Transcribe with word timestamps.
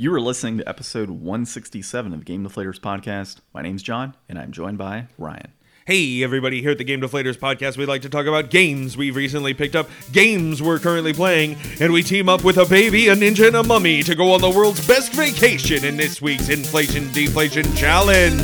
You 0.00 0.14
are 0.14 0.20
listening 0.20 0.58
to 0.58 0.68
episode 0.68 1.10
167 1.10 2.14
of 2.14 2.24
Game 2.24 2.46
Deflators 2.46 2.78
podcast. 2.78 3.38
My 3.52 3.62
name's 3.62 3.82
John, 3.82 4.14
and 4.28 4.38
I'm 4.38 4.52
joined 4.52 4.78
by 4.78 5.08
Ryan. 5.18 5.50
Hey, 5.86 6.22
everybody, 6.22 6.62
here 6.62 6.70
at 6.70 6.78
the 6.78 6.84
Game 6.84 7.00
Deflators 7.00 7.36
podcast, 7.36 7.76
we 7.76 7.84
like 7.84 8.02
to 8.02 8.08
talk 8.08 8.26
about 8.26 8.48
games 8.48 8.96
we've 8.96 9.16
recently 9.16 9.54
picked 9.54 9.74
up, 9.74 9.90
games 10.12 10.62
we're 10.62 10.78
currently 10.78 11.12
playing, 11.12 11.56
and 11.80 11.92
we 11.92 12.04
team 12.04 12.28
up 12.28 12.44
with 12.44 12.58
a 12.58 12.66
baby, 12.66 13.08
a 13.08 13.16
ninja, 13.16 13.48
and 13.48 13.56
a 13.56 13.64
mummy 13.64 14.04
to 14.04 14.14
go 14.14 14.32
on 14.32 14.40
the 14.40 14.48
world's 14.48 14.86
best 14.86 15.12
vacation 15.14 15.84
in 15.84 15.96
this 15.96 16.22
week's 16.22 16.48
Inflation 16.48 17.10
Deflation 17.12 17.64
Challenge. 17.74 18.40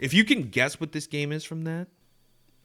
If 0.00 0.12
you 0.12 0.24
can 0.24 0.48
guess 0.48 0.80
what 0.80 0.90
this 0.90 1.06
game 1.06 1.30
is 1.30 1.44
from 1.44 1.62
that, 1.62 1.86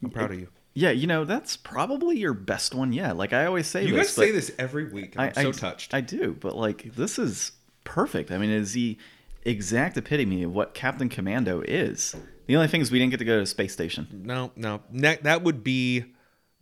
I'm 0.04 0.10
proud 0.10 0.32
of 0.32 0.40
you. 0.40 0.48
Yeah, 0.74 0.92
you 0.92 1.06
know, 1.08 1.26
that's 1.26 1.58
probably 1.58 2.18
your 2.18 2.34
best 2.34 2.74
one 2.74 2.94
yet. 2.94 3.18
Like 3.18 3.34
I 3.34 3.46
always 3.46 3.68
say 3.68 3.86
You 3.86 3.94
this. 3.94 4.08
guys 4.08 4.14
say 4.16 4.32
this 4.32 4.52
every 4.58 4.86
week. 4.86 5.16
and 5.16 5.22
I, 5.24 5.28
I'm 5.28 5.34
so 5.34 5.50
I- 5.50 5.52
touched. 5.52 5.94
I 5.94 6.02
do, 6.02 6.36
but 6.40 6.56
like 6.56 6.96
this 6.96 7.20
is 7.20 7.52
perfect. 7.84 8.32
I 8.32 8.38
mean, 8.38 8.50
it's 8.50 8.72
the 8.72 8.98
exact 9.44 9.98
epitome 9.98 10.44
of 10.44 10.54
what 10.54 10.74
Captain 10.74 11.10
Commando 11.10 11.62
is. 11.62 12.16
The 12.48 12.56
only 12.56 12.68
thing 12.68 12.82
is 12.82 12.92
we 12.92 13.00
didn't 13.00 13.12
get 13.12 13.18
to 13.18 13.26
go 13.26 13.40
to 13.40 13.46
space 13.46 13.74
station. 13.74 14.08
No, 14.24 14.52
no. 14.56 14.82
Ne- 14.92 15.20
that 15.24 15.44
would 15.44 15.64
be 15.64 16.06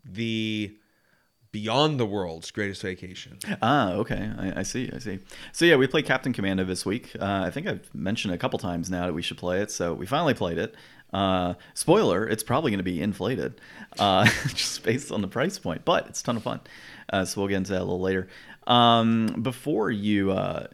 the 0.03 0.75
Beyond 1.51 1.99
the 1.99 2.05
World's 2.05 2.51
greatest 2.51 2.83
vacation. 2.83 3.39
Ah, 3.61 3.93
okay. 3.93 4.31
I, 4.37 4.59
I 4.59 4.63
see. 4.63 4.89
I 4.93 4.99
see. 4.99 5.17
So 5.51 5.65
yeah, 5.65 5.77
we 5.77 5.87
played 5.87 6.05
Captain 6.05 6.31
Commando 6.31 6.63
this 6.63 6.85
week. 6.85 7.15
Uh, 7.19 7.25
I 7.45 7.49
think 7.49 7.65
I've 7.67 7.89
mentioned 7.93 8.33
a 8.35 8.37
couple 8.37 8.59
times 8.59 8.89
now 8.91 9.07
that 9.07 9.13
we 9.13 9.23
should 9.23 9.37
play 9.37 9.61
it. 9.61 9.71
So 9.71 9.93
we 9.95 10.05
finally 10.05 10.35
played 10.35 10.59
it. 10.59 10.75
Uh, 11.13 11.55
spoiler: 11.73 12.27
It's 12.27 12.43
probably 12.43 12.71
going 12.71 12.79
to 12.79 12.83
be 12.83 13.01
inflated, 13.01 13.59
uh, 13.97 14.25
just 14.47 14.83
based 14.83 15.11
on 15.11 15.21
the 15.21 15.27
price 15.27 15.57
point, 15.59 15.85
but 15.85 16.07
it's 16.07 16.21
a 16.21 16.23
ton 16.23 16.37
of 16.37 16.43
fun. 16.43 16.61
Uh, 17.11 17.25
so 17.25 17.41
we'll 17.41 17.47
get 17.47 17.57
into 17.57 17.71
that 17.71 17.79
a 17.81 17.83
little 17.83 17.99
later. 17.99 18.27
Um, 18.67 19.39
before 19.41 19.89
you 19.89 20.31
uh, 20.31 20.67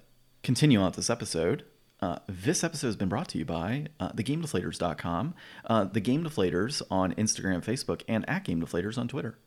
continue 0.44 0.80
on 0.80 0.92
this 0.92 1.09
episode, 1.09 1.64
uh, 2.02 2.19
this 2.27 2.64
episode 2.64 2.88
has 2.88 2.95
been 2.95 3.09
brought 3.09 3.30
to 3.30 3.38
you 3.38 3.45
by 3.45 3.88
uh, 4.00 4.11
thegamedeflators.com, 4.11 5.33
uh, 5.66 5.86
the 5.86 6.02
Game 6.02 6.23
Deflators 6.23 6.81
on 6.92 7.14
Instagram, 7.14 7.64
Facebook, 7.64 8.02
and 8.08 8.30
at 8.30 8.44
Game 8.44 8.61
Deflators 8.61 8.97
on 8.97 9.08
Twitter. 9.08 9.38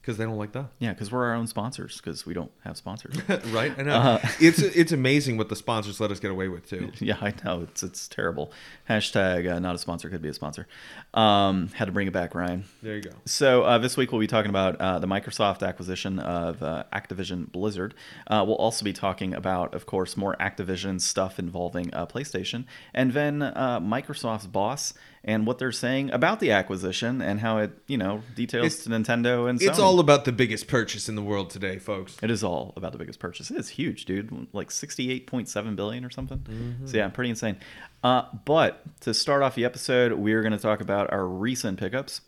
Because 0.00 0.16
they 0.16 0.24
don't 0.24 0.38
like 0.38 0.52
that. 0.52 0.66
Yeah, 0.78 0.94
because 0.94 1.12
we're 1.12 1.26
our 1.26 1.34
own 1.34 1.46
sponsors, 1.46 1.98
because 1.98 2.24
we 2.24 2.32
don't 2.32 2.50
have 2.64 2.78
sponsors. 2.78 3.14
right? 3.52 3.72
I 3.76 3.82
know. 3.82 3.92
Uh-huh. 3.94 4.28
it's 4.40 4.58
it's 4.58 4.90
amazing 4.92 5.36
what 5.36 5.50
the 5.50 5.56
sponsors 5.56 6.00
let 6.00 6.10
us 6.10 6.18
get 6.18 6.30
away 6.30 6.48
with 6.48 6.66
too. 6.68 6.92
Yeah, 7.00 7.16
I 7.20 7.34
know 7.44 7.62
it's 7.62 7.82
it's 7.82 8.08
terrible. 8.08 8.50
Hashtag 8.88 9.50
uh, 9.52 9.58
not 9.58 9.74
a 9.74 9.78
sponsor 9.78 10.08
could 10.08 10.22
be 10.22 10.28
a 10.30 10.34
sponsor. 10.34 10.66
Um, 11.14 11.68
had 11.74 11.86
to 11.86 11.92
bring 11.92 12.06
it 12.06 12.12
back, 12.12 12.34
Ryan. 12.34 12.64
There 12.82 12.96
you 12.96 13.02
go. 13.02 13.10
So 13.26 13.64
uh, 13.64 13.78
this 13.78 13.96
week 13.96 14.10
we'll 14.12 14.20
be 14.20 14.26
talking 14.26 14.50
about 14.50 14.76
uh, 14.76 14.98
the 14.98 15.06
Microsoft 15.06 15.66
acquisition 15.66 16.18
of 16.20 16.62
uh, 16.62 16.84
Activision 16.92 17.50
Blizzard. 17.52 17.94
Uh, 18.26 18.44
we'll 18.46 18.56
also 18.56 18.84
be 18.84 18.92
talking 18.94 19.34
about, 19.34 19.74
of 19.74 19.84
course, 19.86 20.16
more 20.16 20.36
Activision 20.40 21.00
stuff 21.00 21.38
involving 21.38 21.92
uh, 21.92 22.06
PlayStation, 22.06 22.64
and 22.94 23.12
then 23.12 23.42
uh, 23.42 23.78
Microsoft's 23.80 24.46
boss 24.46 24.94
and 25.24 25.46
what 25.46 25.58
they're 25.58 25.72
saying 25.72 26.10
about 26.10 26.40
the 26.40 26.52
acquisition 26.52 27.20
and 27.20 27.40
how 27.40 27.58
it, 27.58 27.72
you 27.86 27.98
know, 27.98 28.22
details 28.36 28.66
It's- 28.66 28.84
to 28.84 28.90
Nintendo 28.90 29.50
and 29.50 29.60
It's 29.60 29.78
Sony. 29.78 29.82
All 29.88 30.00
about 30.00 30.24
the 30.24 30.32
biggest 30.32 30.68
purchase 30.68 31.08
in 31.08 31.14
the 31.14 31.22
world 31.22 31.50
today, 31.50 31.78
folks. 31.78 32.16
It 32.22 32.30
is 32.30 32.44
all 32.44 32.74
about 32.76 32.92
the 32.92 32.98
biggest 32.98 33.18
purchase. 33.18 33.50
It 33.50 33.56
is 33.56 33.70
huge, 33.70 34.04
dude. 34.04 34.48
Like 34.52 34.70
sixty-eight 34.70 35.26
point 35.26 35.48
seven 35.48 35.76
billion 35.76 36.04
or 36.04 36.10
something. 36.10 36.38
Mm-hmm. 36.38 36.86
So 36.86 36.96
yeah, 36.98 37.08
pretty 37.08 37.30
insane. 37.30 37.56
Uh, 38.04 38.22
but 38.44 38.82
to 39.00 39.14
start 39.14 39.42
off 39.42 39.54
the 39.54 39.64
episode, 39.64 40.12
we're 40.12 40.42
going 40.42 40.52
to 40.52 40.58
talk 40.58 40.80
about 40.80 41.12
our 41.12 41.26
recent 41.26 41.78
pickups. 41.78 42.20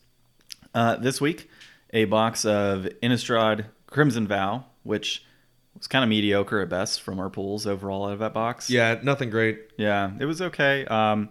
Uh, 0.75 0.97
this 0.97 1.20
week, 1.20 1.48
a 1.92 2.06
box 2.06 2.44
of 2.44 2.88
Innistrad 3.03 3.66
Crimson 3.86 4.27
Vow, 4.27 4.64
which 4.83 5.25
was 5.77 5.86
kind 5.86 6.03
of 6.03 6.08
mediocre 6.08 6.61
at 6.61 6.69
best 6.69 7.03
from 7.03 7.20
our 7.20 7.28
pools 7.31 7.66
overall 7.66 8.06
out 8.06 8.12
of 8.12 8.19
that 8.20 8.33
box. 8.33 8.70
Yeah, 8.70 8.98
nothing 9.03 9.31
great. 9.31 9.61
yeah, 9.77 10.10
it 10.19 10.25
was 10.25 10.41
okay. 10.41 10.87
Um, 10.87 11.31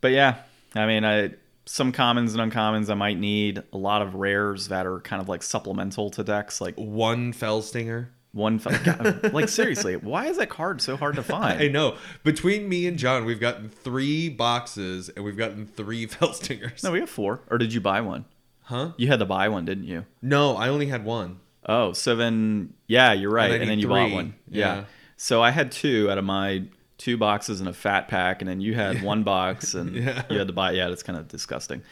but 0.00 0.12
yeah, 0.12 0.36
I 0.74 0.86
mean, 0.86 1.04
I 1.04 1.32
some 1.68 1.92
commons 1.92 2.34
and 2.34 2.50
uncommons 2.52 2.90
I 2.90 2.94
might 2.94 3.18
need. 3.18 3.62
A 3.72 3.76
lot 3.78 4.00
of 4.02 4.14
rares 4.14 4.68
that 4.68 4.86
are 4.86 5.00
kind 5.00 5.20
of 5.20 5.28
like 5.28 5.42
supplemental 5.42 6.10
to 6.10 6.24
decks, 6.24 6.60
like 6.60 6.74
One 6.76 7.32
fell 7.32 7.60
stinger. 7.62 8.10
one 8.32 8.58
fe- 8.58 8.78
God, 8.84 9.32
like 9.32 9.48
seriously 9.48 9.96
why 9.96 10.26
is 10.26 10.36
that 10.36 10.48
card 10.50 10.80
so 10.82 10.96
hard 10.96 11.16
to 11.16 11.22
find 11.34 11.60
I 11.60 11.68
know. 11.68 11.96
Between 12.24 12.68
me 12.68 12.86
and 12.86 12.98
John, 12.98 13.24
we've 13.24 13.40
gotten 13.40 13.68
three 13.68 14.28
boxes 14.28 15.08
and 15.08 15.24
we've 15.24 15.36
gotten 15.36 15.66
three 15.66 16.06
fell 16.14 16.32
stingers. 16.34 16.82
no 16.84 16.92
we 16.92 17.00
have 17.00 17.10
four 17.10 17.40
or 17.50 17.58
did 17.58 17.72
you 17.72 17.80
buy 17.80 18.00
one 18.00 18.24
Huh? 18.62 18.92
you 18.98 19.08
had 19.08 19.18
to 19.20 19.24
buy 19.26 19.48
one 19.48 19.64
didn't 19.64 19.84
you 19.84 20.04
No, 20.20 20.56
I 20.56 20.68
only 20.68 20.86
had 20.86 21.04
one. 21.04 21.40
oh 21.66 21.92
so 21.94 22.16
then 22.16 22.74
yeah 22.86 23.12
you're 23.14 23.30
right 23.30 23.50
and, 23.50 23.60
need 23.62 23.68
then 23.70 23.78
you 23.78 23.88
bought 23.88 24.10
one 24.10 24.34
yeah. 24.50 24.74
Yeah. 24.76 24.84
so 25.16 25.42
i 25.42 25.50
had 25.50 25.72
two 25.72 26.10
out 26.10 26.18
of 26.18 26.24
my 26.24 26.64
two 26.98 27.16
boxes 27.16 27.60
and 27.60 27.68
a 27.68 27.72
fat 27.72 28.08
pack 28.08 28.42
and 28.42 28.48
then 28.48 28.60
you 28.60 28.74
had 28.74 29.02
one 29.12 29.22
box 29.22 29.74
and 29.74 29.94
Yeah. 29.96 30.24
you 30.28 30.38
had 30.38 30.48
to 30.48 30.52
buy 30.52 30.72
it. 30.72 30.76
yeah 30.76 30.88
it's 30.90 31.02
kind 31.02 31.18
of 31.18 31.28
disgusting 31.28 31.82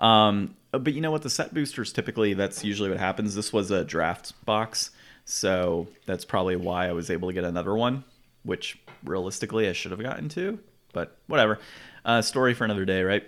um 0.00 0.56
but 0.72 0.92
you 0.92 1.00
know 1.00 1.10
what 1.12 1.22
the 1.22 1.30
set 1.30 1.54
boosters 1.54 1.92
typically 1.92 2.34
that's 2.34 2.64
usually 2.64 2.88
what 2.90 2.98
happens 2.98 3.34
this 3.34 3.52
was 3.52 3.70
a 3.70 3.84
draft 3.84 4.32
box 4.44 4.90
so 5.24 5.86
that's 6.06 6.24
probably 6.24 6.56
why 6.56 6.88
i 6.88 6.92
was 6.92 7.10
able 7.10 7.28
to 7.28 7.32
get 7.34 7.44
another 7.44 7.74
one 7.74 8.02
which 8.42 8.78
realistically 9.04 9.68
i 9.68 9.72
should 9.72 9.90
have 9.92 10.00
gotten 10.02 10.28
two 10.28 10.58
but 10.92 11.16
whatever 11.28 11.58
uh, 12.04 12.20
story 12.22 12.54
for 12.54 12.64
another 12.64 12.84
day 12.84 13.02
right 13.02 13.24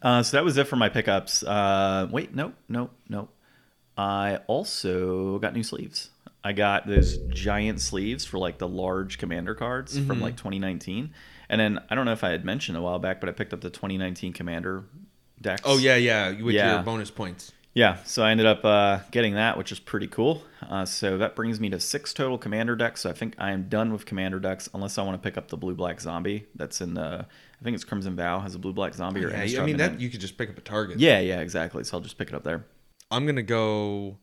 Uh, 0.00 0.22
so 0.22 0.36
that 0.38 0.44
was 0.44 0.56
it 0.56 0.66
for 0.66 0.76
my 0.76 0.88
pickups. 0.88 1.42
Uh, 1.42 2.08
wait, 2.10 2.34
no, 2.34 2.54
no, 2.66 2.88
no. 3.10 3.28
I 3.94 4.38
also 4.46 5.38
got 5.38 5.52
new 5.52 5.62
sleeves. 5.62 6.08
I 6.44 6.52
got 6.52 6.86
those 6.86 7.18
giant 7.28 7.80
sleeves 7.80 8.24
for 8.24 8.38
like 8.38 8.58
the 8.58 8.68
large 8.68 9.18
commander 9.18 9.54
cards 9.54 9.96
from 9.96 10.06
Mm-hmm. 10.08 10.22
like 10.22 10.36
2019. 10.36 11.12
And 11.48 11.60
then 11.60 11.78
I 11.90 11.94
don't 11.94 12.04
know 12.06 12.12
if 12.12 12.24
I 12.24 12.30
had 12.30 12.44
mentioned 12.44 12.76
a 12.78 12.82
while 12.82 12.98
back, 12.98 13.20
but 13.20 13.28
I 13.28 13.32
picked 13.32 13.52
up 13.52 13.60
the 13.60 13.70
2019 13.70 14.32
commander 14.32 14.84
decks. 15.40 15.62
Oh 15.64 15.78
yeah, 15.78 15.96
yeah. 15.96 16.30
With 16.40 16.54
Yeah. 16.54 16.74
your 16.74 16.82
bonus 16.82 17.10
points. 17.10 17.52
Yeah, 17.74 17.96
so 18.04 18.22
I 18.22 18.32
ended 18.32 18.44
up 18.44 18.66
uh, 18.66 18.98
getting 19.12 19.32
that, 19.34 19.56
which 19.56 19.72
is 19.72 19.80
pretty 19.80 20.06
cool. 20.06 20.42
Uh, 20.60 20.84
so 20.84 21.16
that 21.16 21.34
brings 21.34 21.58
me 21.58 21.70
to 21.70 21.80
six 21.80 22.12
total 22.12 22.36
commander 22.36 22.76
decks. 22.76 23.00
So 23.00 23.08
I 23.08 23.14
think 23.14 23.34
I 23.38 23.52
am 23.52 23.70
done 23.70 23.92
with 23.92 24.04
commander 24.04 24.38
decks, 24.38 24.68
unless 24.74 24.98
I 24.98 25.02
want 25.04 25.14
to 25.22 25.26
pick 25.26 25.38
up 25.38 25.48
the 25.48 25.56
blue 25.56 25.74
black 25.74 25.98
zombie. 25.98 26.44
That's 26.54 26.82
in 26.82 26.92
the, 26.92 27.24
I 27.60 27.64
think 27.64 27.74
it's 27.74 27.84
Crimson 27.84 28.14
Vow 28.14 28.40
has 28.40 28.54
a 28.54 28.58
blue 28.58 28.74
black 28.74 28.92
zombie 28.92 29.24
or 29.24 29.30
Yeah, 29.30 29.44
Innistrad 29.44 29.60
I 29.62 29.64
mean 29.64 29.76
that 29.78 30.00
you 30.00 30.10
could 30.10 30.20
just 30.20 30.36
pick 30.36 30.50
up 30.50 30.58
a 30.58 30.60
target. 30.60 30.98
Yeah, 31.00 31.20
yeah, 31.20 31.40
exactly. 31.40 31.82
So 31.84 31.96
I'll 31.96 32.02
just 32.02 32.18
pick 32.18 32.28
it 32.28 32.34
up 32.34 32.44
there. 32.44 32.66
I'm 33.10 33.24
gonna 33.24 33.42
go 33.42 34.18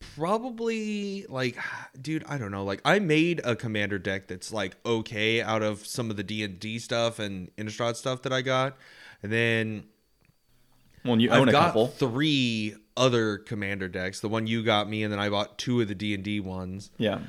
probably 0.00 1.24
like 1.28 1.56
dude 2.00 2.24
i 2.28 2.38
don't 2.38 2.50
know 2.50 2.64
like 2.64 2.80
i 2.84 2.98
made 2.98 3.40
a 3.44 3.54
commander 3.56 3.98
deck 3.98 4.26
that's 4.28 4.52
like 4.52 4.76
okay 4.84 5.40
out 5.42 5.62
of 5.62 5.86
some 5.86 6.10
of 6.10 6.16
the 6.16 6.22
d&d 6.22 6.78
stuff 6.78 7.18
and 7.18 7.50
innistrad 7.56 7.96
stuff 7.96 8.22
that 8.22 8.32
i 8.32 8.40
got 8.42 8.76
and 9.22 9.32
then 9.32 9.84
Well, 11.04 11.20
you 11.20 11.30
own 11.30 11.42
i've 11.42 11.48
a 11.48 11.52
got 11.52 11.66
couple. 11.68 11.86
three 11.88 12.74
other 12.96 13.38
commander 13.38 13.88
decks 13.88 14.20
the 14.20 14.28
one 14.28 14.46
you 14.46 14.62
got 14.62 14.88
me 14.88 15.02
and 15.02 15.12
then 15.12 15.18
i 15.20 15.28
bought 15.28 15.58
two 15.58 15.80
of 15.80 15.88
the 15.88 15.94
d&d 15.94 16.40
ones 16.40 16.90
Yeah. 16.98 17.20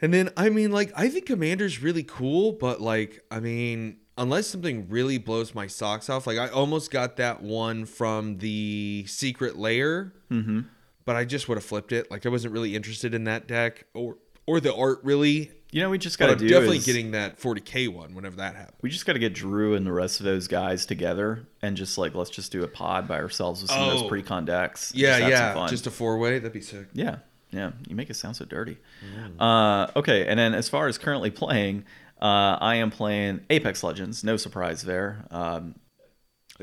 and 0.00 0.12
then 0.12 0.30
i 0.36 0.48
mean 0.48 0.70
like 0.72 0.92
i 0.96 1.08
think 1.08 1.26
commander's 1.26 1.82
really 1.82 2.02
cool 2.04 2.52
but 2.52 2.80
like 2.80 3.24
i 3.30 3.40
mean 3.40 3.98
unless 4.18 4.46
something 4.48 4.88
really 4.88 5.16
blows 5.18 5.54
my 5.54 5.66
socks 5.66 6.10
off 6.10 6.26
like 6.26 6.38
i 6.38 6.48
almost 6.48 6.90
got 6.90 7.16
that 7.16 7.42
one 7.42 7.84
from 7.84 8.38
the 8.38 9.04
Secret 9.08 9.56
Lair 9.56 10.12
Mm-hmm. 10.30 10.60
But 11.10 11.16
I 11.16 11.24
just 11.24 11.48
would 11.48 11.56
have 11.56 11.64
flipped 11.64 11.90
it. 11.90 12.08
Like 12.08 12.24
I 12.24 12.28
wasn't 12.28 12.54
really 12.54 12.76
interested 12.76 13.14
in 13.14 13.24
that 13.24 13.48
deck 13.48 13.84
or 13.94 14.16
or 14.46 14.60
the 14.60 14.72
art 14.72 15.00
really. 15.02 15.50
You 15.72 15.80
know, 15.82 15.90
we 15.90 15.98
just 15.98 16.20
got 16.20 16.28
to 16.28 16.36
do 16.36 16.46
definitely 16.48 16.76
is 16.76 16.86
getting 16.86 17.10
that 17.10 17.40
40k 17.40 17.88
one 17.92 18.14
whenever 18.14 18.36
that 18.36 18.54
happens. 18.54 18.76
we 18.80 18.90
just 18.90 19.06
got 19.06 19.14
to 19.14 19.18
get 19.18 19.34
Drew 19.34 19.74
and 19.74 19.84
the 19.84 19.92
rest 19.92 20.20
of 20.20 20.24
those 20.24 20.46
guys 20.46 20.86
together 20.86 21.48
and 21.62 21.76
just 21.76 21.98
like 21.98 22.14
let's 22.14 22.30
just 22.30 22.52
do 22.52 22.62
a 22.62 22.68
pod 22.68 23.08
by 23.08 23.18
ourselves 23.18 23.60
with 23.60 23.72
some 23.72 23.82
of 23.82 23.88
Oh. 23.88 23.98
those 24.02 24.08
pre-con 24.08 24.44
decks. 24.44 24.92
Yeah, 24.94 25.18
Just 25.18 25.30
yeah, 25.30 25.66
just 25.68 25.88
a 25.88 25.90
four 25.90 26.16
way. 26.18 26.38
That'd 26.38 26.52
be 26.52 26.60
sick. 26.60 26.86
Yeah, 26.92 27.16
yeah. 27.50 27.72
You 27.88 27.96
make 27.96 28.08
it 28.08 28.14
sound 28.14 28.36
so 28.36 28.44
dirty. 28.44 28.78
Mm. 29.16 29.40
Uh, 29.40 29.90
okay, 29.98 30.28
and 30.28 30.38
then 30.38 30.54
as 30.54 30.68
far 30.68 30.86
as 30.86 30.96
currently 30.96 31.32
playing, 31.32 31.86
uh, 32.22 32.56
I 32.60 32.76
am 32.76 32.92
playing 32.92 33.40
Apex 33.50 33.82
Legends. 33.82 34.22
No 34.22 34.36
surprise 34.36 34.82
there. 34.82 35.24
Um, 35.32 35.74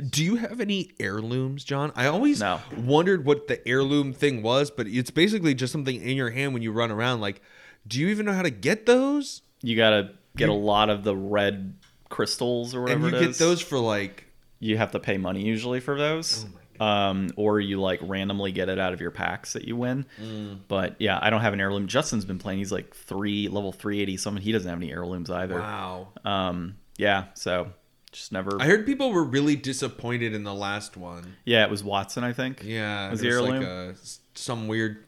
Do 0.10 0.24
you 0.24 0.36
have 0.36 0.60
any 0.60 0.92
heirlooms, 1.00 1.64
John? 1.64 1.92
I 1.96 2.08
always 2.08 2.40
No. 2.40 2.60
wondered 2.78 3.26
what 3.26 3.48
the 3.48 3.66
heirloom 3.68 4.14
thing 4.14 4.42
was, 4.44 4.70
but 4.70 4.88
it's 4.88 5.12
basically 5.12 5.54
just 5.56 5.72
something 5.72 5.96
in 6.02 6.16
your 6.18 6.30
hand 6.30 6.54
when 6.54 6.62
you 6.62 6.72
run 6.72 6.92
around. 6.92 7.20
Like, 7.22 7.42
do 7.88 8.00
you 8.00 8.08
even 8.10 8.26
know 8.26 8.34
how 8.34 8.44
to 8.44 8.50
get 8.52 8.86
those? 8.86 9.42
you 9.64 9.76
got 9.76 9.90
to 9.90 10.12
get 10.36 10.48
You- 10.50 10.54
a 10.54 10.56
lot 10.56 10.90
of 10.92 11.04
the 11.04 11.16
red 11.16 11.74
crystals 12.10 12.76
or 12.76 12.82
whatever. 12.84 13.08
And 13.08 13.16
you 13.16 13.22
get 13.28 13.36
those 13.38 13.60
for 13.62 13.80
like 13.80 14.26
You 14.60 14.78
have 14.78 14.92
to 14.92 15.00
pay 15.00 15.18
money 15.18 15.44
usually 15.46 15.80
for 15.80 15.98
those. 15.98 16.46
Oh 16.80 16.86
um, 16.86 17.30
or 17.38 17.60
you 17.60 17.82
like 17.82 18.00
randomly 18.04 18.52
get 18.52 18.70
it 18.70 18.78
out 18.78 18.94
of 18.94 19.02
your 19.02 19.10
packs 19.10 19.54
that 19.54 19.66
you 19.68 19.76
win. 19.76 20.06
Mm. 20.22 20.60
But 20.68 20.96
yeah, 21.00 21.18
I 21.20 21.32
don't 21.32 21.42
have 21.42 21.54
an 21.54 21.60
heirloom. 21.60 21.88
Justin's 21.88 22.24
been 22.24 22.38
playing. 22.38 22.60
He's 22.60 22.72
like 22.72 22.96
three 22.96 23.48
level 23.48 23.72
three 23.72 24.00
eighty 24.00 24.16
something. 24.16 24.44
He 24.44 24.52
doesn't 24.52 24.70
have 24.70 24.78
any 24.78 24.92
heirlooms 24.92 25.32
either. 25.32 25.60
wow. 25.60 26.10
Um, 26.24 26.76
yeah, 26.98 27.26
so 27.34 27.72
Just 28.18 28.32
never. 28.32 28.58
I 28.60 28.66
heard 28.66 28.86
people 28.86 29.12
were 29.12 29.24
really 29.24 29.56
disappointed 29.56 30.34
in 30.34 30.44
the 30.44 30.54
last 30.54 30.98
one. 30.98 31.36
yeah, 31.46 31.64
it 31.64 31.70
was 31.70 31.84
Wattson, 31.84 32.24
I 32.24 32.34
think. 32.34 32.64
Yeah, 32.64 33.12
Was 33.12 33.22
it 33.22 33.30
the 33.30 33.42
was 33.42 33.50
like 33.50 33.62
a, 33.62 33.96
some 34.34 34.68
weird 34.68 35.06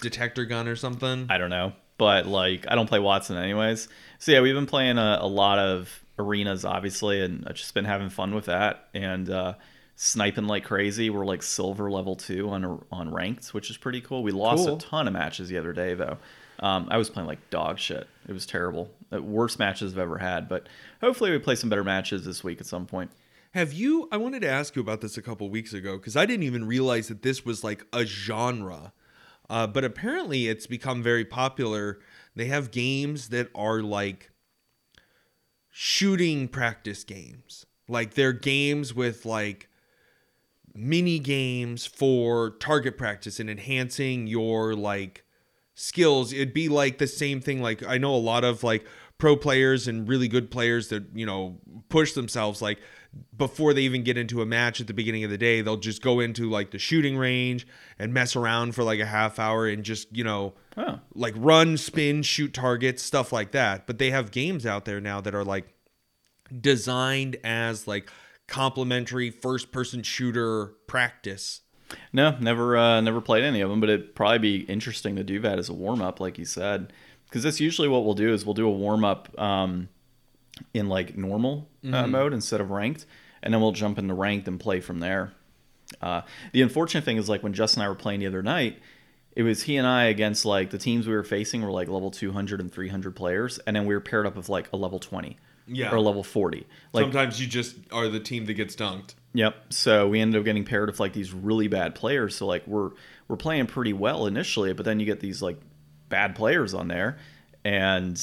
detector 0.00 0.44
gun 0.44 0.68
or 0.68 0.76
something. 0.76 1.26
I 1.28 1.38
don't 1.38 1.50
know, 1.50 1.72
but 1.98 2.26
like 2.26 2.66
I 2.68 2.74
don't 2.76 2.86
play 2.88 3.00
Wattson 3.00 3.36
anyways. 3.36 3.88
So 4.20 4.30
yeah, 4.32 4.40
we've 4.40 4.54
been 4.54 4.66
playing 4.66 4.98
a, 4.98 5.18
a 5.20 5.26
lot 5.26 5.58
of 5.58 6.04
arenas, 6.18 6.64
obviously, 6.64 7.20
and 7.22 7.44
I've 7.48 7.56
just 7.56 7.74
been 7.74 7.84
having 7.84 8.10
fun 8.10 8.32
with 8.34 8.44
that 8.44 8.88
and 8.94 9.28
uh, 9.28 9.54
sniping 9.96 10.46
like 10.46 10.62
crazy. 10.64 11.10
We're 11.10 11.26
like 11.26 11.42
silver 11.42 11.90
level 11.90 12.14
two 12.14 12.48
on 12.50 12.84
on 12.92 13.12
ranked, 13.12 13.48
which 13.54 13.70
is 13.70 13.76
pretty 13.76 14.00
cool. 14.00 14.22
We 14.22 14.30
lost 14.30 14.66
Cool. 14.66 14.76
a 14.76 14.80
ton 14.80 15.06
of 15.08 15.14
matches 15.14 15.48
the 15.48 15.58
other 15.58 15.72
day 15.72 15.94
though. 15.94 16.18
Um, 16.60 16.86
I 16.92 16.96
was 16.96 17.10
playing 17.10 17.26
like 17.26 17.50
dog 17.50 17.80
shit. 17.80 18.06
It 18.28 18.32
was 18.32 18.46
terrible. 18.46 18.88
The 19.12 19.22
worst 19.22 19.58
matches 19.58 19.92
I've 19.92 19.98
ever 19.98 20.18
had. 20.18 20.48
But 20.48 20.68
hopefully 21.00 21.30
we 21.30 21.38
play 21.38 21.54
some 21.54 21.68
better 21.68 21.84
matches 21.84 22.24
this 22.24 22.42
week 22.42 22.60
at 22.60 22.66
some 22.66 22.86
point. 22.86 23.10
Have 23.52 23.74
you? 23.74 24.08
I 24.10 24.16
wanted 24.16 24.40
to 24.40 24.48
ask 24.48 24.74
you 24.74 24.80
about 24.80 25.02
this 25.02 25.18
a 25.18 25.22
couple 25.22 25.50
weeks 25.50 25.74
ago 25.74 25.98
because 25.98 26.16
I 26.16 26.24
didn't 26.24 26.44
even 26.44 26.66
realize 26.66 27.08
that 27.08 27.22
this 27.22 27.44
was 27.44 27.62
like 27.62 27.84
a 27.92 28.06
genre. 28.06 28.94
Uh, 29.50 29.66
but 29.66 29.84
apparently, 29.84 30.48
it's 30.48 30.66
become 30.66 31.02
very 31.02 31.26
popular. 31.26 32.00
They 32.34 32.46
have 32.46 32.70
games 32.70 33.28
that 33.28 33.50
are 33.54 33.82
like 33.82 34.30
shooting 35.70 36.48
practice 36.48 37.04
games. 37.04 37.66
Like 37.86 38.14
they're 38.14 38.32
games 38.32 38.94
with 38.94 39.26
like 39.26 39.68
mini 40.74 41.18
games 41.18 41.84
for 41.84 42.50
target 42.50 42.96
practice 42.96 43.38
and 43.38 43.50
enhancing 43.50 44.26
your 44.26 44.74
like 44.74 45.24
skills. 45.74 46.32
It'd 46.32 46.54
be 46.54 46.68
like 46.68 46.98
the 46.98 47.06
same 47.06 47.40
thing. 47.40 47.60
Like 47.60 47.86
I 47.86 47.98
know 47.98 48.14
a 48.14 48.16
lot 48.16 48.44
of 48.44 48.62
like 48.62 48.86
pro 49.22 49.36
players 49.36 49.86
and 49.86 50.08
really 50.08 50.26
good 50.26 50.50
players 50.50 50.88
that 50.88 51.04
you 51.14 51.24
know 51.24 51.56
push 51.88 52.12
themselves 52.12 52.60
like 52.60 52.80
before 53.36 53.72
they 53.72 53.82
even 53.82 54.02
get 54.02 54.16
into 54.18 54.42
a 54.42 54.46
match 54.46 54.80
at 54.80 54.88
the 54.88 54.92
beginning 54.92 55.22
of 55.22 55.30
the 55.30 55.38
day 55.38 55.60
they'll 55.60 55.76
just 55.76 56.02
go 56.02 56.18
into 56.18 56.50
like 56.50 56.72
the 56.72 56.78
shooting 56.78 57.16
range 57.16 57.64
and 58.00 58.12
mess 58.12 58.34
around 58.34 58.74
for 58.74 58.82
like 58.82 58.98
a 58.98 59.06
half 59.06 59.38
hour 59.38 59.68
and 59.68 59.84
just 59.84 60.08
you 60.14 60.24
know 60.24 60.52
Oh. 60.76 60.98
like 61.14 61.34
run 61.36 61.76
spin 61.76 62.22
shoot 62.22 62.52
targets 62.54 63.02
stuff 63.02 63.30
like 63.32 63.52
that. 63.52 63.86
But 63.86 63.98
they 63.98 64.10
have 64.10 64.30
games 64.30 64.64
out 64.64 64.86
there 64.86 65.00
now 65.00 65.20
that 65.20 65.34
are 65.34 65.44
like 65.44 65.68
designed 66.60 67.36
as 67.44 67.86
like 67.86 68.10
complementary 68.48 69.30
first 69.30 69.70
person 69.72 70.02
shooter 70.02 70.72
practice. 70.86 71.60
No, 72.12 72.36
never 72.40 72.76
uh, 72.76 73.00
never 73.02 73.20
played 73.20 73.44
any 73.44 73.60
of 73.60 73.68
them, 73.68 73.80
but 73.80 73.90
it'd 73.90 74.14
probably 74.14 74.38
be 74.38 74.56
interesting 74.64 75.14
to 75.16 75.24
do 75.24 75.40
that 75.40 75.58
as 75.58 75.68
a 75.68 75.74
warm 75.74 76.00
up, 76.00 76.20
like 76.20 76.38
you 76.38 76.46
said, 76.46 76.92
because 77.32 77.42
that's 77.42 77.60
usually 77.60 77.88
what 77.88 78.04
we'll 78.04 78.12
do 78.12 78.30
is 78.34 78.44
we'll 78.44 78.52
do 78.52 78.66
a 78.68 78.70
warm 78.70 79.06
up 79.06 79.26
um, 79.40 79.88
in 80.74 80.90
like 80.90 81.16
normal 81.16 81.66
uh, 81.90 82.06
mode 82.06 82.34
instead 82.34 82.60
of 82.60 82.70
ranked, 82.70 83.06
and 83.42 83.54
then 83.54 83.60
we'll 83.62 83.72
jump 83.72 83.98
into 83.98 84.12
ranked 84.12 84.46
and 84.48 84.60
play 84.60 84.80
from 84.80 85.00
there. 85.00 85.32
Uh, 86.02 86.20
the 86.52 86.60
unfortunate 86.60 87.04
thing 87.04 87.16
is 87.16 87.30
like 87.30 87.42
when 87.42 87.54
Justin 87.54 87.80
and 87.80 87.86
I 87.86 87.88
were 87.88 87.94
playing 87.94 88.20
the 88.20 88.26
other 88.26 88.42
night, 88.42 88.78
it 89.34 89.44
was 89.44 89.62
he 89.62 89.78
and 89.78 89.86
I 89.86 90.04
against 90.04 90.44
like 90.44 90.68
the 90.68 90.76
teams 90.76 91.08
we 91.08 91.14
were 91.14 91.24
facing 91.24 91.62
were 91.62 91.70
like 91.70 91.88
level 91.88 92.10
200 92.10 92.60
and 92.60 92.70
300 92.70 93.16
players, 93.16 93.58
and 93.66 93.74
then 93.74 93.86
we 93.86 93.94
were 93.94 94.00
paired 94.00 94.26
up 94.26 94.36
with 94.36 94.50
like 94.50 94.70
a 94.74 94.76
level 94.76 94.98
20 94.98 95.38
Yeah. 95.66 95.90
or 95.90 96.00
level 96.00 96.22
40. 96.22 96.66
Like 96.92 97.04
sometimes 97.04 97.40
you 97.40 97.46
just 97.46 97.76
are 97.90 98.08
the 98.08 98.20
team 98.20 98.44
that 98.44 98.54
gets 98.54 98.76
dunked 98.76 99.14
Yep. 99.34 99.72
So 99.72 100.08
we 100.08 100.20
ended 100.20 100.38
up 100.38 100.44
getting 100.44 100.64
paired 100.64 100.90
with 100.90 101.00
like 101.00 101.14
these 101.14 101.32
really 101.32 101.68
bad 101.68 101.94
players. 101.94 102.36
So 102.36 102.46
like 102.46 102.66
we're 102.66 102.90
we're 103.28 103.36
playing 103.38 103.66
pretty 103.66 103.94
well 103.94 104.26
initially, 104.26 104.74
but 104.74 104.84
then 104.84 105.00
you 105.00 105.06
get 105.06 105.20
these 105.20 105.40
like 105.40 105.58
bad 106.12 106.36
players 106.36 106.74
on 106.74 106.86
there, 106.86 107.18
and 107.64 108.20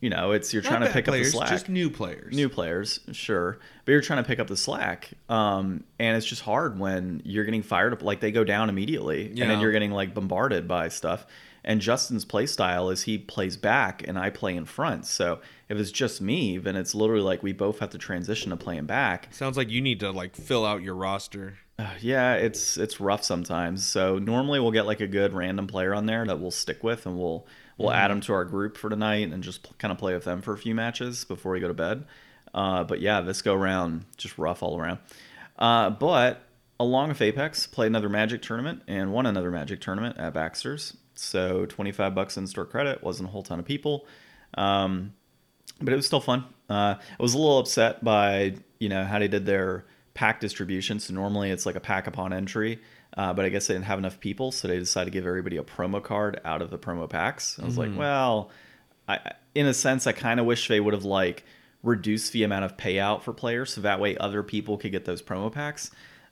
you 0.00 0.10
know 0.10 0.30
it's 0.32 0.52
you're 0.52 0.62
Not 0.62 0.68
trying 0.68 0.82
to 0.82 0.90
pick 0.92 1.06
players, 1.06 1.28
up 1.28 1.32
the 1.32 1.38
slack. 1.38 1.50
just 1.50 1.68
new 1.68 1.90
players 1.90 2.34
New 2.36 2.48
players, 2.48 3.00
sure, 3.12 3.58
but 3.84 3.92
you're 3.92 4.00
trying 4.02 4.22
to 4.22 4.26
pick 4.26 4.38
up 4.38 4.46
the 4.46 4.56
slack, 4.56 5.10
um, 5.28 5.82
and 5.98 6.16
it's 6.16 6.26
just 6.26 6.42
hard 6.42 6.78
when 6.78 7.22
you're 7.24 7.44
getting 7.44 7.62
fired 7.62 7.92
up. 7.92 8.02
Like 8.02 8.20
they 8.20 8.30
go 8.30 8.44
down 8.44 8.68
immediately, 8.68 9.26
and 9.28 9.38
then 9.50 9.58
you're 9.60 9.72
getting 9.72 9.90
like 9.90 10.14
bombarded 10.14 10.68
by 10.68 10.88
stuff. 10.88 11.26
And 11.64 11.80
Justin's 11.80 12.24
play 12.24 12.46
style 12.46 12.90
is 12.90 13.04
he 13.04 13.18
plays 13.18 13.56
back 13.56 14.02
and 14.08 14.18
I 14.18 14.30
play 14.30 14.56
in 14.56 14.64
front. 14.64 15.06
So 15.06 15.38
if 15.68 15.78
it's 15.78 15.92
just 15.92 16.20
me, 16.20 16.58
then 16.58 16.74
it's 16.74 16.92
literally 16.92 17.22
like 17.22 17.44
we 17.44 17.52
both 17.52 17.78
have 17.78 17.90
to 17.90 17.98
transition 17.98 18.50
to 18.50 18.56
playing 18.56 18.86
back. 18.86 19.28
Sounds 19.30 19.56
like 19.56 19.70
you 19.70 19.80
need 19.80 20.00
to 20.00 20.10
like 20.10 20.34
fill 20.34 20.66
out 20.66 20.82
your 20.82 20.96
roster. 20.96 21.58
Yeah, 22.00 22.34
it's 22.34 22.76
it's 22.76 23.00
rough 23.00 23.24
sometimes. 23.24 23.86
So 23.86 24.18
normally 24.18 24.60
we'll 24.60 24.72
get 24.72 24.86
like 24.86 25.00
a 25.00 25.06
good 25.06 25.32
random 25.32 25.66
player 25.66 25.94
on 25.94 26.06
there 26.06 26.24
that 26.26 26.40
we'll 26.40 26.50
stick 26.50 26.82
with, 26.82 27.06
and 27.06 27.18
we'll 27.18 27.46
we'll 27.78 27.92
add 27.92 28.10
them 28.10 28.20
to 28.22 28.32
our 28.32 28.44
group 28.44 28.76
for 28.76 28.90
tonight 28.90 29.32
and 29.32 29.42
just 29.42 29.76
kind 29.78 29.90
of 29.90 29.98
play 29.98 30.14
with 30.14 30.24
them 30.24 30.42
for 30.42 30.52
a 30.52 30.58
few 30.58 30.74
matches 30.74 31.24
before 31.24 31.52
we 31.52 31.60
go 31.60 31.68
to 31.68 31.74
bed. 31.74 32.04
Uh, 32.54 32.84
but 32.84 33.00
yeah, 33.00 33.20
this 33.20 33.42
go 33.42 33.54
round 33.54 34.04
just 34.16 34.38
rough 34.38 34.62
all 34.62 34.78
around. 34.78 34.98
Uh, 35.58 35.90
but 35.90 36.42
along 36.78 37.08
with 37.08 37.22
Apex, 37.22 37.66
played 37.66 37.86
another 37.86 38.08
Magic 38.08 38.42
tournament 38.42 38.82
and 38.86 39.12
won 39.12 39.26
another 39.26 39.50
Magic 39.50 39.80
tournament 39.80 40.18
at 40.18 40.34
Baxter's. 40.34 40.96
So 41.14 41.66
twenty 41.66 41.92
five 41.92 42.14
bucks 42.14 42.36
in 42.36 42.46
store 42.46 42.66
credit 42.66 43.02
wasn't 43.02 43.28
a 43.28 43.32
whole 43.32 43.42
ton 43.42 43.58
of 43.58 43.64
people. 43.64 44.06
Um, 44.54 45.14
but 45.80 45.92
it 45.92 45.96
was 45.96 46.06
still 46.06 46.20
fun. 46.20 46.44
Uh, 46.68 46.96
I 46.98 47.22
was 47.22 47.34
a 47.34 47.38
little 47.38 47.58
upset 47.58 48.04
by 48.04 48.54
you 48.78 48.88
know 48.88 49.04
how 49.04 49.18
they 49.18 49.28
did 49.28 49.46
their 49.46 49.86
pack 50.14 50.40
distribution. 50.40 51.00
So 51.00 51.14
normally 51.14 51.50
it's 51.50 51.64
like 51.66 51.74
a 51.76 51.80
pack 51.80 52.06
upon 52.06 52.32
entry, 52.32 52.80
uh, 53.16 53.32
but 53.32 53.44
I 53.44 53.48
guess 53.48 53.66
they 53.66 53.74
didn't 53.74 53.86
have 53.86 53.98
enough 53.98 54.20
people, 54.20 54.52
so 54.52 54.68
they 54.68 54.78
decided 54.78 55.06
to 55.06 55.10
give 55.10 55.26
everybody 55.26 55.56
a 55.56 55.62
promo 55.62 56.02
card 56.02 56.40
out 56.44 56.62
of 56.62 56.70
the 56.70 56.78
promo 56.78 57.08
packs. 57.08 57.58
I 57.60 57.64
was 57.64 57.78
like, 57.78 57.90
well, 57.96 58.50
I, 59.08 59.14
I- 59.16 59.32
in 59.54 59.66
a 59.66 59.74
sense, 59.74 60.06
I 60.06 60.12
kind 60.12 60.40
of 60.40 60.46
wish 60.46 60.68
they 60.68 60.80
would 60.80 60.94
have 60.94 61.04
like 61.04 61.44
reduced 61.82 62.32
the 62.32 62.42
amount 62.44 62.64
of 62.64 62.76
payout 62.76 63.22
for 63.22 63.32
players, 63.32 63.72
so 63.72 63.80
that 63.82 64.00
way 64.00 64.16
other 64.16 64.42
people 64.42 64.78
could 64.78 64.92
get 64.92 65.04
those 65.04 65.20
promo 65.20 65.50
packs. 65.52 65.90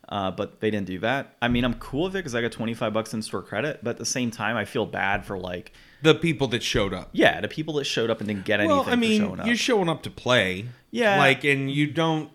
Uh, 0.09 0.29
but 0.31 0.59
they 0.59 0.69
didn't 0.71 0.87
do 0.87 0.99
that. 0.99 1.37
I 1.41 1.47
mean, 1.47 1.63
I'm 1.63 1.75
cool 1.75 2.03
with 2.05 2.15
it 2.15 2.19
because 2.19 2.35
I 2.35 2.41
got 2.41 2.51
25 2.51 2.91
bucks 2.91 3.13
in 3.13 3.21
store 3.21 3.41
credit, 3.43 3.79
but 3.81 3.91
at 3.91 3.97
the 3.97 4.05
same 4.05 4.29
time, 4.29 4.57
I 4.57 4.65
feel 4.65 4.85
bad 4.85 5.23
for 5.25 5.37
like, 5.37 5.71
The 6.01 6.15
people 6.15 6.47
that 6.49 6.61
showed 6.63 6.93
up. 6.93 7.09
yeah, 7.13 7.39
the 7.39 7.47
people 7.47 7.75
that 7.75 7.85
showed 7.85 8.09
up 8.09 8.19
and 8.19 8.27
didn't 8.27 8.43
get 8.43 8.59
anything 8.59 8.75
Well, 8.75 8.87
I 8.87 8.91
for 8.91 8.97
mean, 8.97 9.21
showing 9.21 9.39
up. 9.39 9.45
you're 9.45 9.55
showing 9.55 9.87
up 9.87 10.03
to 10.03 10.09
play. 10.09 10.65
Yeah. 10.89 11.17
Like, 11.17 11.45
and 11.45 11.71
you 11.71 11.87
don't, 11.87 12.29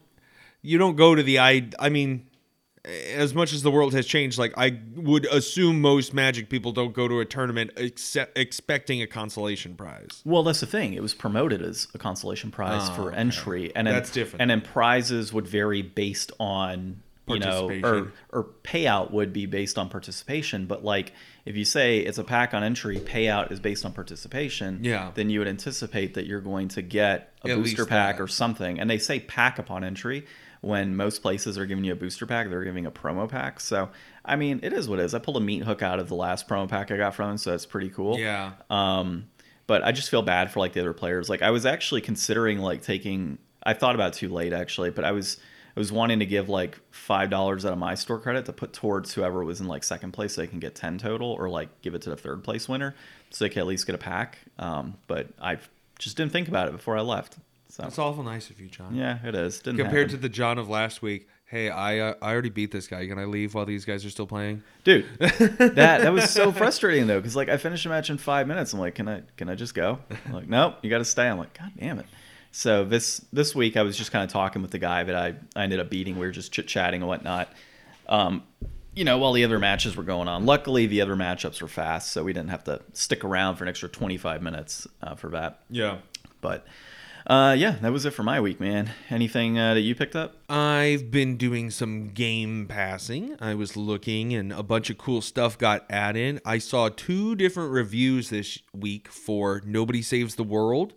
you 0.66 0.78
don't 0.78 0.96
go 0.96 1.14
to 1.14 1.22
the 1.22 1.38
I. 1.38 1.68
I 1.78 1.88
mean, 1.88 2.26
as 3.14 3.34
much 3.34 3.52
as 3.52 3.62
the 3.62 3.70
world 3.70 3.94
has 3.94 4.06
changed, 4.06 4.38
like 4.38 4.52
I 4.56 4.78
would 4.94 5.26
assume 5.26 5.80
most 5.80 6.14
Magic 6.14 6.48
people 6.48 6.72
don't 6.72 6.92
go 6.92 7.08
to 7.08 7.20
a 7.20 7.24
tournament 7.24 7.70
except 7.76 8.36
expecting 8.38 9.02
a 9.02 9.06
consolation 9.06 9.74
prize. 9.74 10.22
Well, 10.24 10.42
that's 10.42 10.60
the 10.60 10.66
thing. 10.66 10.92
It 10.94 11.02
was 11.02 11.14
promoted 11.14 11.62
as 11.62 11.88
a 11.94 11.98
consolation 11.98 12.50
prize 12.50 12.88
Oh, 12.90 12.94
for 12.94 13.02
ah, 13.02 13.06
okay. 13.08 13.16
entry, 13.16 13.72
and 13.74 13.86
then, 13.86 13.94
That's 13.94 14.10
different. 14.10 14.42
And 14.42 14.50
then 14.50 14.60
prizes 14.60 15.32
would 15.32 15.46
vary 15.46 15.82
based 15.82 16.32
on 16.38 17.02
you 17.28 17.40
know, 17.40 17.68
or 17.82 18.12
or 18.30 18.44
payout 18.62 19.10
would 19.10 19.32
be 19.32 19.46
based 19.46 19.78
on 19.78 19.88
participation. 19.88 20.66
But 20.66 20.84
like, 20.84 21.12
if 21.44 21.56
you 21.56 21.64
say 21.64 21.98
it's 21.98 22.18
a 22.18 22.24
pack 22.24 22.54
on 22.54 22.62
entry, 22.62 22.98
payout 22.98 23.50
is 23.50 23.58
based 23.58 23.84
on 23.84 23.92
participation. 23.92 24.78
Yeah. 24.82 25.10
Then 25.14 25.28
you 25.28 25.40
would 25.40 25.48
anticipate 25.48 26.14
that 26.14 26.26
you're 26.26 26.40
going 26.40 26.68
to 26.68 26.82
get 26.82 27.32
a 27.44 27.50
At 27.50 27.56
booster 27.56 27.84
pack 27.84 28.18
that. 28.18 28.22
or 28.22 28.28
something. 28.28 28.78
And 28.78 28.88
they 28.88 28.98
say 28.98 29.18
pack 29.18 29.58
upon 29.58 29.82
entry. 29.82 30.24
When 30.66 30.96
most 30.96 31.22
places 31.22 31.56
are 31.58 31.64
giving 31.64 31.84
you 31.84 31.92
a 31.92 31.96
booster 31.96 32.26
pack, 32.26 32.50
they're 32.50 32.64
giving 32.64 32.86
a 32.86 32.90
promo 32.90 33.28
pack. 33.28 33.60
So, 33.60 33.88
I 34.24 34.34
mean, 34.34 34.58
it 34.64 34.72
is 34.72 34.88
what 34.88 34.98
it 34.98 35.04
is. 35.04 35.14
I 35.14 35.20
pulled 35.20 35.36
a 35.36 35.40
meat 35.40 35.62
hook 35.62 35.80
out 35.80 36.00
of 36.00 36.08
the 36.08 36.16
last 36.16 36.48
promo 36.48 36.68
pack 36.68 36.90
I 36.90 36.96
got 36.96 37.14
from 37.14 37.28
them, 37.28 37.38
so 37.38 37.52
that's 37.52 37.66
pretty 37.66 37.88
cool. 37.88 38.18
Yeah. 38.18 38.54
Um, 38.68 39.28
but 39.68 39.84
I 39.84 39.92
just 39.92 40.10
feel 40.10 40.22
bad 40.22 40.50
for 40.50 40.58
like 40.58 40.72
the 40.72 40.80
other 40.80 40.92
players. 40.92 41.28
Like 41.28 41.40
I 41.40 41.50
was 41.50 41.66
actually 41.66 42.00
considering 42.00 42.58
like 42.58 42.82
taking. 42.82 43.38
I 43.62 43.74
thought 43.74 43.94
about 43.94 44.16
it 44.16 44.18
too 44.18 44.28
late 44.28 44.52
actually, 44.52 44.90
but 44.90 45.04
I 45.04 45.12
was 45.12 45.38
I 45.76 45.80
was 45.80 45.92
wanting 45.92 46.18
to 46.18 46.26
give 46.26 46.48
like 46.48 46.80
five 46.90 47.30
dollars 47.30 47.64
out 47.64 47.72
of 47.72 47.78
my 47.78 47.94
store 47.94 48.18
credit 48.18 48.46
to 48.46 48.52
put 48.52 48.72
towards 48.72 49.14
whoever 49.14 49.44
was 49.44 49.60
in 49.60 49.68
like 49.68 49.84
second 49.84 50.12
place, 50.12 50.34
so 50.34 50.40
they 50.40 50.48
can 50.48 50.58
get 50.58 50.74
ten 50.74 50.98
total, 50.98 51.30
or 51.30 51.48
like 51.48 51.68
give 51.82 51.94
it 51.94 52.02
to 52.02 52.10
the 52.10 52.16
third 52.16 52.42
place 52.42 52.68
winner, 52.68 52.96
so 53.30 53.44
they 53.44 53.50
can 53.50 53.60
at 53.60 53.66
least 53.68 53.86
get 53.86 53.94
a 53.94 53.98
pack. 53.98 54.38
Um, 54.58 54.96
but 55.06 55.28
I 55.40 55.58
just 56.00 56.16
didn't 56.16 56.32
think 56.32 56.48
about 56.48 56.66
it 56.66 56.72
before 56.72 56.96
I 56.96 57.02
left. 57.02 57.36
So 57.76 57.82
That's 57.82 57.98
awful 57.98 58.24
nice 58.24 58.48
of 58.48 58.58
you, 58.58 58.68
John. 58.68 58.94
yeah, 58.94 59.18
it 59.22 59.34
is. 59.34 59.58
Didn't 59.60 59.76
Compared 59.76 60.08
to 60.08 60.16
the 60.16 60.30
John 60.30 60.56
of 60.58 60.70
last 60.70 61.02
week, 61.02 61.28
hey, 61.44 61.68
I 61.68 61.98
uh, 61.98 62.14
I 62.22 62.32
already 62.32 62.48
beat 62.48 62.70
this 62.72 62.86
guy. 62.86 63.06
Can 63.06 63.18
I 63.18 63.26
leave 63.26 63.52
while 63.52 63.66
these 63.66 63.84
guys 63.84 64.02
are 64.06 64.08
still 64.08 64.26
playing? 64.26 64.62
dude 64.82 65.04
that 65.18 65.76
that 65.76 66.10
was 66.12 66.30
so 66.30 66.50
frustrating 66.52 67.06
though 67.06 67.18
because 67.18 67.36
like 67.36 67.48
i 67.50 67.56
finished 67.56 67.84
a 67.84 67.88
match 67.88 68.08
in 68.08 68.16
five 68.18 68.46
minutes 68.46 68.72
i'm 68.72 68.78
like 68.78 68.94
can 68.94 69.08
i 69.08 69.20
can 69.36 69.48
i 69.50 69.54
just 69.56 69.74
go 69.74 69.98
I'm 70.26 70.32
like 70.32 70.48
nope 70.48 70.76
you 70.82 70.88
gotta 70.88 71.04
stay 71.04 71.28
i'm 71.28 71.38
like 71.38 71.58
god 71.58 71.72
damn 71.76 71.98
it 71.98 72.06
so 72.52 72.84
this 72.84 73.24
this 73.32 73.52
week 73.54 73.76
i 73.76 73.82
was 73.82 73.96
just 73.96 74.12
kind 74.12 74.22
of 74.24 74.30
talking 74.30 74.62
with 74.62 74.70
the 74.70 74.78
guy 74.78 75.02
that 75.02 75.14
i, 75.16 75.34
I 75.56 75.64
ended 75.64 75.80
up 75.80 75.90
beating 75.90 76.14
we 76.18 76.24
were 76.26 76.30
just 76.32 76.52
chit-chatting 76.52 77.02
and 77.02 77.08
whatnot 77.08 77.52
um 78.08 78.44
you 78.94 79.04
know 79.04 79.18
while 79.18 79.32
the 79.32 79.42
other 79.44 79.58
matches 79.58 79.96
were 79.96 80.04
going 80.04 80.28
on 80.28 80.46
luckily 80.46 80.86
the 80.86 81.00
other 81.00 81.16
matchups 81.16 81.60
were 81.60 81.66
fast 81.68 82.12
so 82.12 82.22
we 82.22 82.32
didn't 82.32 82.50
have 82.50 82.62
to 82.64 82.80
stick 82.92 83.24
around 83.24 83.56
for 83.56 83.64
an 83.64 83.68
extra 83.68 83.88
25 83.88 84.40
minutes 84.42 84.86
uh, 85.02 85.16
for 85.16 85.30
that 85.30 85.62
Yeah. 85.68 85.98
but 86.40 86.64
uh 87.26 87.54
yeah 87.58 87.72
that 87.80 87.92
was 87.92 88.04
it 88.04 88.12
for 88.12 88.22
my 88.22 88.40
week 88.40 88.60
man 88.60 88.90
anything 89.10 89.58
uh, 89.58 89.74
that 89.74 89.80
you 89.80 89.94
picked 89.94 90.14
up 90.14 90.36
I've 90.48 91.10
been 91.10 91.36
doing 91.36 91.70
some 91.70 92.10
game 92.10 92.66
passing. 92.68 93.36
I 93.40 93.54
was 93.54 93.76
looking 93.76 94.32
and 94.32 94.52
a 94.52 94.62
bunch 94.62 94.90
of 94.90 94.98
cool 94.98 95.20
stuff 95.20 95.58
got 95.58 95.84
added. 95.90 96.40
I 96.44 96.58
saw 96.58 96.88
two 96.88 97.34
different 97.34 97.72
reviews 97.72 98.30
this 98.30 98.60
week 98.72 99.08
for 99.08 99.60
Nobody 99.64 100.02
Saves 100.02 100.36
the 100.36 100.44
World. 100.44 100.94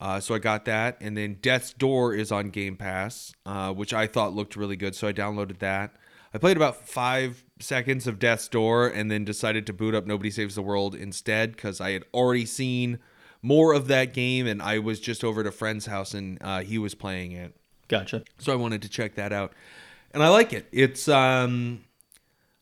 Uh, 0.00 0.18
so 0.18 0.34
I 0.34 0.38
got 0.38 0.64
that, 0.64 0.98
and 1.00 1.16
then 1.16 1.38
Death's 1.40 1.72
Door 1.72 2.14
is 2.14 2.32
on 2.32 2.50
Game 2.50 2.76
Pass, 2.76 3.32
uh, 3.46 3.72
which 3.72 3.94
I 3.94 4.08
thought 4.08 4.34
looked 4.34 4.56
really 4.56 4.76
good. 4.76 4.96
So 4.96 5.06
I 5.06 5.12
downloaded 5.12 5.60
that. 5.60 5.94
I 6.34 6.38
played 6.38 6.56
about 6.56 6.86
five 6.86 7.44
seconds 7.60 8.08
of 8.08 8.18
Death's 8.18 8.48
Door, 8.48 8.88
and 8.88 9.08
then 9.08 9.24
decided 9.24 9.66
to 9.66 9.72
boot 9.72 9.94
up 9.94 10.04
Nobody 10.04 10.30
Saves 10.30 10.56
the 10.56 10.62
World 10.62 10.96
instead 10.96 11.52
because 11.52 11.80
I 11.80 11.92
had 11.92 12.04
already 12.12 12.44
seen 12.44 12.98
more 13.44 13.74
of 13.74 13.88
that 13.88 14.14
game, 14.14 14.46
and 14.46 14.62
I 14.62 14.78
was 14.78 14.98
just 14.98 15.22
over 15.22 15.42
at 15.42 15.46
a 15.46 15.52
friend's 15.52 15.84
house, 15.84 16.14
and 16.14 16.38
uh, 16.40 16.60
he 16.60 16.78
was 16.78 16.94
playing 16.94 17.32
it. 17.32 17.54
Gotcha. 17.88 18.24
So 18.38 18.52
I 18.52 18.56
wanted 18.56 18.80
to 18.82 18.88
check 18.88 19.16
that 19.16 19.32
out, 19.32 19.52
and 20.12 20.22
I 20.22 20.28
like 20.28 20.54
it. 20.54 20.66
It's 20.72 21.08
um, 21.08 21.84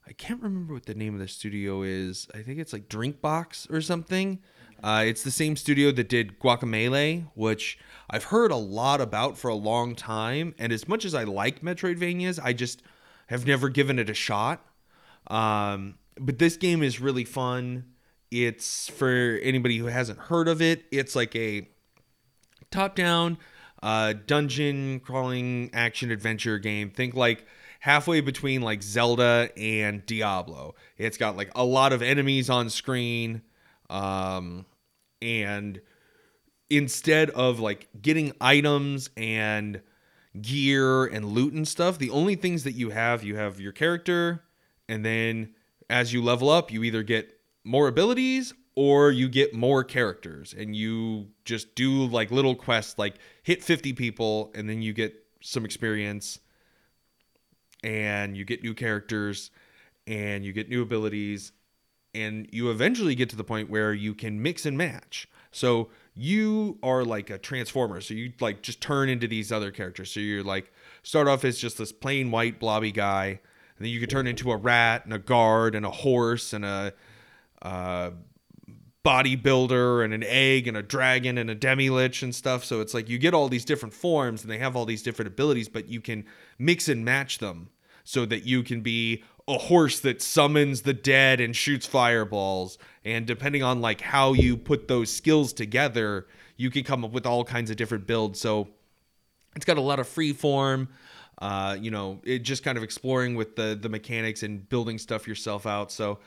I 0.08 0.12
can't 0.12 0.42
remember 0.42 0.74
what 0.74 0.86
the 0.86 0.94
name 0.94 1.14
of 1.14 1.20
the 1.20 1.28
studio 1.28 1.82
is. 1.82 2.26
I 2.34 2.42
think 2.42 2.58
it's 2.58 2.72
like 2.72 2.88
Drinkbox 2.88 3.70
or 3.70 3.80
something. 3.80 4.40
Uh, 4.82 5.04
it's 5.06 5.22
the 5.22 5.30
same 5.30 5.54
studio 5.54 5.92
that 5.92 6.08
did 6.08 6.40
Guacamelee, 6.40 7.28
which 7.34 7.78
I've 8.10 8.24
heard 8.24 8.50
a 8.50 8.56
lot 8.56 9.00
about 9.00 9.38
for 9.38 9.48
a 9.48 9.54
long 9.54 9.94
time. 9.94 10.52
And 10.58 10.72
as 10.72 10.88
much 10.88 11.04
as 11.04 11.14
I 11.14 11.22
like 11.22 11.62
Metroidvanias, 11.62 12.40
I 12.42 12.52
just 12.52 12.82
have 13.28 13.46
never 13.46 13.68
given 13.68 14.00
it 14.00 14.10
a 14.10 14.14
shot. 14.14 14.66
Um, 15.28 15.94
but 16.18 16.40
this 16.40 16.56
game 16.56 16.82
is 16.82 17.00
really 17.00 17.24
fun. 17.24 17.84
It's 18.32 18.88
for 18.88 19.38
anybody 19.42 19.76
who 19.76 19.86
hasn't 19.86 20.18
heard 20.18 20.48
of 20.48 20.62
it. 20.62 20.86
It's 20.90 21.14
like 21.14 21.36
a 21.36 21.68
top-down 22.70 23.36
uh, 23.82 24.14
dungeon 24.26 25.00
crawling 25.00 25.68
action 25.74 26.10
adventure 26.10 26.58
game. 26.58 26.88
Think 26.88 27.14
like 27.14 27.44
halfway 27.80 28.22
between 28.22 28.62
like 28.62 28.82
Zelda 28.82 29.50
and 29.56 30.06
Diablo. 30.06 30.74
It's 30.96 31.18
got 31.18 31.36
like 31.36 31.50
a 31.54 31.64
lot 31.64 31.92
of 31.92 32.00
enemies 32.00 32.48
on 32.48 32.70
screen. 32.70 33.42
Um, 33.90 34.64
and 35.20 35.82
instead 36.70 37.28
of 37.30 37.60
like 37.60 37.88
getting 38.00 38.32
items 38.40 39.10
and 39.14 39.82
gear 40.40 41.04
and 41.04 41.26
loot 41.26 41.52
and 41.52 41.68
stuff, 41.68 41.98
the 41.98 42.08
only 42.08 42.34
things 42.34 42.64
that 42.64 42.72
you 42.72 42.88
have, 42.88 43.22
you 43.24 43.36
have 43.36 43.60
your 43.60 43.72
character, 43.72 44.42
and 44.88 45.04
then 45.04 45.54
as 45.90 46.14
you 46.14 46.22
level 46.22 46.48
up, 46.48 46.72
you 46.72 46.82
either 46.84 47.02
get 47.02 47.38
more 47.64 47.88
abilities 47.88 48.54
or 48.74 49.10
you 49.10 49.28
get 49.28 49.54
more 49.54 49.84
characters 49.84 50.54
and 50.56 50.74
you 50.74 51.28
just 51.44 51.74
do 51.74 52.06
like 52.06 52.30
little 52.30 52.54
quests 52.54 52.98
like 52.98 53.16
hit 53.42 53.62
50 53.62 53.92
people 53.92 54.50
and 54.54 54.68
then 54.68 54.80
you 54.80 54.92
get 54.92 55.14
some 55.40 55.64
experience 55.64 56.38
and 57.84 58.36
you 58.36 58.44
get 58.44 58.62
new 58.62 58.74
characters 58.74 59.50
and 60.06 60.44
you 60.44 60.52
get 60.52 60.68
new 60.68 60.82
abilities 60.82 61.52
and 62.14 62.48
you 62.52 62.70
eventually 62.70 63.14
get 63.14 63.30
to 63.30 63.36
the 63.36 63.44
point 63.44 63.70
where 63.70 63.92
you 63.92 64.14
can 64.14 64.42
mix 64.42 64.66
and 64.66 64.76
match. 64.76 65.28
So 65.50 65.90
you 66.14 66.78
are 66.82 67.04
like 67.04 67.30
a 67.30 67.38
transformer. 67.38 68.00
So 68.00 68.14
you 68.14 68.32
like 68.40 68.62
just 68.62 68.80
turn 68.80 69.08
into 69.08 69.26
these 69.26 69.50
other 69.50 69.70
characters. 69.70 70.10
So 70.10 70.20
you're 70.20 70.42
like 70.42 70.72
start 71.02 71.28
off 71.28 71.44
as 71.44 71.58
just 71.58 71.78
this 71.78 71.92
plain 71.92 72.30
white 72.30 72.58
blobby 72.58 72.92
guy, 72.92 73.26
and 73.26 73.86
then 73.86 73.88
you 73.88 74.00
can 74.00 74.08
turn 74.08 74.26
into 74.26 74.50
a 74.50 74.56
rat 74.56 75.04
and 75.04 75.14
a 75.14 75.18
guard 75.18 75.74
and 75.74 75.86
a 75.86 75.90
horse 75.90 76.52
and 76.52 76.64
a 76.64 76.92
uh, 77.62 78.10
bodybuilder 79.04 80.04
and 80.04 80.14
an 80.14 80.22
egg 80.24 80.68
and 80.68 80.76
a 80.76 80.82
dragon 80.82 81.38
and 81.38 81.50
a 81.50 81.54
demi 81.54 81.90
lich 81.90 82.22
and 82.22 82.34
stuff. 82.34 82.64
So 82.64 82.80
it's 82.80 82.94
like 82.94 83.08
you 83.08 83.18
get 83.18 83.34
all 83.34 83.48
these 83.48 83.64
different 83.64 83.94
forms 83.94 84.42
and 84.42 84.50
they 84.50 84.58
have 84.58 84.76
all 84.76 84.84
these 84.84 85.02
different 85.02 85.28
abilities, 85.28 85.68
but 85.68 85.88
you 85.88 86.00
can 86.00 86.24
mix 86.58 86.88
and 86.88 87.04
match 87.04 87.38
them 87.38 87.70
so 88.04 88.26
that 88.26 88.44
you 88.44 88.62
can 88.62 88.80
be 88.80 89.24
a 89.48 89.58
horse 89.58 89.98
that 90.00 90.22
summons 90.22 90.82
the 90.82 90.92
dead 90.92 91.40
and 91.40 91.56
shoots 91.56 91.86
fireballs. 91.86 92.78
And 93.04 93.26
depending 93.26 93.62
on 93.62 93.80
like 93.80 94.00
how 94.00 94.34
you 94.34 94.56
put 94.56 94.86
those 94.86 95.12
skills 95.12 95.52
together 95.52 96.26
you 96.62 96.70
can 96.70 96.84
come 96.84 97.04
up 97.04 97.10
with 97.10 97.26
all 97.26 97.44
kinds 97.44 97.70
of 97.70 97.76
different 97.76 98.06
builds. 98.06 98.40
So 98.40 98.68
it's 99.56 99.64
got 99.64 99.78
a 99.78 99.82
lot 99.82 99.98
of 99.98 100.08
free 100.08 100.32
form. 100.32 100.88
Uh, 101.38 101.76
you 101.78 101.90
know 101.90 102.20
it 102.22 102.40
just 102.40 102.62
kind 102.62 102.78
of 102.78 102.84
exploring 102.84 103.34
with 103.34 103.56
the 103.56 103.76
the 103.80 103.88
mechanics 103.88 104.44
and 104.44 104.68
building 104.68 104.96
stuff 104.96 105.26
yourself 105.26 105.66
out. 105.66 105.90
So 105.90 106.20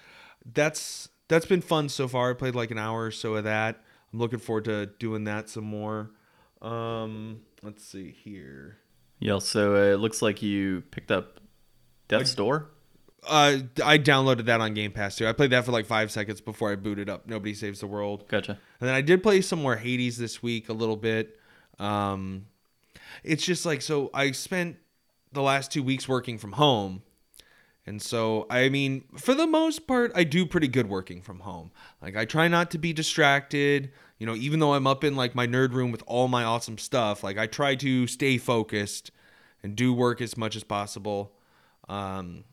that's 0.54 1.08
that's 1.28 1.46
been 1.46 1.62
fun 1.62 1.90
so 1.90 2.08
far 2.08 2.32
i 2.32 2.34
played 2.34 2.56
like 2.56 2.72
an 2.72 2.78
hour 2.78 3.06
or 3.06 3.12
so 3.12 3.36
of 3.36 3.44
that 3.44 3.82
i'm 4.14 4.20
looking 4.20 4.40
forward 4.40 4.66
to 4.66 4.86
doing 5.00 5.24
that 5.26 5.50
some 5.50 5.64
more 5.64 6.12
um 6.62 7.42
let's 7.64 7.84
see 7.84 8.12
here 8.24 8.78
Yeah. 9.20 9.40
So 9.40 9.76
uh, 9.76 9.94
it 9.94 10.00
looks 10.00 10.22
like 10.22 10.42
you 10.42 10.84
picked 10.92 11.12
up 11.12 11.40
Death's 12.08 12.36
Door. 12.36 12.70
uh, 13.28 13.58
I 13.84 13.98
downloaded 13.98 14.46
that 14.46 14.62
on 14.62 14.74
Game 14.76 14.92
Pass 14.92 15.16
too. 15.16 15.28
I 15.28 15.32
played 15.34 15.50
that 15.52 15.66
for 15.66 15.72
like 15.72 15.86
five 15.88 16.12
seconds 16.12 16.42
before 16.42 16.72
I 16.72 16.76
booted 16.76 17.10
up. 17.10 17.26
Nobody 17.28 17.54
saves 17.56 17.80
the 17.80 17.88
world. 17.88 18.28
Gotcha. 18.28 18.52
And 18.80 18.88
then 18.88 18.94
I 18.94 19.02
did 19.02 19.24
play 19.24 19.42
some 19.42 19.62
more 19.62 19.76
Hades 19.78 20.18
this 20.18 20.44
week 20.44 20.70
a 20.70 20.74
little 20.74 20.98
bit. 20.98 21.40
Um, 21.80 22.46
it's 23.24 23.44
just 23.44 23.66
like 23.66 23.82
so. 23.82 24.12
I 24.14 24.32
spent 24.32 24.78
the 25.32 25.42
last 25.42 25.72
two 25.72 25.82
weeks 25.82 26.08
working 26.08 26.38
from 26.38 26.52
home, 26.54 27.02
and 27.86 28.02
so 28.02 28.48
I 28.50 28.70
mean, 28.70 29.06
for 29.18 29.34
the 29.34 29.48
most 29.48 29.88
part, 29.88 30.12
I 30.16 30.24
do 30.24 30.46
pretty 30.46 30.68
good 30.68 30.88
working 30.90 31.22
from 31.22 31.42
home. 31.42 31.72
Like 32.02 32.16
I 32.16 32.26
try 32.26 32.48
not 32.48 32.72
to 32.72 32.78
be 32.78 32.94
distracted. 32.94 33.92
You 34.18 34.26
know, 34.26 34.36
even 34.36 34.60
though 34.60 34.74
I'm 34.74 34.88
up 34.88 35.04
in 35.04 35.16
like 35.16 35.36
my 35.36 35.46
nerd 35.46 35.74
room 35.74 35.92
with 35.92 36.04
all 36.08 36.28
my 36.28 36.44
awesome 36.44 36.78
stuff, 36.78 37.24
like 37.24 37.38
I 37.38 37.48
try 37.48 37.76
to 37.76 38.08
stay 38.08 38.38
focused 38.38 39.12
and 39.62 39.76
do 39.76 39.94
work 39.94 40.22
as 40.22 40.38
much 40.38 40.56
as 40.56 40.64
possible. 40.64 41.34
Um, 41.90 42.44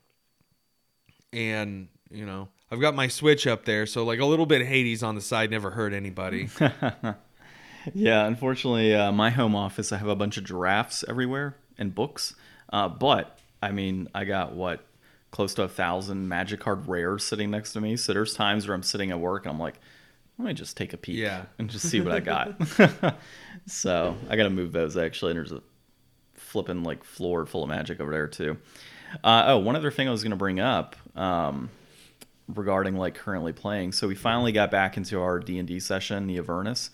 and 1.31 1.87
you 2.11 2.27
know 2.27 2.47
i've 2.69 2.79
got 2.79 2.93
my 2.93 3.07
switch 3.07 3.47
up 3.47 3.65
there 3.65 3.87
so 3.87 4.03
like 4.03 4.19
a 4.19 4.25
little 4.25 4.45
bit 4.45 4.61
of 4.61 4.67
hades 4.67 5.01
on 5.01 5.15
the 5.15 5.21
side 5.21 5.49
never 5.49 5.71
hurt 5.71 5.91
anybody 5.91 6.47
Yeah, 7.93 8.25
unfortunately, 8.25 8.95
uh, 8.95 9.11
my 9.11 9.29
home 9.29 9.55
office, 9.55 9.91
I 9.91 9.97
have 9.97 10.07
a 10.07 10.15
bunch 10.15 10.37
of 10.37 10.45
giraffes 10.45 11.03
everywhere 11.07 11.57
and 11.77 11.93
books. 11.93 12.35
Uh, 12.71 12.87
but 12.87 13.39
I 13.61 13.71
mean, 13.71 14.07
I 14.15 14.25
got 14.25 14.53
what 14.53 14.85
close 15.33 15.53
to 15.55 15.63
a 15.63 15.67
thousand 15.67 16.29
Magic 16.29 16.59
Card 16.59 16.87
rares 16.87 17.23
sitting 17.25 17.49
next 17.51 17.73
to 17.73 17.81
me. 17.81 17.97
So 17.97 18.13
there's 18.13 18.33
times 18.35 18.67
where 18.67 18.75
I'm 18.75 18.83
sitting 18.83 19.09
at 19.11 19.19
work 19.19 19.45
and 19.45 19.51
I'm 19.51 19.59
like, 19.59 19.79
let 20.37 20.47
me 20.47 20.53
just 20.53 20.77
take 20.77 20.93
a 20.93 20.97
peek 20.97 21.17
Yeah. 21.17 21.45
and 21.57 21.69
just 21.69 21.89
see 21.89 21.99
what 22.01 22.13
I 22.13 22.19
got. 22.19 22.55
so 23.65 24.15
I 24.29 24.35
got 24.35 24.43
to 24.43 24.49
move 24.51 24.71
those 24.71 24.95
actually. 24.95 25.31
And 25.31 25.39
there's 25.39 25.51
a 25.51 25.61
flipping 26.35 26.83
like 26.83 27.03
floor 27.03 27.45
full 27.47 27.63
of 27.63 27.69
magic 27.69 27.99
over 27.99 28.11
there 28.11 28.27
too. 28.27 28.57
Uh, 29.23 29.43
oh, 29.47 29.57
one 29.57 29.75
other 29.75 29.91
thing 29.91 30.07
I 30.07 30.11
was 30.11 30.23
going 30.23 30.31
to 30.31 30.37
bring 30.37 30.59
up. 30.59 30.95
Um, 31.15 31.69
regarding 32.53 32.97
like 32.97 33.15
currently 33.15 33.53
playing. 33.53 33.93
So 33.93 34.07
we 34.07 34.15
finally 34.15 34.51
got 34.51 34.69
back 34.69 34.97
into 34.97 35.19
our 35.21 35.39
D 35.39 35.57
and 35.59 35.67
D 35.67 35.79
session, 35.79 36.27
the 36.27 36.37
Avernus. 36.39 36.89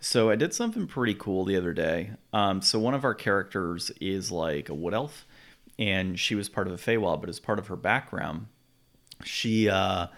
So 0.00 0.28
I 0.28 0.34
did 0.34 0.52
something 0.52 0.86
pretty 0.88 1.14
cool 1.14 1.44
the 1.44 1.56
other 1.56 1.72
day. 1.72 2.10
Um, 2.32 2.60
so 2.60 2.78
one 2.80 2.94
of 2.94 3.04
our 3.04 3.14
characters 3.14 3.92
is 4.00 4.32
like 4.32 4.68
a 4.68 4.74
wood 4.74 4.94
elf, 4.94 5.24
and 5.78 6.18
she 6.18 6.34
was 6.34 6.48
part 6.48 6.66
of 6.66 6.76
the 6.76 6.92
Feywild, 6.92 7.20
but 7.20 7.28
as 7.28 7.38
part 7.38 7.58
of 7.58 7.68
her 7.68 7.76
background, 7.76 8.46
she 9.24 9.68
uh, 9.68 10.08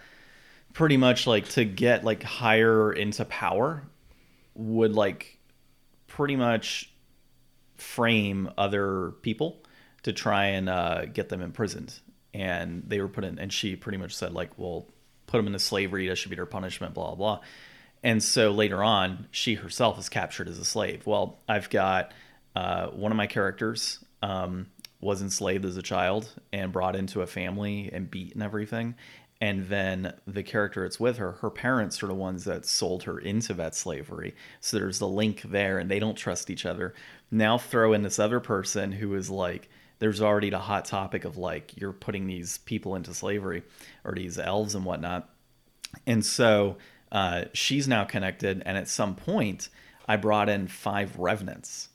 pretty 0.73 0.97
much 0.97 1.27
like 1.27 1.47
to 1.49 1.65
get 1.65 2.03
like 2.03 2.23
higher 2.23 2.91
into 2.91 3.25
power 3.25 3.83
would 4.55 4.95
like 4.95 5.37
pretty 6.07 6.35
much 6.35 6.91
frame 7.77 8.49
other 8.57 9.11
people 9.21 9.63
to 10.03 10.13
try 10.13 10.45
and 10.47 10.69
uh, 10.69 11.05
get 11.05 11.29
them 11.29 11.41
imprisoned. 11.41 11.93
And 12.33 12.83
they 12.87 13.01
were 13.01 13.07
put 13.07 13.23
in, 13.23 13.39
and 13.39 13.51
she 13.51 13.75
pretty 13.75 13.97
much 13.97 14.15
said, 14.15 14.33
like, 14.33 14.57
well, 14.57 14.87
put 15.27 15.37
them 15.37 15.47
into 15.47 15.59
slavery. 15.59 16.07
That 16.07 16.17
should 16.17 16.29
be 16.29 16.35
their 16.35 16.45
punishment, 16.45 16.93
blah, 16.93 17.07
blah, 17.07 17.15
blah. 17.15 17.39
And 18.03 18.23
so 18.23 18.51
later 18.51 18.81
on, 18.83 19.27
she 19.31 19.55
herself 19.55 19.99
is 19.99 20.09
captured 20.09 20.47
as 20.47 20.57
a 20.57 20.65
slave. 20.65 21.05
Well, 21.05 21.39
I've 21.47 21.69
got 21.69 22.13
uh, 22.55 22.87
one 22.87 23.11
of 23.11 23.17
my 23.17 23.27
characters 23.27 24.03
um, 24.23 24.67
was 25.01 25.21
enslaved 25.21 25.65
as 25.65 25.77
a 25.77 25.81
child 25.81 26.29
and 26.53 26.71
brought 26.71 26.95
into 26.95 27.21
a 27.21 27.27
family 27.27 27.89
and 27.91 28.09
beat 28.11 28.33
and 28.33 28.43
everything. 28.43 28.95
And 29.41 29.67
then 29.69 30.13
the 30.27 30.43
character 30.43 30.83
that's 30.83 30.99
with 30.99 31.17
her, 31.17 31.31
her 31.33 31.49
parents 31.49 32.03
are 32.03 32.07
the 32.07 32.13
ones 32.13 32.43
that 32.43 32.63
sold 32.63 33.03
her 33.03 33.17
into 33.17 33.55
that 33.55 33.73
slavery. 33.73 34.35
So 34.59 34.77
there's 34.77 34.99
the 34.99 35.07
link 35.07 35.41
there, 35.41 35.79
and 35.79 35.89
they 35.89 35.97
don't 35.97 36.15
trust 36.15 36.51
each 36.51 36.63
other. 36.63 36.93
Now 37.31 37.57
throw 37.57 37.93
in 37.93 38.03
this 38.03 38.19
other 38.19 38.39
person 38.39 38.91
who 38.91 39.15
is 39.15 39.31
like, 39.31 39.67
there's 39.97 40.21
already 40.21 40.51
the 40.51 40.59
hot 40.59 40.85
topic 40.85 41.25
of 41.25 41.37
like, 41.37 41.75
you're 41.75 41.91
putting 41.91 42.27
these 42.27 42.59
people 42.59 42.95
into 42.95 43.15
slavery 43.15 43.63
or 44.03 44.13
these 44.13 44.37
elves 44.37 44.75
and 44.75 44.85
whatnot. 44.85 45.27
And 46.05 46.23
so 46.23 46.77
uh, 47.11 47.45
she's 47.53 47.87
now 47.87 48.03
connected. 48.03 48.61
And 48.65 48.77
at 48.77 48.87
some 48.87 49.15
point, 49.15 49.69
I 50.07 50.17
brought 50.17 50.49
in 50.49 50.67
five 50.67 51.17
revenants 51.17 51.89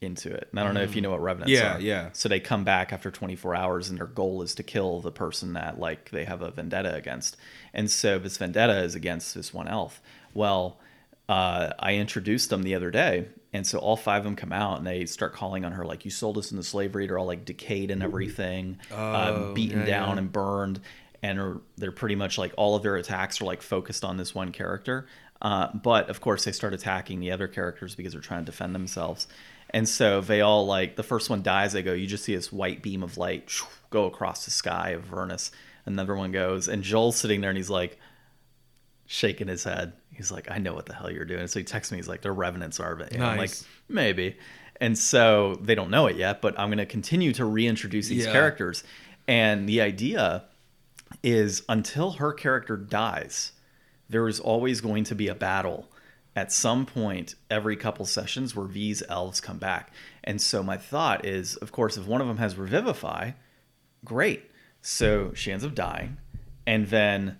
into 0.00 0.32
it. 0.32 0.48
And 0.50 0.58
I 0.58 0.64
don't 0.64 0.72
know 0.74 0.82
if 0.82 0.96
you 0.96 1.02
know 1.02 1.10
what 1.10 1.20
revenants 1.22 1.50
Yeah, 1.52 1.76
are. 1.76 1.80
yeah. 1.80 2.08
So 2.12 2.28
they 2.28 2.40
come 2.40 2.64
back 2.64 2.92
after 2.92 3.10
24 3.10 3.54
hours, 3.54 3.90
and 3.90 3.98
their 3.98 4.06
goal 4.06 4.40
is 4.42 4.54
to 4.54 4.62
kill 4.62 5.00
the 5.00 5.12
person 5.12 5.52
that 5.54 5.78
like 5.78 6.10
they 6.10 6.24
have 6.24 6.40
a 6.42 6.50
vendetta 6.50 6.94
against. 6.94 7.36
And 7.74 7.90
so 7.90 8.18
this 8.18 8.38
vendetta 8.38 8.78
is 8.82 8.94
against 8.94 9.34
this 9.34 9.52
one 9.52 9.68
elf. 9.68 10.00
Well, 10.32 10.78
uh, 11.28 11.74
I 11.78 11.94
introduced 11.96 12.48
them 12.50 12.62
the 12.62 12.74
other 12.74 12.90
day, 12.90 13.26
and 13.52 13.66
so 13.66 13.78
all 13.78 13.96
five 13.96 14.18
of 14.20 14.24
them 14.24 14.36
come 14.36 14.52
out 14.52 14.78
and 14.78 14.86
they 14.86 15.04
start 15.04 15.34
calling 15.34 15.64
on 15.66 15.72
her 15.72 15.84
like, 15.84 16.04
"You 16.06 16.10
sold 16.10 16.38
us 16.38 16.50
into 16.50 16.62
slavery." 16.64 17.06
They're 17.06 17.18
all 17.18 17.26
like 17.26 17.44
decayed 17.44 17.90
and 17.90 18.02
everything, 18.02 18.78
uh, 18.90 18.94
Oh, 19.50 19.52
beaten 19.54 19.80
yeah, 19.80 19.86
down 19.86 20.12
yeah. 20.14 20.18
and 20.18 20.32
burned, 20.32 20.80
and 21.22 21.38
are, 21.38 21.60
they're 21.76 21.92
pretty 21.92 22.14
much 22.16 22.38
like 22.38 22.52
all 22.56 22.74
of 22.74 22.82
their 22.82 22.96
attacks 22.96 23.40
are 23.40 23.44
like 23.44 23.60
focused 23.60 24.02
on 24.04 24.16
this 24.16 24.34
one 24.34 24.50
character. 24.50 25.06
Uh, 25.42 25.68
but 25.74 26.10
of 26.10 26.20
course, 26.20 26.44
they 26.44 26.52
start 26.52 26.74
attacking 26.74 27.20
the 27.20 27.30
other 27.30 27.48
characters 27.48 27.94
because 27.94 28.12
they're 28.12 28.20
trying 28.22 28.44
to 28.44 28.50
defend 28.50 28.74
themselves. 28.74 29.26
And 29.72 29.88
so 29.88 30.20
they 30.20 30.40
all 30.40 30.66
like 30.66 30.96
the 30.96 31.02
first 31.02 31.30
one 31.30 31.42
dies. 31.42 31.72
They 31.72 31.82
go. 31.82 31.92
You 31.92 32.06
just 32.06 32.24
see 32.24 32.34
this 32.34 32.52
white 32.52 32.82
beam 32.82 33.02
of 33.02 33.16
light 33.18 33.50
go 33.90 34.06
across 34.06 34.44
the 34.44 34.50
sky 34.50 34.90
of 34.90 35.04
Avernus. 35.12 35.50
Another 35.86 36.14
one 36.14 36.32
goes, 36.32 36.68
and 36.68 36.82
Joel's 36.82 37.16
sitting 37.16 37.40
there, 37.40 37.50
and 37.50 37.56
he's 37.56 37.70
like 37.70 37.98
shaking 39.06 39.48
his 39.48 39.64
head. 39.64 39.92
He's 40.12 40.30
like, 40.30 40.50
"I 40.50 40.58
know 40.58 40.74
what 40.74 40.86
the 40.86 40.94
hell 40.94 41.10
you're 41.10 41.24
doing." 41.24 41.46
So 41.46 41.58
he 41.60 41.64
texts 41.64 41.90
me. 41.92 41.98
He's 41.98 42.08
like, 42.08 42.22
"The 42.22 42.32
revenants 42.32 42.78
are." 42.80 42.92
And 42.94 43.22
I'm 43.22 43.36
like, 43.38 43.50
Nice. 43.50 43.64
maybe. 43.88 44.36
And 44.80 44.96
so 44.96 45.56
they 45.62 45.74
don't 45.74 45.90
know 45.90 46.06
it 46.06 46.16
yet, 46.16 46.40
but 46.40 46.58
I'm 46.58 46.68
going 46.68 46.78
to 46.78 46.86
continue 46.86 47.32
to 47.34 47.44
reintroduce 47.44 48.08
these 48.08 48.24
Yeah. 48.26 48.32
characters. 48.32 48.82
And 49.28 49.68
the 49.68 49.80
idea 49.82 50.44
is 51.22 51.62
until 51.68 52.12
her 52.12 52.32
character 52.32 52.76
dies, 52.76 53.52
there 54.08 54.26
is 54.26 54.40
always 54.40 54.80
going 54.80 55.04
to 55.04 55.14
be 55.14 55.28
a 55.28 55.34
battle 55.34 55.88
at 56.36 56.52
some 56.52 56.86
point 56.86 57.34
every 57.50 57.76
couple 57.76 58.04
sessions 58.06 58.54
where 58.54 58.68
these 58.68 59.02
elves 59.08 59.40
come 59.40 59.58
back. 59.58 59.92
And 60.22 60.40
so 60.40 60.62
my 60.62 60.76
thought 60.76 61.24
is, 61.24 61.56
of 61.56 61.72
course, 61.72 61.96
if 61.96 62.06
one 62.06 62.20
of 62.20 62.28
them 62.28 62.36
has 62.38 62.56
revivify, 62.56 63.32
great. 64.04 64.44
So 64.82 65.32
she 65.34 65.52
ends 65.52 65.64
up 65.64 65.74
dying, 65.74 66.16
and 66.66 66.86
then 66.88 67.38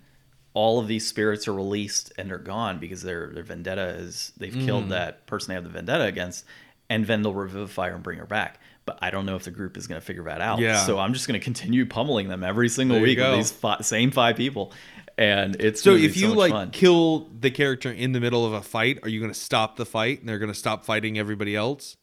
all 0.53 0.79
of 0.79 0.87
these 0.87 1.07
spirits 1.07 1.47
are 1.47 1.53
released 1.53 2.11
and 2.17 2.29
they're 2.29 2.37
gone 2.37 2.77
because 2.77 3.01
their 3.03 3.27
their 3.33 3.43
vendetta 3.43 3.95
is 3.99 4.33
they've 4.37 4.53
Mm. 4.53 4.65
killed 4.65 4.89
that 4.89 5.25
person 5.25 5.47
they 5.49 5.55
have 5.55 5.63
the 5.63 5.69
vendetta 5.69 6.03
against, 6.03 6.45
and 6.89 7.07
then 7.07 7.21
they'll 7.21 7.33
revivify 7.33 7.87
her 7.89 7.95
and 7.95 8.03
bring 8.03 8.19
her 8.19 8.25
back. 8.25 8.59
But 8.85 8.99
I 9.01 9.11
don't 9.11 9.25
know 9.25 9.35
if 9.35 9.43
the 9.43 9.51
group 9.51 9.77
is 9.77 9.87
going 9.87 10.01
to 10.01 10.05
figure 10.05 10.23
that 10.23 10.41
out. 10.41 10.59
Yeah. 10.59 10.83
So 10.85 10.99
I'm 10.99 11.13
just 11.13 11.27
going 11.27 11.39
to 11.39 11.43
continue 11.43 11.85
pummeling 11.85 12.27
them 12.27 12.43
every 12.43 12.67
single 12.67 12.95
There 12.95 13.03
week 13.03 13.19
with 13.19 13.33
these 13.35 13.51
fi- 13.51 13.79
same 13.81 14.11
five 14.11 14.35
people, 14.35 14.73
and 15.17 15.55
it's 15.59 15.81
So 15.81 15.91
gonna 15.93 16.03
if 16.03 16.17
you 16.17 16.29
much 16.29 16.37
like 16.37 16.51
fun. 16.51 16.71
kill 16.71 17.29
the 17.39 17.51
character 17.51 17.91
in 17.91 18.11
the 18.11 18.19
middle 18.19 18.45
of 18.45 18.53
a 18.53 18.61
fight, 18.61 18.99
are 19.03 19.09
you 19.09 19.19
going 19.19 19.31
to 19.33 19.39
stop 19.39 19.75
the 19.75 19.85
fight 19.85 20.19
and 20.19 20.29
they're 20.29 20.39
going 20.39 20.51
to 20.51 20.57
stop 20.57 20.85
fighting 20.85 21.17
everybody 21.19 21.55
else? 21.55 21.95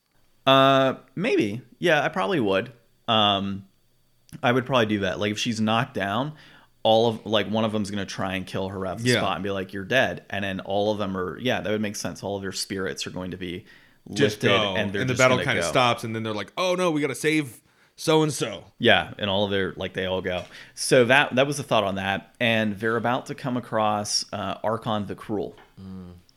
Uh, 0.46 0.94
maybe. 1.14 1.62
Yeah, 1.78 2.02
I 2.02 2.08
probably 2.08 2.40
would. 2.40 2.72
Um, 3.06 3.64
I 4.42 4.52
would 4.52 4.66
probably 4.66 4.86
do 4.86 5.00
that. 5.00 5.18
Like 5.18 5.32
if 5.32 5.38
she's 5.38 5.60
knocked 5.60 5.94
down, 5.94 6.32
all 6.82 7.08
of 7.08 7.26
like 7.26 7.48
one 7.50 7.64
of 7.64 7.72
them's 7.72 7.90
gonna 7.90 8.06
try 8.06 8.34
and 8.34 8.46
kill 8.46 8.68
her 8.68 8.86
at 8.86 8.98
the 8.98 9.04
Yeah. 9.04 9.16
spot 9.18 9.36
and 9.36 9.42
be 9.44 9.50
like, 9.50 9.72
"You're 9.72 9.84
dead," 9.84 10.24
and 10.30 10.44
then 10.44 10.60
all 10.60 10.92
of 10.92 10.98
them 10.98 11.16
are. 11.16 11.38
Yeah, 11.38 11.60
that 11.60 11.70
would 11.70 11.80
make 11.80 11.96
sense. 11.96 12.22
All 12.22 12.36
of 12.36 12.42
their 12.42 12.52
spirits 12.52 13.06
are 13.06 13.10
going 13.10 13.32
to 13.32 13.36
be 13.36 13.64
Just 14.12 14.42
lifted, 14.42 14.48
go, 14.48 14.74
and 14.76 14.94
and, 14.94 15.08
the 15.08 15.12
just 15.14 15.18
battle 15.18 15.38
kind 15.42 15.58
of 15.58 15.64
stops, 15.64 16.04
and 16.04 16.14
then 16.14 16.22
they're 16.22 16.32
like, 16.34 16.52
"Oh 16.56 16.74
no, 16.76 16.90
we 16.90 17.00
got 17.00 17.08
to 17.08 17.14
save 17.14 17.60
so 18.00 18.22
and 18.22 18.32
so." 18.32 18.64
Yeah, 18.78 19.12
and 19.18 19.28
all 19.28 19.44
of 19.44 19.50
their 19.50 19.72
like 19.76 19.92
they 19.92 20.06
all 20.06 20.22
go. 20.22 20.44
So 20.74 21.04
that 21.06 21.34
that 21.34 21.46
was 21.46 21.56
the 21.58 21.62
thought 21.62 21.84
on 21.84 21.96
that, 21.96 22.34
and 22.40 22.78
they're 22.80 22.96
about 22.96 23.26
to 23.26 23.34
come 23.34 23.56
across 23.56 24.24
uh, 24.32 24.58
Arkhan 24.60 25.06
the 25.06 25.14
Cruel, 25.14 25.56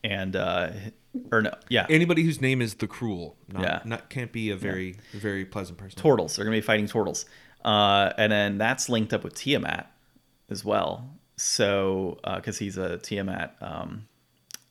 and 0.03 0.35
uh, 0.35 0.71
or 1.31 1.41
no, 1.41 1.53
yeah, 1.69 1.85
Anybody 1.89 2.23
whose 2.23 2.41
name 2.41 2.61
is 2.61 2.73
the 2.75 2.87
Cruel, 2.87 3.35
not, 3.51 3.61
Yeah. 3.61 3.79
not 3.85 4.09
can't 4.09 4.31
be 4.31 4.49
a 4.49 4.55
very 4.57 4.97
very 5.13 5.45
pleasant 5.45 5.77
person. 5.77 6.01
turtles. 6.01 6.35
They're 6.35 6.45
gonna 6.45 6.57
be 6.57 6.61
fighting 6.61 6.87
turtles, 6.87 7.25
uh, 7.63 8.11
and 8.17 8.31
then 8.31 8.57
that's 8.57 8.89
linked 8.89 9.13
up 9.13 9.23
with 9.23 9.35
Tiamat 9.35 9.91
as 10.49 10.65
well. 10.65 11.09
So 11.37 12.19
because 12.35 12.57
he's 12.59 12.77
a 12.77 12.97
Tiamat, 12.97 13.55
um, 13.61 14.07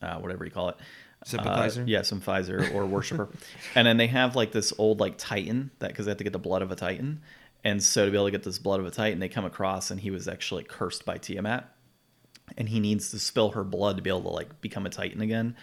uh, 0.03 0.17
whatever 0.19 0.45
you 0.45 0.51
call 0.51 0.69
it, 0.71 0.77
Sympathizer? 1.25 1.83
Uh, 1.83 1.87
yeah, 1.87 2.03
sympathizer 2.03 2.71
or 2.73 2.87
worshiper. 2.87 3.29
and 3.75 3.87
then 3.87 3.97
they 3.99 4.07
have 4.07 4.37
like 4.37 4.53
this 4.53 4.73
old 4.79 5.01
like 5.01 5.17
Titan 5.19 5.71
that 5.79 5.89
because 5.89 6.07
they 6.07 6.11
have 6.11 6.19
to 6.19 6.25
get 6.25 6.33
the 6.33 6.39
blood 6.39 6.63
of 6.63 6.71
a 6.71 6.77
Titan, 6.77 7.21
and 7.63 7.83
so 7.83 8.07
to 8.07 8.11
be 8.11 8.17
able 8.17 8.27
to 8.27 8.31
get 8.31 8.43
this 8.43 8.59
blood 8.59 8.81
of 8.81 8.87
a 8.87 8.91
Titan, 8.91 9.19
they 9.19 9.29
come 9.29 9.45
across 9.45 9.91
and 9.91 10.01
he 10.01 10.11
was 10.11 10.29
actually 10.29 10.65
cursed 10.65 11.05
by 11.05 11.19
Tiamat, 11.19 11.69
and 12.57 12.69
he 12.69 12.81
needs 12.81 13.11
to 13.11 13.19
spill 13.19 13.51
her 13.51 13.65
blood 13.65 13.97
to 13.97 14.03
be 14.03 14.11
able 14.11 14.23
to 14.23 14.29
like 14.29 14.61
become 14.61 14.87
a 14.87 14.91
Titan 14.91 15.21
again, 15.21 15.57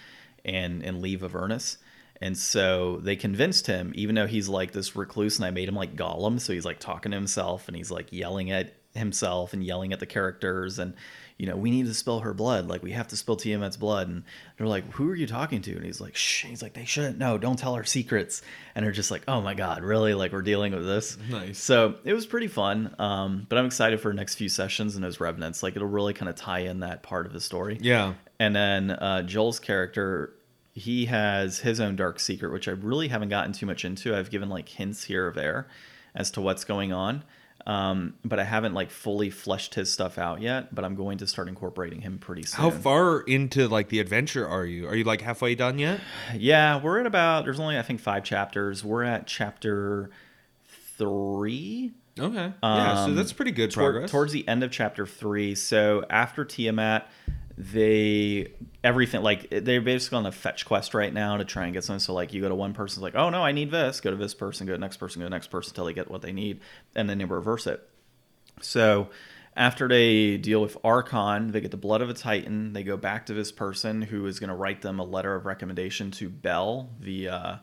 and 0.46 0.84
and 0.84 1.02
leave 1.02 1.24
Avernus. 1.24 1.78
And 2.22 2.36
so 2.38 2.98
they 2.98 3.16
convinced 3.16 3.68
him, 3.68 3.92
even 3.96 4.16
though 4.16 4.26
he's 4.26 4.50
like 4.50 4.72
this 4.72 4.96
recluse, 4.96 5.38
and 5.38 5.46
I 5.46 5.52
made 5.52 5.70
him 5.70 5.76
like 5.76 5.96
Gollum, 5.96 6.40
so 6.40 6.54
he's 6.54 6.66
like 6.66 6.80
talking 6.80 7.12
to 7.12 7.18
himself 7.18 7.68
and 7.68 7.78
he's 7.78 7.92
like 7.92 8.12
yelling 8.12 8.50
at 8.52 8.74
himself 8.96 9.54
and 9.54 9.64
yelling 9.64 9.94
at 9.94 10.00
the 10.00 10.06
characters, 10.06 10.80
and 10.80 10.94
you 11.38 11.46
know, 11.46 11.56
we 11.56 11.70
need 11.70 11.86
to 11.86 11.94
spill 11.94 12.22
her 12.22 12.34
blood, 12.34 12.68
like 12.68 12.82
we 12.82 12.92
have 12.94 13.08
to 13.10 13.18
spill 13.18 13.38
Tiamat's 13.38 13.78
blood. 13.78 14.08
And 14.08 14.24
they're 14.58 14.68
like, 14.68 14.90
"Who 14.94 15.08
are 15.10 15.16
you 15.16 15.28
talking 15.28 15.62
to?" 15.62 15.76
And 15.76 15.86
he's 15.86 16.02
like, 16.02 16.16
"Shh." 16.16 16.46
He's 16.46 16.64
like, 16.64 16.74
"They 16.74 16.86
shouldn't 16.86 17.20
know. 17.20 17.38
Don't 17.38 17.60
tell 17.60 17.76
our 17.76 17.84
secrets." 17.84 18.42
And 18.74 18.84
they're 18.84 18.92
just 18.92 19.12
like, 19.12 19.22
"Oh 19.28 19.42
my 19.42 19.54
god, 19.54 19.84
really? 19.84 20.16
Like 20.16 20.34
we're 20.34 20.42
dealing 20.42 20.74
with 20.74 20.86
this?" 20.86 21.18
Nice. 21.30 21.60
So 21.60 21.96
it 22.04 22.14
was 22.14 22.26
pretty 22.26 22.48
fun. 22.48 22.96
Um, 22.98 23.46
but 23.50 23.60
I'm 23.60 23.68
excited 23.68 24.02
for 24.02 24.10
the 24.10 24.16
next 24.16 24.36
few 24.36 24.50
sessions 24.50 24.96
and 24.96 25.04
those 25.04 25.20
revenants. 25.20 25.62
Like 25.62 25.76
it'll 25.76 25.88
really 25.88 26.14
kind 26.14 26.30
of 26.30 26.36
tie 26.36 26.60
in 26.60 26.80
that 26.80 27.04
part 27.04 27.28
of 27.28 27.34
the 27.34 27.42
story. 27.42 27.78
Yeah. 27.82 28.14
And 28.40 28.56
then 28.56 28.92
uh, 28.92 29.22
Joel's 29.22 29.60
character, 29.60 30.34
he 30.74 31.06
has 31.06 31.60
his 31.60 31.80
own 31.80 31.96
dark 31.96 32.20
secret, 32.20 32.52
which 32.52 32.68
I 32.68 32.72
really 32.72 33.10
haven't 33.10 33.30
gotten 33.30 33.54
too 33.54 33.66
much 33.68 33.86
into. 33.86 34.16
I've 34.16 34.32
given 34.32 34.50
like 34.50 34.70
hints 34.70 35.04
here 35.04 35.28
or 35.28 35.34
there 35.34 35.68
as 36.16 36.32
to 36.32 36.42
what's 36.42 36.64
going 36.64 36.92
on, 36.92 37.24
um, 37.68 38.14
but 38.26 38.40
I 38.40 38.44
haven't 38.46 38.74
like 38.74 38.90
fully 38.90 39.30
fleshed 39.30 39.76
his 39.76 39.92
stuff 39.92 40.18
out 40.18 40.42
yet. 40.42 40.74
But 40.74 40.86
I'm 40.86 40.96
going 40.96 41.20
to 41.20 41.28
start 41.28 41.48
incorporating 41.50 42.02
him 42.02 42.18
pretty 42.18 42.44
soon. 42.44 42.60
How 42.62 42.70
far 42.72 43.20
into 43.22 43.68
like 43.68 43.90
the 43.90 44.00
adventure 44.00 44.48
are 44.48 44.66
you? 44.66 44.88
Are 44.88 44.96
you 44.96 45.04
like 45.04 45.22
halfway 45.22 45.54
done 45.54 45.78
yet? 45.78 46.00
Yeah, 46.36 46.82
we're 46.82 47.00
at 47.00 47.06
about. 47.06 47.44
There's 47.46 47.60
only 47.60 47.78
I 47.78 47.82
think 47.84 48.00
five 48.00 48.24
chapters. 48.24 48.84
We're 48.84 49.04
at 49.04 49.28
chapter 49.28 50.10
three. 50.98 51.92
Okay. 52.20 52.52
yeah, 52.64 52.96
so 52.96 53.12
Um, 53.12 53.16
that's 53.16 53.32
pretty 53.34 53.52
good 53.52 53.70
Toward- 53.72 53.94
progress. 53.94 54.12
towards 54.12 54.34
the 54.34 54.48
end 54.48 54.64
of 54.64 54.72
chapter 54.72 55.06
three. 55.06 55.54
So 55.54 56.04
after 56.10 56.44
Tiamat, 56.44 57.08
they 57.58 58.54
everything 58.84 59.24
like 59.24 59.50
they're 59.50 59.82
basically 59.82 60.20
on 60.20 60.26
a 60.28 60.32
fetch 60.32 60.66
quest 60.66 60.94
right 60.94 61.12
now 61.12 61.38
to 61.38 61.46
try 61.46 61.66
and 61.66 61.74
get 61.74 61.84
something. 61.84 62.00
So 62.00 62.14
like 62.14 62.32
you 62.34 62.42
go 62.42 62.50
to 62.50 62.56
one 62.56 62.74
person's 62.74 63.02
like, 63.02 63.16
oh 63.16 63.30
no, 63.30 63.44
I 63.44 63.52
need 63.52 63.72
this. 63.72 64.00
Go 64.00 64.12
to 64.12 64.18
this 64.18 64.36
person. 64.36 64.68
Go 64.68 64.74
to 64.74 64.80
next 64.80 64.98
person. 64.98 65.22
Go 65.22 65.26
to 65.26 65.30
next 65.30 65.48
person 65.48 65.72
until 65.72 65.86
they 65.86 65.94
get 65.94 66.12
what 66.12 66.22
they 66.22 66.32
need, 66.32 66.60
and 66.96 67.10
then 67.10 67.18
they 67.18 67.26
reverse 67.26 67.66
it. 67.66 67.88
So 68.62 69.10
after 69.56 69.88
they 69.88 70.38
deal 70.38 70.62
with 70.62 70.82
Arkhan, 70.84 71.52
they 71.52 71.60
get 71.60 71.72
the 71.72 71.78
blood 71.78 72.02
of 72.02 72.12
a 72.12 72.14
Titan. 72.14 72.74
They 72.74 72.84
go 72.84 72.96
back 72.96 73.26
to 73.26 73.34
this 73.34 73.52
person 73.52 74.04
who 74.04 74.28
is 74.28 74.40
going 74.40 74.50
to 74.50 74.56
write 74.56 74.84
them 74.84 75.00
a 75.00 75.04
letter 75.04 75.34
of 75.34 75.48
recommendation 75.48 76.12
to 76.12 76.30
Bel, 76.30 76.90
the 77.00 77.30
uh, 77.30 77.56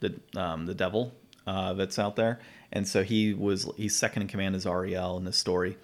the 0.00 0.18
um, 0.34 0.64
the 0.64 0.74
devil 0.74 1.14
uh, 1.46 1.74
that's 1.74 1.98
out 1.98 2.16
there. 2.16 2.40
And 2.72 2.88
so 2.88 3.02
he 3.02 3.34
was 3.34 3.70
he's 3.76 3.94
second 3.94 4.22
in 4.22 4.28
command 4.28 4.54
as 4.54 4.66
Ariel 4.66 5.18
in 5.18 5.24
this 5.24 5.36
story. 5.36 5.76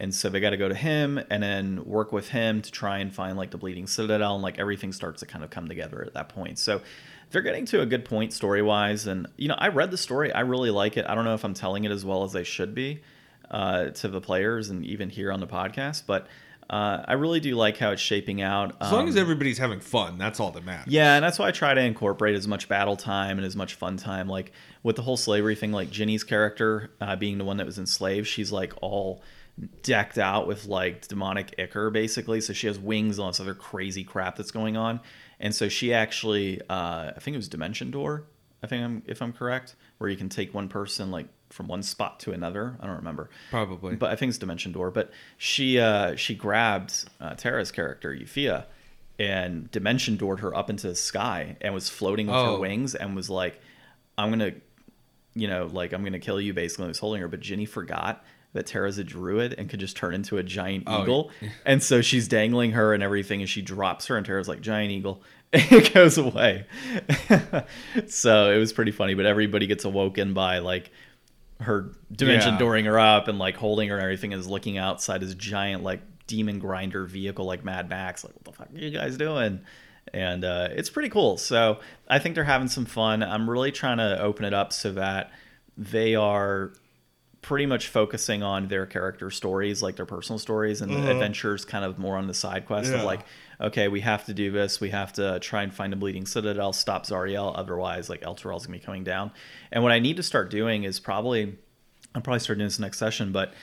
And 0.00 0.14
so 0.14 0.28
they 0.30 0.40
got 0.40 0.50
to 0.50 0.56
go 0.56 0.68
to 0.68 0.74
him 0.74 1.20
and 1.30 1.42
then 1.42 1.84
work 1.84 2.10
with 2.12 2.28
him 2.30 2.62
to 2.62 2.70
try 2.72 2.98
and 2.98 3.14
find 3.14 3.36
like 3.36 3.50
the 3.50 3.58
bleeding 3.58 3.86
citadel 3.86 4.34
and 4.34 4.42
like 4.42 4.58
everything 4.58 4.92
starts 4.92 5.20
to 5.20 5.26
kind 5.26 5.44
of 5.44 5.50
come 5.50 5.68
together 5.68 6.02
at 6.06 6.14
that 6.14 6.30
point. 6.30 6.58
So 6.58 6.80
they're 7.30 7.42
getting 7.42 7.66
to 7.66 7.80
a 7.82 7.86
good 7.86 8.04
point 8.04 8.32
story 8.32 8.62
wise. 8.62 9.06
And 9.06 9.28
you 9.36 9.48
know, 9.48 9.56
I 9.58 9.68
read 9.68 9.90
the 9.90 9.98
story. 9.98 10.32
I 10.32 10.40
really 10.40 10.70
like 10.70 10.96
it. 10.96 11.04
I 11.08 11.14
don't 11.14 11.24
know 11.24 11.34
if 11.34 11.44
I'm 11.44 11.54
telling 11.54 11.84
it 11.84 11.92
as 11.92 12.04
well 12.04 12.24
as 12.24 12.34
I 12.34 12.42
should 12.42 12.74
be 12.74 13.02
uh, 13.50 13.86
to 13.90 14.08
the 14.08 14.20
players 14.20 14.70
and 14.70 14.84
even 14.84 15.10
here 15.10 15.30
on 15.30 15.38
the 15.40 15.46
podcast, 15.46 16.04
but 16.06 16.26
uh, 16.70 17.04
I 17.08 17.14
really 17.14 17.40
do 17.40 17.56
like 17.56 17.76
how 17.78 17.90
it's 17.90 18.00
shaping 18.00 18.40
out. 18.42 18.76
as 18.80 18.92
long 18.92 19.02
Um, 19.02 19.08
as 19.08 19.16
everybody's 19.16 19.58
having 19.58 19.80
fun, 19.80 20.18
that's 20.18 20.38
all 20.38 20.52
that 20.52 20.64
matters. 20.64 20.92
yeah, 20.92 21.16
and 21.16 21.24
that's 21.24 21.36
why 21.36 21.48
I 21.48 21.50
try 21.50 21.74
to 21.74 21.80
incorporate 21.80 22.36
as 22.36 22.46
much 22.46 22.68
battle 22.68 22.94
time 22.96 23.38
and 23.38 23.44
as 23.44 23.56
much 23.56 23.74
fun 23.74 23.96
time. 23.96 24.28
Like 24.28 24.52
with 24.84 24.94
the 24.94 25.02
whole 25.02 25.16
slavery 25.16 25.56
thing, 25.56 25.72
like 25.72 25.90
Ginny's 25.90 26.22
character 26.22 26.92
uh, 27.00 27.16
being 27.16 27.38
the 27.38 27.44
one 27.44 27.56
that 27.56 27.66
was 27.66 27.76
enslaved, 27.78 28.28
she's 28.28 28.52
like 28.52 28.72
all 28.82 29.20
decked 29.82 30.18
out 30.18 30.46
with 30.46 30.66
like 30.66 31.06
demonic 31.08 31.54
ichor, 31.58 31.90
basically. 31.90 32.40
So 32.40 32.52
she 32.52 32.66
has 32.66 32.78
wings 32.78 33.18
and 33.18 33.24
all 33.24 33.30
this 33.30 33.40
other 33.40 33.54
crazy 33.54 34.04
crap 34.04 34.36
that's 34.36 34.50
going 34.50 34.76
on. 34.76 35.00
And 35.38 35.54
so 35.54 35.68
she 35.68 35.92
actually, 35.94 36.60
uh, 36.68 37.12
I 37.16 37.18
think 37.20 37.34
it 37.34 37.38
was 37.38 37.48
Dimension 37.48 37.90
Door. 37.90 38.24
I 38.62 38.66
think 38.66 38.84
I'm, 38.84 39.02
if 39.06 39.22
I'm 39.22 39.32
correct, 39.32 39.74
where 39.98 40.10
you 40.10 40.16
can 40.16 40.28
take 40.28 40.52
one 40.52 40.68
person 40.68 41.10
like 41.10 41.26
from 41.48 41.66
one 41.66 41.82
spot 41.82 42.20
to 42.20 42.32
another. 42.32 42.76
I 42.80 42.86
don't 42.86 42.96
remember. 42.96 43.30
Probably. 43.50 43.96
But 43.96 44.10
I 44.10 44.16
think 44.16 44.28
it's 44.30 44.38
Dimension 44.38 44.72
Door. 44.72 44.90
But 44.92 45.10
she 45.38 45.78
uh, 45.78 46.14
she 46.16 46.34
grabbed 46.34 47.08
uh, 47.20 47.34
Tara's 47.34 47.72
character, 47.72 48.14
Euphia, 48.14 48.66
and 49.18 49.70
Dimension 49.70 50.16
Doored 50.16 50.40
her 50.40 50.54
up 50.54 50.68
into 50.70 50.88
the 50.88 50.94
sky 50.94 51.56
and 51.60 51.72
was 51.74 51.88
floating 51.88 52.26
with 52.26 52.36
Oh. 52.36 52.54
her 52.54 52.58
wings 52.60 52.94
and 52.94 53.16
was 53.16 53.28
like, 53.30 53.60
I'm 54.18 54.28
gonna, 54.30 54.52
you 55.34 55.48
know, 55.48 55.66
like 55.72 55.92
I'm 55.94 56.04
gonna 56.04 56.18
kill 56.18 56.40
you 56.40 56.52
basically. 56.52 56.84
and 56.84 56.90
was 56.90 56.98
holding 56.98 57.22
her, 57.22 57.28
but 57.28 57.40
Ginny 57.40 57.64
forgot 57.64 58.22
that 58.52 58.66
Tara's 58.66 58.98
a 58.98 59.04
druid 59.04 59.54
and 59.58 59.68
could 59.70 59.78
just 59.80 59.96
turn 59.96 60.12
into 60.14 60.36
a 60.38 60.42
giant 60.42 60.84
Oh, 60.86 61.02
eagle, 61.02 61.30
and 61.64 61.82
so 61.82 62.00
she's 62.00 62.26
dangling 62.28 62.72
her 62.72 62.92
and 62.94 63.02
everything, 63.02 63.40
and 63.40 63.48
she 63.48 63.62
drops 63.62 64.06
her, 64.06 64.16
and 64.16 64.26
Tara's 64.26 64.48
like 64.48 64.60
giant 64.60 64.90
eagle. 64.92 65.22
And 65.52 65.62
it 65.72 65.92
goes 65.94 66.16
away. 66.18 66.64
so 68.06 68.52
it 68.52 68.58
was 68.58 68.72
pretty 68.72 68.92
funny, 68.92 69.14
but 69.14 69.26
everybody 69.26 69.66
gets 69.66 69.84
awoken 69.84 70.32
by 70.34 70.58
like 70.58 70.90
her 71.60 71.90
dimension 72.12 72.54
Yeah. 72.54 72.60
dooring 72.60 72.84
her 72.86 72.98
up 72.98 73.28
and 73.28 73.38
like 73.38 73.56
holding 73.56 73.88
her 73.88 73.96
and 73.96 74.02
everything 74.02 74.32
is 74.32 74.46
looking 74.46 74.78
outside 74.78 75.20
his 75.22 75.34
giant 75.34 75.82
like 75.82 76.00
demon 76.26 76.58
grinder 76.58 77.04
vehicle 77.04 77.44
like 77.44 77.64
Mad 77.64 77.88
Max. 77.88 78.24
Like, 78.24 78.34
what 78.34 78.44
the 78.44 78.52
fuck 78.52 78.68
are 78.74 78.78
you 78.78 78.90
guys 78.90 79.16
doing? 79.16 79.60
And 80.14 80.44
uh, 80.44 80.68
it's 80.70 80.88
pretty 80.90 81.08
cool. 81.08 81.36
So 81.36 81.80
I 82.08 82.18
think 82.18 82.34
they're 82.34 82.44
having 82.44 82.68
some 82.68 82.86
fun. 82.86 83.22
I'm 83.22 83.48
really 83.48 83.72
trying 83.72 83.98
to 83.98 84.20
open 84.20 84.44
it 84.44 84.54
up 84.54 84.72
so 84.72 84.92
that 84.92 85.30
they 85.76 86.14
are 86.14 86.72
pretty 87.42 87.64
much 87.66 87.88
focusing 87.88 88.42
on 88.42 88.68
their 88.68 88.84
character 88.86 89.30
stories, 89.30 89.82
like 89.82 89.96
their 89.96 90.06
personal 90.06 90.38
stories, 90.38 90.82
and 90.82 90.92
the 90.92 91.10
adventures 91.10 91.64
kind 91.64 91.84
of 91.84 91.98
more 91.98 92.16
on 92.16 92.26
the 92.26 92.34
side 92.34 92.66
quest 92.66 92.88
Uh-huh. 92.88 92.96
Yeah. 92.96 93.00
of 93.00 93.06
like, 93.06 93.20
okay, 93.60 93.88
we 93.88 94.00
have 94.00 94.26
to 94.26 94.34
do 94.34 94.50
this. 94.50 94.80
We 94.80 94.90
have 94.90 95.12
to 95.14 95.40
try 95.40 95.62
and 95.62 95.72
find 95.74 95.92
a 95.92 95.96
bleeding 95.96 96.26
citadel, 96.26 96.72
stop 96.74 97.06
Zariel. 97.06 97.52
Otherwise, 97.56 98.10
like 98.10 98.20
Elturel's 98.22 98.66
gonna 98.66 98.78
be 98.78 98.84
coming 98.84 99.04
down. 99.04 99.30
And 99.72 99.82
what 99.82 99.92
I 99.92 99.98
need 100.00 100.16
to 100.16 100.22
start 100.22 100.50
doing 100.50 100.84
is 100.84 101.00
probably, 101.00 101.56
I'll 102.14 102.20
probably 102.22 102.40
start 102.40 102.58
doing 102.58 102.66
this 102.68 102.78
next 102.78 102.98
session. 102.98 103.32
But 103.32 103.54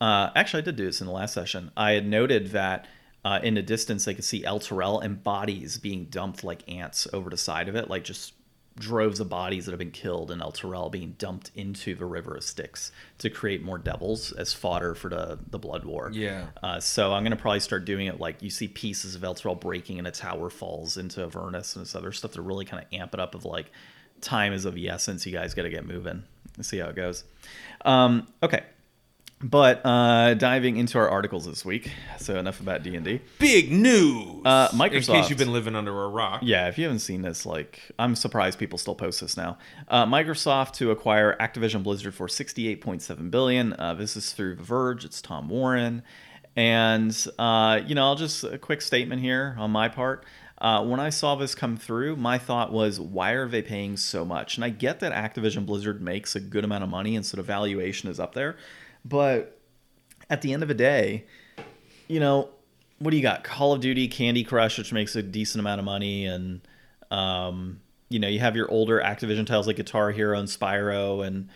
uh, 0.00 0.30
actually, 0.36 0.62
I 0.62 0.64
did 0.66 0.76
do 0.76 0.84
this 0.86 1.00
in 1.00 1.06
the 1.06 1.12
last 1.12 1.34
session. 1.34 1.70
I 1.76 1.92
had 1.92 2.06
noted 2.06 2.48
that. 2.52 2.86
Uh, 3.26 3.40
in 3.42 3.54
the 3.54 3.62
distance, 3.62 4.04
they 4.04 4.12
could 4.12 4.22
see 4.22 4.42
Elturel 4.42 5.02
and 5.02 5.22
bodies 5.22 5.78
being 5.78 6.04
dumped 6.10 6.44
like 6.44 6.60
ants 6.68 7.08
over 7.14 7.30
the 7.30 7.38
side 7.38 7.70
of 7.70 7.74
it, 7.74 7.88
like 7.88 8.04
just 8.04 8.34
droves 8.76 9.20
of 9.20 9.28
bodies 9.28 9.66
that 9.66 9.72
have 9.72 9.78
been 9.78 9.90
killed 9.90 10.30
in 10.30 10.40
Elturel 10.40 10.90
being 10.90 11.14
dumped 11.18 11.50
into 11.54 11.94
the 11.94 12.04
River 12.04 12.34
of 12.34 12.42
Styx 12.42 12.90
to 13.18 13.30
create 13.30 13.62
more 13.62 13.78
devils 13.78 14.32
as 14.32 14.52
fodder 14.52 14.94
for 14.94 15.08
the, 15.08 15.38
the 15.50 15.58
Blood 15.58 15.84
War. 15.84 16.10
Yeah. 16.12 16.46
Uh, 16.62 16.80
so 16.80 17.12
I'm 17.12 17.22
going 17.22 17.36
to 17.36 17.40
probably 17.40 17.60
start 17.60 17.84
doing 17.84 18.06
it 18.06 18.18
like 18.18 18.42
you 18.42 18.50
see 18.50 18.66
pieces 18.66 19.14
of 19.14 19.22
Elturel 19.22 19.60
breaking 19.60 19.98
and 19.98 20.08
a 20.08 20.10
tower 20.10 20.50
falls 20.50 20.96
into 20.96 21.22
Avernus 21.22 21.76
and 21.76 21.84
this 21.84 21.94
other 21.94 22.12
stuff 22.12 22.32
to 22.32 22.42
really 22.42 22.64
kind 22.64 22.82
of 22.82 22.92
amp 22.98 23.14
it 23.14 23.20
up 23.20 23.34
of 23.34 23.44
like 23.44 23.70
time 24.20 24.52
is 24.52 24.64
of 24.64 24.74
the 24.74 24.88
essence. 24.88 25.24
You 25.24 25.32
guys 25.32 25.54
got 25.54 25.62
to 25.62 25.70
get 25.70 25.86
moving. 25.86 26.24
Let's 26.56 26.68
see 26.68 26.78
how 26.78 26.88
it 26.88 26.96
goes. 26.96 27.24
Um, 27.84 28.26
okay. 28.42 28.64
But 29.44 29.84
uh, 29.84 30.32
diving 30.34 30.78
into 30.78 30.96
our 30.96 31.06
articles 31.06 31.44
this 31.44 31.66
week. 31.66 31.90
So 32.18 32.38
enough 32.38 32.60
about 32.60 32.82
D&D. 32.82 33.20
Big 33.38 33.70
news. 33.70 34.40
Uh, 34.42 34.68
In 34.72 34.78
case 35.20 35.28
you've 35.28 35.38
been 35.38 35.52
living 35.52 35.76
under 35.76 36.02
a 36.02 36.08
rock. 36.08 36.40
Yeah, 36.42 36.68
if 36.68 36.78
you 36.78 36.84
haven't 36.84 37.00
seen 37.00 37.20
this, 37.20 37.44
like, 37.44 37.82
I'm 37.98 38.16
surprised 38.16 38.58
people 38.58 38.78
still 38.78 38.94
post 38.94 39.20
this 39.20 39.36
now. 39.36 39.58
Uh, 39.86 40.06
Microsoft 40.06 40.72
to 40.76 40.90
acquire 40.92 41.36
Activision 41.38 41.82
Blizzard 41.82 42.14
for 42.14 42.26
68.7 42.26 43.30
billion. 43.30 43.74
Uh, 43.74 43.92
this 43.92 44.16
is 44.16 44.32
through 44.32 44.54
The 44.54 44.62
Verge. 44.62 45.04
It's 45.04 45.20
Tom 45.20 45.50
Warren, 45.50 46.02
and 46.56 47.26
uh, 47.38 47.80
you 47.86 47.94
know, 47.94 48.04
I'll 48.04 48.14
just 48.16 48.44
a 48.44 48.56
quick 48.56 48.80
statement 48.80 49.20
here 49.20 49.56
on 49.58 49.70
my 49.70 49.88
part. 49.90 50.24
Uh, 50.56 50.82
when 50.82 51.00
I 51.00 51.10
saw 51.10 51.34
this 51.34 51.54
come 51.54 51.76
through, 51.76 52.16
my 52.16 52.38
thought 52.38 52.72
was, 52.72 52.98
why 52.98 53.32
are 53.32 53.48
they 53.48 53.60
paying 53.60 53.98
so 53.98 54.24
much? 54.24 54.56
And 54.56 54.64
I 54.64 54.70
get 54.70 55.00
that 55.00 55.12
Activision 55.12 55.66
Blizzard 55.66 56.00
makes 56.00 56.34
a 56.34 56.40
good 56.40 56.64
amount 56.64 56.84
of 56.84 56.88
money, 56.88 57.16
and 57.16 57.26
so 57.26 57.36
the 57.36 57.42
valuation 57.42 58.08
is 58.08 58.18
up 58.18 58.34
there, 58.34 58.56
but 59.04 59.58
at 60.30 60.42
the 60.42 60.52
end 60.52 60.62
of 60.62 60.68
the 60.68 60.74
day, 60.74 61.24
you 62.08 62.20
know, 62.20 62.48
what 62.98 63.10
do 63.10 63.16
you 63.16 63.22
got? 63.22 63.44
Call 63.44 63.72
of 63.72 63.80
Duty, 63.80 64.08
Candy 64.08 64.44
Crush, 64.44 64.78
which 64.78 64.92
makes 64.92 65.14
a 65.16 65.22
decent 65.22 65.60
amount 65.60 65.78
of 65.78 65.84
money, 65.84 66.26
and 66.26 66.60
um, 67.10 67.80
you 68.08 68.18
know, 68.18 68.28
you 68.28 68.40
have 68.40 68.56
your 68.56 68.70
older 68.70 69.00
Activision 69.00 69.46
titles 69.46 69.66
like 69.66 69.76
Guitar 69.76 70.10
Hero 70.10 70.38
and 70.38 70.48
Spyro 70.48 71.26
and 71.26 71.48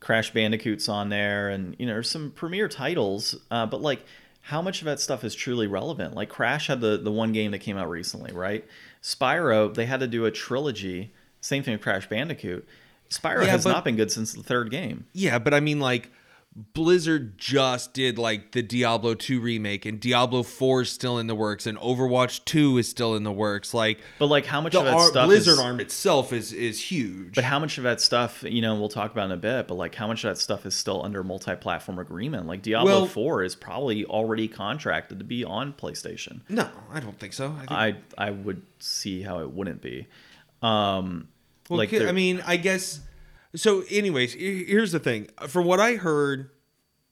Crash 0.00 0.32
Bandicoot's 0.32 0.88
on 0.88 1.08
there, 1.08 1.48
and 1.48 1.76
you 1.78 1.86
know, 1.86 1.92
there's 1.94 2.10
some 2.10 2.30
premier 2.30 2.68
titles, 2.68 3.36
uh, 3.50 3.66
but 3.66 3.80
like, 3.82 4.04
how 4.42 4.62
much 4.62 4.80
of 4.80 4.84
that 4.86 5.00
stuff 5.00 5.24
is 5.24 5.34
truly 5.34 5.66
relevant? 5.66 6.14
Like 6.14 6.28
Crash 6.28 6.66
had 6.68 6.80
the 6.80 6.96
the 6.96 7.12
one 7.12 7.32
game 7.32 7.50
that 7.52 7.58
came 7.60 7.76
out 7.76 7.88
recently, 7.90 8.32
right? 8.32 8.64
Spyro, 9.02 9.72
they 9.72 9.86
had 9.86 10.00
to 10.00 10.06
do 10.06 10.24
a 10.24 10.30
trilogy. 10.30 11.12
Same 11.40 11.62
thing 11.62 11.72
with 11.74 11.82
Crash 11.82 12.08
Bandicoot. 12.08 12.66
Spyro 13.10 13.44
Yeah, 13.44 13.50
has 13.52 13.64
but- 13.64 13.72
not 13.72 13.84
been 13.84 13.96
good 13.96 14.10
since 14.10 14.32
the 14.32 14.42
third 14.42 14.70
game. 14.70 15.06
Yeah, 15.12 15.38
but 15.38 15.54
I 15.54 15.60
mean, 15.60 15.78
like, 15.78 16.10
Blizzard 16.72 17.36
just 17.36 17.92
did 17.92 18.18
like 18.18 18.52
the 18.52 18.62
Diablo 18.62 19.12
2 19.12 19.40
remake, 19.40 19.84
and 19.84 20.00
Diablo 20.00 20.42
4 20.42 20.82
is 20.82 20.90
still 20.90 21.18
in 21.18 21.26
the 21.26 21.34
works, 21.34 21.66
and 21.66 21.76
Overwatch 21.78 22.44
2 22.46 22.78
is 22.78 22.88
still 22.88 23.14
in 23.14 23.24
the 23.24 23.32
works. 23.32 23.74
Like, 23.74 24.00
But 24.18 24.28
like, 24.28 24.46
how 24.46 24.62
much 24.62 24.74
of 24.74 24.86
that 24.86 24.94
ar- 24.94 25.06
stuff 25.08 25.26
Blizzard 25.26 25.52
is, 25.52 25.58
arm 25.58 25.80
itself 25.80 26.32
is 26.32 26.54
is 26.54 26.80
huge. 26.80 27.34
But 27.34 27.44
how 27.44 27.58
much 27.58 27.76
of 27.76 27.84
that 27.84 28.00
stuff, 28.00 28.42
you 28.42 28.62
know, 28.62 28.74
we'll 28.74 28.88
talk 28.88 29.12
about 29.12 29.26
in 29.26 29.32
a 29.32 29.36
bit, 29.36 29.68
but 29.68 29.74
like 29.74 29.94
how 29.94 30.06
much 30.06 30.24
of 30.24 30.30
that 30.30 30.40
stuff 30.40 30.64
is 30.64 30.74
still 30.74 31.04
under 31.04 31.22
multi-platform 31.22 31.98
agreement? 31.98 32.46
Like 32.46 32.62
Diablo 32.62 32.90
Well- 33.00 33.06
4 33.06 33.42
is 33.42 33.54
probably 33.54 34.06
already 34.06 34.48
contracted 34.48 35.18
to 35.18 35.24
be 35.26 35.44
on 35.44 35.74
PlayStation. 35.74 36.40
no, 36.48 36.70
I 36.90 37.00
don't 37.00 37.18
think 37.18 37.34
so. 37.34 37.54
I 37.54 37.58
think, 37.58 37.70
I 38.18 38.26
I 38.28 38.30
would 38.30 38.62
see 38.78 39.20
how 39.20 39.40
it 39.40 39.50
wouldn't 39.50 39.82
be. 39.82 40.06
Um 40.62 41.28
well, 41.68 41.78
like 41.78 41.92
I 41.92 42.12
mean, 42.12 42.42
I 42.46 42.56
guess. 42.56 43.00
So, 43.56 43.82
anyways, 43.90 44.34
here's 44.34 44.92
the 44.92 44.98
thing. 45.00 45.28
From 45.48 45.64
what 45.66 45.80
I 45.80 45.94
heard, 45.94 46.50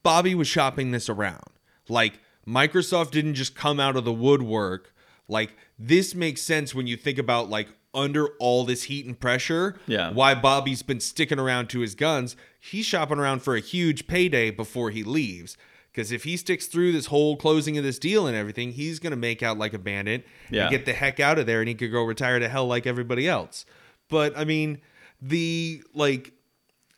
Bobby 0.03 0.35
was 0.35 0.47
shopping 0.47 0.91
this 0.91 1.09
around. 1.09 1.43
Like, 1.89 2.19
Microsoft 2.47 3.11
didn't 3.11 3.33
just 3.33 3.55
come 3.55 3.79
out 3.79 3.95
of 3.95 4.05
the 4.05 4.13
woodwork. 4.13 4.93
Like, 5.27 5.55
this 5.79 6.13
makes 6.15 6.41
sense 6.41 6.75
when 6.75 6.87
you 6.87 6.95
think 6.97 7.17
about 7.17 7.49
like 7.49 7.67
under 7.93 8.27
all 8.39 8.63
this 8.65 8.83
heat 8.83 9.05
and 9.05 9.19
pressure. 9.19 9.79
Yeah. 9.87 10.11
Why 10.11 10.35
Bobby's 10.35 10.83
been 10.83 10.99
sticking 10.99 11.39
around 11.39 11.67
to 11.69 11.79
his 11.79 11.95
guns. 11.95 12.35
He's 12.59 12.85
shopping 12.85 13.17
around 13.19 13.41
for 13.41 13.55
a 13.55 13.59
huge 13.61 14.05
payday 14.07 14.51
before 14.51 14.91
he 14.91 15.03
leaves. 15.03 15.57
Because 15.91 16.11
if 16.11 16.25
he 16.25 16.35
sticks 16.35 16.67
through 16.67 16.91
this 16.91 17.05
whole 17.05 17.37
closing 17.37 17.77
of 17.77 17.83
this 17.85 17.97
deal 17.97 18.27
and 18.27 18.35
everything, 18.35 18.73
he's 18.73 18.99
gonna 18.99 19.15
make 19.15 19.41
out 19.41 19.57
like 19.57 19.73
a 19.73 19.79
bandit 19.79 20.27
Yeah. 20.51 20.63
and 20.63 20.71
get 20.71 20.85
the 20.85 20.91
heck 20.93 21.21
out 21.21 21.39
of 21.39 21.45
there, 21.45 21.61
and 21.61 21.69
he 21.69 21.73
could 21.73 21.91
go 21.91 22.03
retire 22.03 22.37
to 22.37 22.49
hell 22.49 22.67
like 22.67 22.85
everybody 22.85 23.27
else. 23.29 23.65
But 24.09 24.37
I 24.37 24.43
mean, 24.43 24.81
the 25.21 25.81
like 25.93 26.33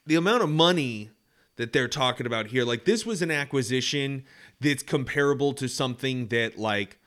the 0.08 0.16
amount 0.16 0.44
of 0.44 0.50
money 0.50 1.12
that 1.58 1.74
they're 1.74 1.88
talking 1.88 2.26
about 2.26 2.48
here, 2.48 2.64
like 2.64 2.86
this 2.86 3.06
was 3.06 3.22
an 3.22 3.32
acquisition 3.32 4.24
that's 4.60 4.84
comparable 4.84 5.54
to 5.54 5.68
something 5.68 6.28
that 6.28 6.58
like 6.58 7.00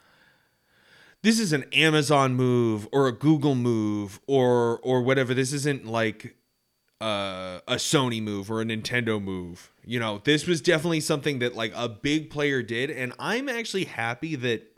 this 1.23 1.39
is 1.39 1.53
an 1.53 1.65
Amazon 1.73 2.35
move 2.35 2.89
or 2.93 3.09
a 3.09 3.13
Google 3.13 3.55
move 3.55 4.21
or 4.27 4.79
or 4.81 5.03
whatever. 5.03 5.35
This 5.35 5.53
isn't 5.53 5.87
like 5.87 6.37
uh, 7.01 7.61
a 7.67 7.77
Sony 7.77 8.23
move 8.23 8.51
or 8.51 8.61
a 8.61 8.65
Nintendo 8.65 9.23
move. 9.23 9.71
You 9.85 9.99
know, 9.99 10.21
this 10.25 10.47
was 10.47 10.61
definitely 10.61 11.01
something 11.01 11.39
that 11.39 11.55
like 11.55 11.73
a 11.75 11.89
big 11.89 12.31
player 12.31 12.63
did, 12.63 12.91
and 12.91 13.13
I'm 13.19 13.49
actually 13.49 13.85
happy 13.85 14.37
that 14.37 14.70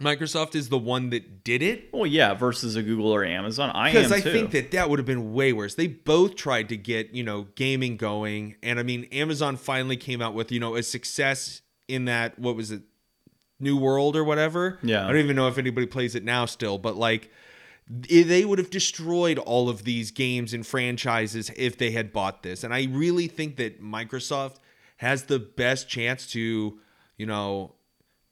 Microsoft 0.00 0.56
is 0.56 0.70
the 0.70 0.78
one 0.78 1.10
that 1.10 1.44
did 1.44 1.62
it 1.62 1.90
well, 1.92 2.06
yeah, 2.06 2.34
versus 2.34 2.74
a 2.74 2.82
Google 2.82 3.14
or 3.14 3.24
Amazon. 3.24 3.70
I 3.70 3.90
am 3.90 3.94
because 3.94 4.10
I 4.10 4.20
too. 4.20 4.32
think 4.32 4.50
that 4.50 4.72
that 4.72 4.90
would 4.90 4.98
have 4.98 5.06
been 5.06 5.32
way 5.32 5.52
worse. 5.52 5.76
They 5.76 5.86
both 5.86 6.34
tried 6.34 6.68
to 6.70 6.76
get 6.76 7.14
you 7.14 7.22
know 7.22 7.46
gaming 7.54 7.96
going, 7.96 8.56
and 8.62 8.80
I 8.80 8.82
mean 8.82 9.04
Amazon 9.12 9.56
finally 9.56 9.96
came 9.96 10.20
out 10.20 10.34
with 10.34 10.50
you 10.50 10.58
know 10.58 10.74
a 10.74 10.82
success 10.82 11.62
in 11.86 12.06
that 12.06 12.38
what 12.38 12.56
was 12.56 12.72
it, 12.72 12.82
New 13.60 13.76
World 13.76 14.16
or 14.16 14.24
whatever. 14.24 14.78
Yeah. 14.82 15.04
I 15.04 15.08
don't 15.08 15.22
even 15.22 15.36
know 15.36 15.46
if 15.46 15.58
anybody 15.58 15.86
plays 15.86 16.16
it 16.16 16.24
now 16.24 16.46
still, 16.46 16.76
but 16.76 16.96
like 16.96 17.30
they 17.88 18.44
would 18.44 18.58
have 18.58 18.70
destroyed 18.70 19.38
all 19.38 19.68
of 19.68 19.84
these 19.84 20.10
games 20.10 20.54
and 20.54 20.66
franchises 20.66 21.50
if 21.54 21.76
they 21.76 21.90
had 21.90 22.12
bought 22.12 22.42
this. 22.42 22.64
And 22.64 22.72
I 22.72 22.88
really 22.90 23.28
think 23.28 23.56
that 23.56 23.82
Microsoft 23.82 24.56
has 24.96 25.24
the 25.24 25.38
best 25.38 25.88
chance 25.88 26.26
to 26.28 26.80
you 27.16 27.26
know 27.26 27.76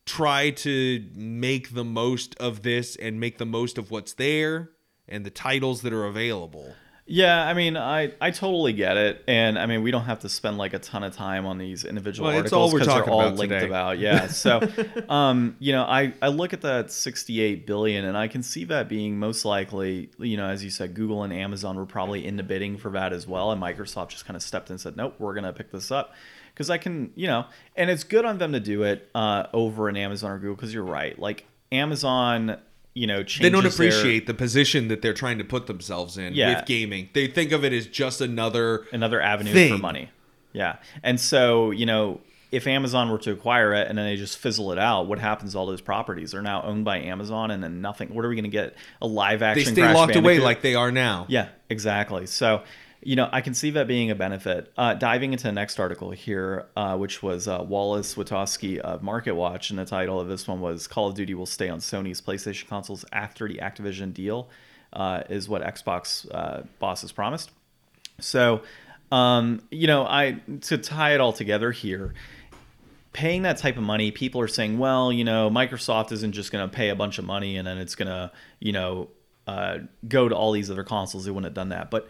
try 0.07 0.51
to 0.51 1.05
make 1.15 1.75
the 1.75 1.85
most 1.85 2.35
of 2.41 2.63
this 2.63 2.97
and 2.97 3.21
make 3.21 3.39
the 3.39 3.47
most 3.47 3.79
of 3.79 3.91
what's 3.91 4.15
there 4.15 4.71
and 5.09 5.25
the 5.25 5.31
titles 5.31 5.83
that 5.83 5.93
are 5.93 6.05
available. 6.07 6.75
Yeah, 7.05 7.45
I 7.47 7.53
mean, 7.53 7.77
I, 7.77 8.13
I 8.21 8.31
totally 8.31 8.73
get 8.73 8.97
it, 8.97 9.25
and 9.27 9.59
I 9.59 9.67
mean, 9.67 9.83
we 9.83 9.91
don't 9.91 10.05
have 10.05 10.21
to 10.21 10.29
spend 10.29 10.57
like 10.57 10.73
a 10.73 10.79
ton 10.79 11.03
of 11.03 11.15
time 11.15 11.47
on 11.47 11.59
these 11.59 11.85
individual 11.85 12.29
Well, 12.29 12.37
articles 12.39 12.53
all 12.69 12.73
we're 12.73 12.79
'cause 12.79 12.87
talking 12.87 13.05
they're 13.07 13.13
all 13.13 13.21
about 13.23 13.39
linked 13.39 13.53
today. 13.55 13.67
about. 13.67 13.99
Yeah, 13.99 14.27
so, 14.29 14.61
um, 15.09 15.57
you 15.59 15.73
know, 15.73 15.83
I 15.83 16.15
I 16.23 16.29
look 16.29 16.53
at 16.53 16.61
that 16.63 16.93
68 16.93 17.67
billion, 17.67 18.05
and 18.05 18.17
I 18.17 18.29
can 18.29 18.43
see 18.45 18.65
that 18.67 18.89
being 18.89 19.19
most 19.19 19.45
likely, 19.45 20.11
you 20.19 20.37
know, 20.37 20.47
as 20.47 20.63
you 20.63 20.71
said, 20.71 20.95
Google 20.95 21.25
and 21.25 21.33
Amazon 21.33 21.77
were 21.77 21.87
probably 21.87 22.25
in 22.25 22.37
the 22.37 22.45
bidding 22.45 22.79
for 22.79 22.91
that 22.93 23.13
as 23.13 23.27
well, 23.27 23.51
and 23.51 23.61
Microsoft 23.61 24.11
just 24.11 24.25
kind 24.25 24.37
of 24.37 24.43
stepped 24.43 24.71
in 24.71 24.75
and 24.75 24.81
said, 24.81 24.97
nope, 24.97 25.17
we're 25.19 25.35
gonna 25.35 25.53
pick 25.53 25.73
this 25.73 25.91
up. 25.91 26.15
Because 26.55 26.69
I 26.71 26.79
can, 26.79 27.13
you 27.15 27.27
know, 27.27 27.47
and 27.77 27.89
it's 27.91 28.05
good 28.05 28.25
on 28.25 28.39
them 28.39 28.53
to 28.53 28.61
do 28.61 28.83
it 28.83 29.09
uh, 29.15 29.47
over 29.53 29.89
an 29.89 29.97
Amazon 29.97 30.31
or 30.33 30.39
Google. 30.39 30.55
Because 30.57 30.73
you're 30.75 30.85
right, 30.85 31.19
like 31.19 31.47
Amazon, 31.73 32.59
you 32.95 33.07
know, 33.07 33.23
changes 33.23 33.41
They 33.41 33.51
don't 33.51 33.63
their- 33.63 33.73
appreciate 33.73 34.27
the 34.27 34.35
position 34.35 34.89
that 34.89 35.01
they're 35.03 35.15
trying 35.15 35.39
to 35.39 35.45
put 35.45 35.67
themselves 35.67 36.19
in 36.19 36.35
Yeah. 36.35 36.57
with 36.59 36.67
gaming. 36.67 37.09
They 37.15 37.27
think 37.27 37.53
of 37.53 37.65
it 37.65 37.73
as 37.73 37.87
just 37.87 38.21
another 38.21 38.87
another 38.93 39.21
avenue 39.21 39.53
thing. 39.53 39.73
for 39.77 39.79
money. 39.83 40.11
Yeah. 40.53 40.77
And 41.03 41.19
so, 41.19 41.71
you 41.71 41.87
know, 41.87 42.21
if 42.51 42.67
Amazon 42.67 43.11
were 43.11 43.17
to 43.17 43.33
acquire 43.33 43.73
it 43.73 43.89
and 43.89 43.97
then 43.97 44.05
they 44.05 44.17
just 44.17 44.37
fizzle 44.37 44.73
it 44.73 44.79
out, 44.79 45.07
what 45.07 45.19
happens 45.19 45.53
to 45.53 45.59
all 45.59 45.65
those 45.65 45.81
properties? 45.81 46.33
They're 46.33 46.43
now 46.43 46.63
owned 46.63 46.85
by 46.85 46.99
Amazon 46.99 47.51
and 47.51 47.65
then 47.65 47.81
nothing. 47.81 48.15
What 48.15 48.27
are 48.27 48.29
we 48.29 48.35
going 48.35 48.45
to 48.45 48.51
get? 48.51 48.77
A 49.01 49.07
live 49.07 49.41
action? 49.43 49.75
they 49.75 49.81
stay 49.83 49.95
locked 49.95 50.15
away 50.17 50.39
like 50.39 50.61
they 50.61 50.75
are 50.75 50.93
now. 50.93 51.25
Yeah, 51.31 51.49
exactly. 51.71 52.27
So, 52.27 52.63
you 53.03 53.17
know, 53.17 53.29
I 53.33 53.41
can 53.41 53.55
see 53.55 53.71
that 53.73 53.87
being 53.87 54.11
a 54.11 54.15
benefit. 54.15 54.73
Uh, 54.77 54.95
diving 54.95 55.33
into 55.33 55.45
the 55.45 55.53
next 55.53 55.79
article 55.81 56.11
here, 56.11 56.67
uh, 56.77 56.97
which 56.97 57.23
was 57.23 57.49
uh, 57.49 57.65
Wallace 57.67 58.15
Witkowski 58.15 58.79
of 58.79 59.03
Market 59.03 59.35
Watch, 59.35 59.71
and 59.71 59.79
the 59.79 59.85
title 59.85 60.21
of 60.21 60.29
this 60.29 60.47
one 60.47 60.61
was 60.61 60.87
"Call 60.87 61.09
of 61.09 61.15
Duty 61.15 61.35
will 61.35 61.47
stay 61.47 61.69
on 61.69 61.81
Sony's 61.81 62.21
PlayStation 62.21 62.69
consoles 62.69 63.05
after 63.13 63.49
the 63.49 63.57
Activision 63.57 64.15
deal," 64.15 64.49
uh, 64.93 65.23
is 65.29 65.49
what 65.49 65.63
Xbox 65.63 66.27
uh, 66.33 66.63
bosses 66.79 67.13
promised. 67.13 67.51
So, 68.21 68.63
um, 69.11 69.63
you 69.71 69.87
know, 69.87 70.07
I 70.07 70.41
to 70.63 70.79
tie 70.79 71.15
it 71.15 71.21
all 71.21 71.33
together 71.33 71.73
here, 71.73 72.15
paying 73.13 73.43
that 73.43 73.59
type 73.59 73.77
of 73.77 73.83
money, 73.83 74.11
people 74.11 74.41
are 74.41 74.49
saying, 74.49 74.79
well, 74.79 75.13
you 75.13 75.25
know, 75.25 75.51
Microsoft 75.51 76.13
isn't 76.13 76.33
just 76.33 76.51
going 76.51 76.69
to 76.69 76.75
pay 76.75 76.89
a 76.89 76.97
bunch 76.97 77.19
of 77.19 77.25
money 77.25 77.57
and 77.57 77.67
then 77.67 77.79
it's 77.79 77.95
going 77.95 78.09
to, 78.09 78.31
you 78.59 78.73
know, 78.73 79.09
uh, 79.47 79.79
go 80.09 80.29
to 80.29 80.35
all 80.35 80.53
these 80.53 80.71
other 80.71 80.85
consoles. 80.85 81.25
They 81.25 81.31
wouldn't 81.31 81.47
have 81.47 81.55
done 81.55 81.71
that. 81.71 81.91
But 81.91 82.07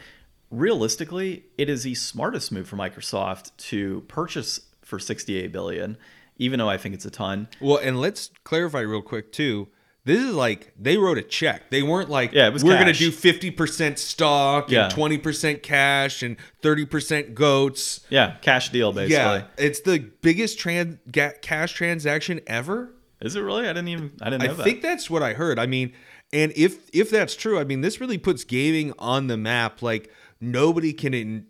realistically, 0.52 1.44
it 1.58 1.68
is 1.68 1.82
the 1.82 1.94
smartest 1.94 2.52
move 2.52 2.68
for 2.68 2.76
Microsoft 2.76 3.50
to 3.56 4.02
purchase 4.08 4.60
for 4.82 4.98
68 4.98 5.50
billion, 5.52 5.96
even 6.38 6.58
though 6.58 6.68
I 6.68 6.76
think 6.76 6.94
it's 6.94 7.04
a 7.04 7.10
ton. 7.10 7.48
Well, 7.60 7.78
and 7.82 8.00
let's 8.00 8.30
clarify 8.44 8.80
real 8.80 9.02
quick 9.02 9.32
too. 9.32 9.68
This 10.04 10.20
is 10.20 10.34
like 10.34 10.72
they 10.78 10.96
wrote 10.96 11.16
a 11.18 11.22
check. 11.22 11.70
They 11.70 11.82
weren't 11.82 12.10
like, 12.10 12.32
Yeah, 12.32 12.48
it 12.48 12.52
was 12.52 12.64
we're 12.64 12.74
going 12.78 12.92
to 12.92 12.98
do 12.98 13.10
50% 13.12 13.98
stock 13.98 14.68
Yeah. 14.70 14.86
and 14.86 14.92
20% 14.94 15.62
cash 15.62 16.22
and 16.24 16.36
30% 16.60 17.34
goats. 17.34 18.00
Yeah, 18.10 18.34
cash 18.42 18.70
deal 18.70 18.92
basically. 18.92 19.14
Yeah, 19.14 19.44
it's 19.56 19.80
the 19.80 20.00
biggest 20.20 20.58
tran- 20.58 20.98
ga- 21.10 21.34
cash 21.40 21.74
transaction 21.74 22.40
ever. 22.48 22.92
Is 23.20 23.36
it 23.36 23.40
really? 23.42 23.64
I 23.68 23.72
didn't 23.72 23.88
even 23.88 24.12
I 24.20 24.30
didn't 24.30 24.42
know 24.44 24.50
I 24.50 24.54
that. 24.54 24.64
think 24.64 24.82
that's 24.82 25.08
what 25.08 25.22
I 25.22 25.34
heard. 25.34 25.60
I 25.60 25.66
mean, 25.66 25.92
and 26.32 26.52
if 26.56 26.90
if 26.92 27.08
that's 27.08 27.36
true, 27.36 27.60
I 27.60 27.62
mean, 27.62 27.80
this 27.82 28.00
really 28.00 28.18
puts 28.18 28.42
gaming 28.42 28.92
on 28.98 29.28
the 29.28 29.36
map. 29.36 29.80
Like 29.82 30.10
nobody 30.42 30.92
can 30.92 31.14
in- 31.14 31.46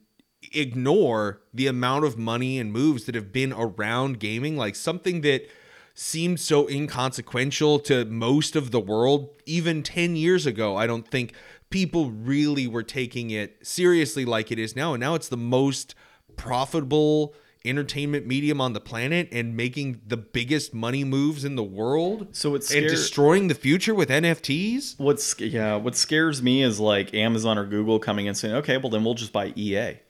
ignore 0.52 1.40
the 1.52 1.66
amount 1.66 2.04
of 2.04 2.18
money 2.18 2.58
and 2.58 2.72
moves 2.72 3.04
that 3.04 3.14
have 3.14 3.32
been 3.32 3.52
around 3.52 4.20
gaming. 4.20 4.56
Like 4.56 4.76
something 4.76 5.22
that 5.22 5.48
seemed 5.94 6.40
so 6.40 6.68
inconsequential 6.68 7.78
to 7.80 8.04
most 8.06 8.56
of 8.56 8.70
the 8.70 8.80
world 8.80 9.30
even 9.46 9.82
10 9.82 10.16
years 10.16 10.46
ago. 10.46 10.76
I 10.76 10.86
don't 10.86 11.06
think 11.06 11.34
people 11.70 12.10
really 12.10 12.66
were 12.66 12.82
taking 12.82 13.30
it 13.30 13.66
seriously 13.66 14.24
like 14.24 14.50
it 14.50 14.58
is 14.58 14.76
now. 14.76 14.94
And 14.94 15.00
now 15.00 15.14
it's 15.14 15.28
the 15.28 15.36
most 15.36 15.94
profitable 16.36 17.34
entertainment 17.64 18.26
medium 18.26 18.60
on 18.60 18.72
the 18.72 18.80
planet 18.80 19.28
and 19.30 19.56
making 19.56 20.00
the 20.06 20.16
biggest 20.16 20.74
money 20.74 21.04
moves 21.04 21.44
in 21.44 21.54
the 21.54 21.62
world 21.62 22.28
So 22.32 22.54
it's 22.54 22.72
and 22.72 22.88
destroying 22.88 23.48
the 23.48 23.54
future 23.54 23.94
with 23.94 24.08
NFTs. 24.08 24.98
What's 24.98 25.38
yeah, 25.38 25.76
what 25.76 25.96
scares 25.96 26.42
me 26.42 26.62
is 26.62 26.80
like 26.80 27.14
Amazon 27.14 27.58
or 27.58 27.66
Google 27.66 27.98
coming 27.98 28.26
and 28.28 28.36
saying, 28.36 28.54
"Okay, 28.56 28.78
well 28.78 28.90
then 28.90 29.04
we'll 29.04 29.14
just 29.14 29.32
buy 29.32 29.52
EA." 29.56 30.00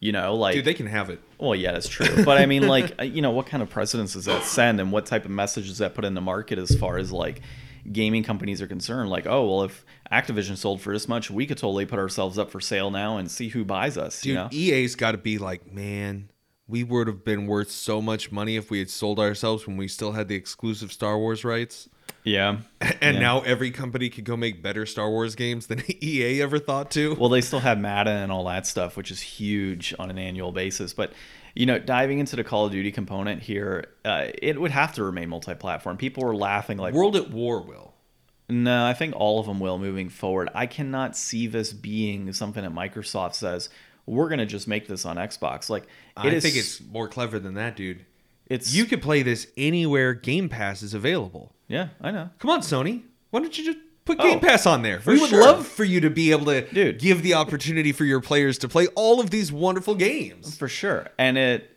You 0.00 0.10
know, 0.10 0.34
like 0.34 0.54
Dude, 0.54 0.64
they 0.64 0.74
can 0.74 0.88
have 0.88 1.10
it. 1.10 1.20
Well, 1.38 1.54
yeah, 1.54 1.72
that's 1.72 1.86
true. 1.86 2.24
But 2.24 2.38
I 2.38 2.46
mean, 2.46 2.66
like, 2.66 3.00
you 3.02 3.22
know, 3.22 3.30
what 3.30 3.46
kind 3.46 3.62
of 3.62 3.70
precedence 3.70 4.14
does 4.14 4.24
that 4.24 4.42
send, 4.42 4.80
and 4.80 4.90
what 4.90 5.06
type 5.06 5.24
of 5.24 5.30
message 5.30 5.68
does 5.68 5.78
that 5.78 5.94
put 5.94 6.04
in 6.04 6.14
the 6.14 6.20
market 6.20 6.58
as 6.58 6.74
far 6.74 6.98
as 6.98 7.12
like 7.12 7.40
gaming 7.90 8.24
companies 8.24 8.60
are 8.60 8.66
concerned? 8.66 9.10
Like, 9.10 9.28
oh, 9.28 9.46
well, 9.46 9.62
if 9.62 9.84
Activision 10.10 10.56
sold 10.56 10.80
for 10.80 10.92
this 10.92 11.06
much, 11.06 11.30
we 11.30 11.46
could 11.46 11.56
totally 11.56 11.86
put 11.86 12.00
ourselves 12.00 12.36
up 12.36 12.50
for 12.50 12.60
sale 12.60 12.90
now 12.90 13.16
and 13.16 13.30
see 13.30 13.48
who 13.48 13.64
buys 13.64 13.96
us. 13.96 14.20
Dude, 14.20 14.30
you 14.30 14.34
know, 14.34 14.48
EA's 14.52 14.96
got 14.96 15.12
to 15.12 15.18
be 15.18 15.38
like, 15.38 15.72
man, 15.72 16.28
we 16.72 16.82
would 16.82 17.06
have 17.06 17.22
been 17.24 17.46
worth 17.46 17.70
so 17.70 18.00
much 18.02 18.32
money 18.32 18.56
if 18.56 18.70
we 18.70 18.78
had 18.78 18.88
sold 18.90 19.18
ourselves 19.20 19.66
when 19.66 19.76
we 19.76 19.86
still 19.86 20.12
had 20.12 20.26
the 20.28 20.34
exclusive 20.34 20.90
Star 20.90 21.18
Wars 21.18 21.44
rights. 21.44 21.88
yeah. 22.24 22.58
And 23.00 23.16
Yeah. 23.16 23.20
now 23.22 23.40
every 23.42 23.70
company 23.70 24.08
could 24.08 24.24
go 24.24 24.36
make 24.36 24.62
better 24.62 24.86
Star 24.86 25.10
Wars 25.10 25.34
games 25.34 25.66
than 25.66 25.82
EA 26.02 26.40
ever 26.42 26.58
thought 26.58 26.90
to. 26.92 27.14
Well, 27.14 27.28
they 27.28 27.42
still 27.42 27.60
have 27.60 27.78
Madden 27.78 28.16
and 28.16 28.32
all 28.32 28.44
that 28.46 28.66
stuff, 28.66 28.96
which 28.96 29.10
is 29.10 29.20
huge 29.20 29.94
on 29.98 30.08
an 30.10 30.18
annual 30.18 30.50
basis. 30.50 30.94
But 30.94 31.12
you 31.54 31.66
know, 31.66 31.78
diving 31.78 32.18
into 32.18 32.34
the 32.36 32.44
Call 32.44 32.64
of 32.64 32.72
Duty 32.72 32.90
component 32.90 33.42
here, 33.42 33.84
uh, 34.06 34.28
it 34.42 34.58
would 34.58 34.70
have 34.70 34.94
to 34.94 35.04
remain 35.04 35.28
multi-platform. 35.28 35.98
People 35.98 36.24
were 36.24 36.34
laughing 36.34 36.78
like, 36.78 36.94
World 36.94 37.14
at 37.16 37.30
War 37.30 37.60
will. 37.60 37.92
No, 38.48 38.86
I 38.86 38.94
think 38.94 39.14
all 39.16 39.38
of 39.38 39.44
them 39.46 39.60
will 39.60 39.78
moving 39.78 40.08
forward. 40.08 40.48
I 40.54 40.66
cannot 40.66 41.14
see 41.16 41.46
this 41.46 41.72
being 41.74 42.32
something 42.32 42.62
that 42.62 42.72
Microsoft 42.74 43.34
says 43.34 43.68
we're 44.06 44.28
going 44.28 44.38
to 44.40 44.46
just 44.46 44.66
make 44.68 44.86
this 44.88 45.04
on 45.06 45.16
Xbox. 45.16 45.68
Like 45.70 45.86
I 46.16 46.28
is- 46.28 46.42
think 46.42 46.56
it's 46.56 46.80
more 46.80 47.08
clever 47.08 47.38
than 47.38 47.54
that, 47.54 47.76
dude. 47.76 48.04
it's 48.46 48.74
You 48.74 48.84
could 48.84 49.02
play 49.02 49.22
this 49.22 49.46
anywhere 49.56 50.14
Game 50.14 50.48
Pass 50.48 50.82
is 50.82 50.94
available. 50.94 51.52
yeah, 51.68 51.88
I 52.00 52.10
know. 52.10 52.30
Come 52.38 52.50
on, 52.50 52.60
Sony. 52.60 53.02
Why 53.30 53.40
don't 53.40 53.56
you 53.56 53.64
just 53.64 53.78
put 54.04 54.18
Oh, 54.20 54.24
Game 54.24 54.40
Pass 54.40 54.66
on 54.66 54.82
there? 54.82 55.00
We 55.06 55.18
would 55.20 55.30
sure. 55.30 55.40
love 55.42 55.66
for 55.66 55.84
you 55.84 56.00
to 56.00 56.10
be 56.10 56.32
able 56.32 56.46
to 56.46 56.62
Dude. 56.68 56.98
give 56.98 57.22
the 57.22 57.34
opportunity 57.34 57.92
for 57.92 58.04
your 58.04 58.20
players 58.20 58.58
to 58.58 58.68
play 58.68 58.88
all 58.88 59.20
of 59.20 59.30
these 59.30 59.50
wonderful 59.52 59.94
games. 59.94 60.56
For 60.56 60.68
sure. 60.68 61.06
And 61.18 61.38
it 61.38 61.68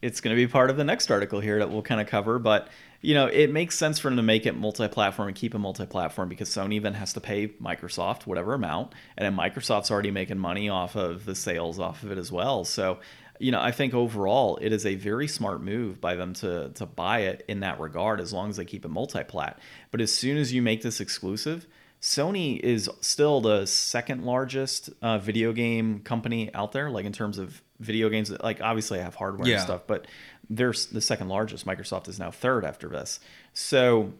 it's 0.00 0.20
going 0.20 0.34
to 0.34 0.40
be 0.40 0.46
part 0.46 0.70
of 0.70 0.76
the 0.76 0.84
next 0.84 1.10
article 1.10 1.40
here 1.40 1.58
that 1.58 1.70
we'll 1.70 1.82
kind 1.82 2.00
of 2.00 2.06
cover, 2.06 2.38
but 2.38 2.68
you 3.00 3.14
know, 3.14 3.26
it 3.26 3.52
makes 3.52 3.78
sense 3.78 3.98
for 3.98 4.08
them 4.08 4.16
to 4.16 4.22
make 4.22 4.44
it 4.46 4.56
multi-platform 4.56 5.28
and 5.28 5.36
keep 5.36 5.54
it 5.54 5.58
multi-platform 5.58 6.28
because 6.28 6.48
Sony 6.48 6.82
then 6.82 6.94
has 6.94 7.12
to 7.12 7.20
pay 7.20 7.48
Microsoft 7.48 8.26
whatever 8.26 8.54
amount, 8.54 8.92
and 9.16 9.24
then 9.24 9.36
Microsoft's 9.36 9.90
already 9.90 10.10
making 10.10 10.38
money 10.38 10.68
off 10.68 10.96
of 10.96 11.24
the 11.24 11.34
sales 11.34 11.78
off 11.78 12.02
of 12.02 12.10
it 12.10 12.18
as 12.18 12.32
well. 12.32 12.64
So, 12.64 12.98
you 13.38 13.52
know, 13.52 13.60
I 13.60 13.70
think 13.70 13.94
overall 13.94 14.58
it 14.60 14.72
is 14.72 14.84
a 14.84 14.96
very 14.96 15.28
smart 15.28 15.62
move 15.62 16.00
by 16.00 16.16
them 16.16 16.32
to 16.34 16.70
to 16.70 16.86
buy 16.86 17.20
it 17.20 17.44
in 17.46 17.60
that 17.60 17.78
regard, 17.78 18.20
as 18.20 18.32
long 18.32 18.50
as 18.50 18.56
they 18.56 18.64
keep 18.64 18.84
it 18.84 18.88
multi-plat. 18.88 19.60
But 19.92 20.00
as 20.00 20.12
soon 20.12 20.36
as 20.36 20.52
you 20.52 20.60
make 20.60 20.82
this 20.82 21.00
exclusive, 21.00 21.68
Sony 22.00 22.58
is 22.58 22.90
still 23.00 23.40
the 23.40 23.66
second 23.66 24.24
largest 24.24 24.90
uh, 25.02 25.18
video 25.18 25.52
game 25.52 26.00
company 26.00 26.52
out 26.54 26.72
there, 26.72 26.90
like 26.90 27.04
in 27.06 27.12
terms 27.12 27.38
of 27.38 27.62
video 27.80 28.08
games. 28.08 28.30
Like 28.30 28.60
obviously, 28.60 28.98
I 28.98 29.02
have 29.02 29.14
hardware 29.14 29.46
Yeah. 29.48 29.54
and 29.56 29.62
stuff, 29.62 29.82
but 29.86 30.06
they're 30.50 30.74
the 30.92 31.00
second 31.00 31.28
largest. 31.28 31.66
Microsoft 31.66 32.08
is 32.08 32.18
now 32.18 32.30
third 32.30 32.64
after 32.64 32.88
this. 32.88 33.20
So 33.52 34.12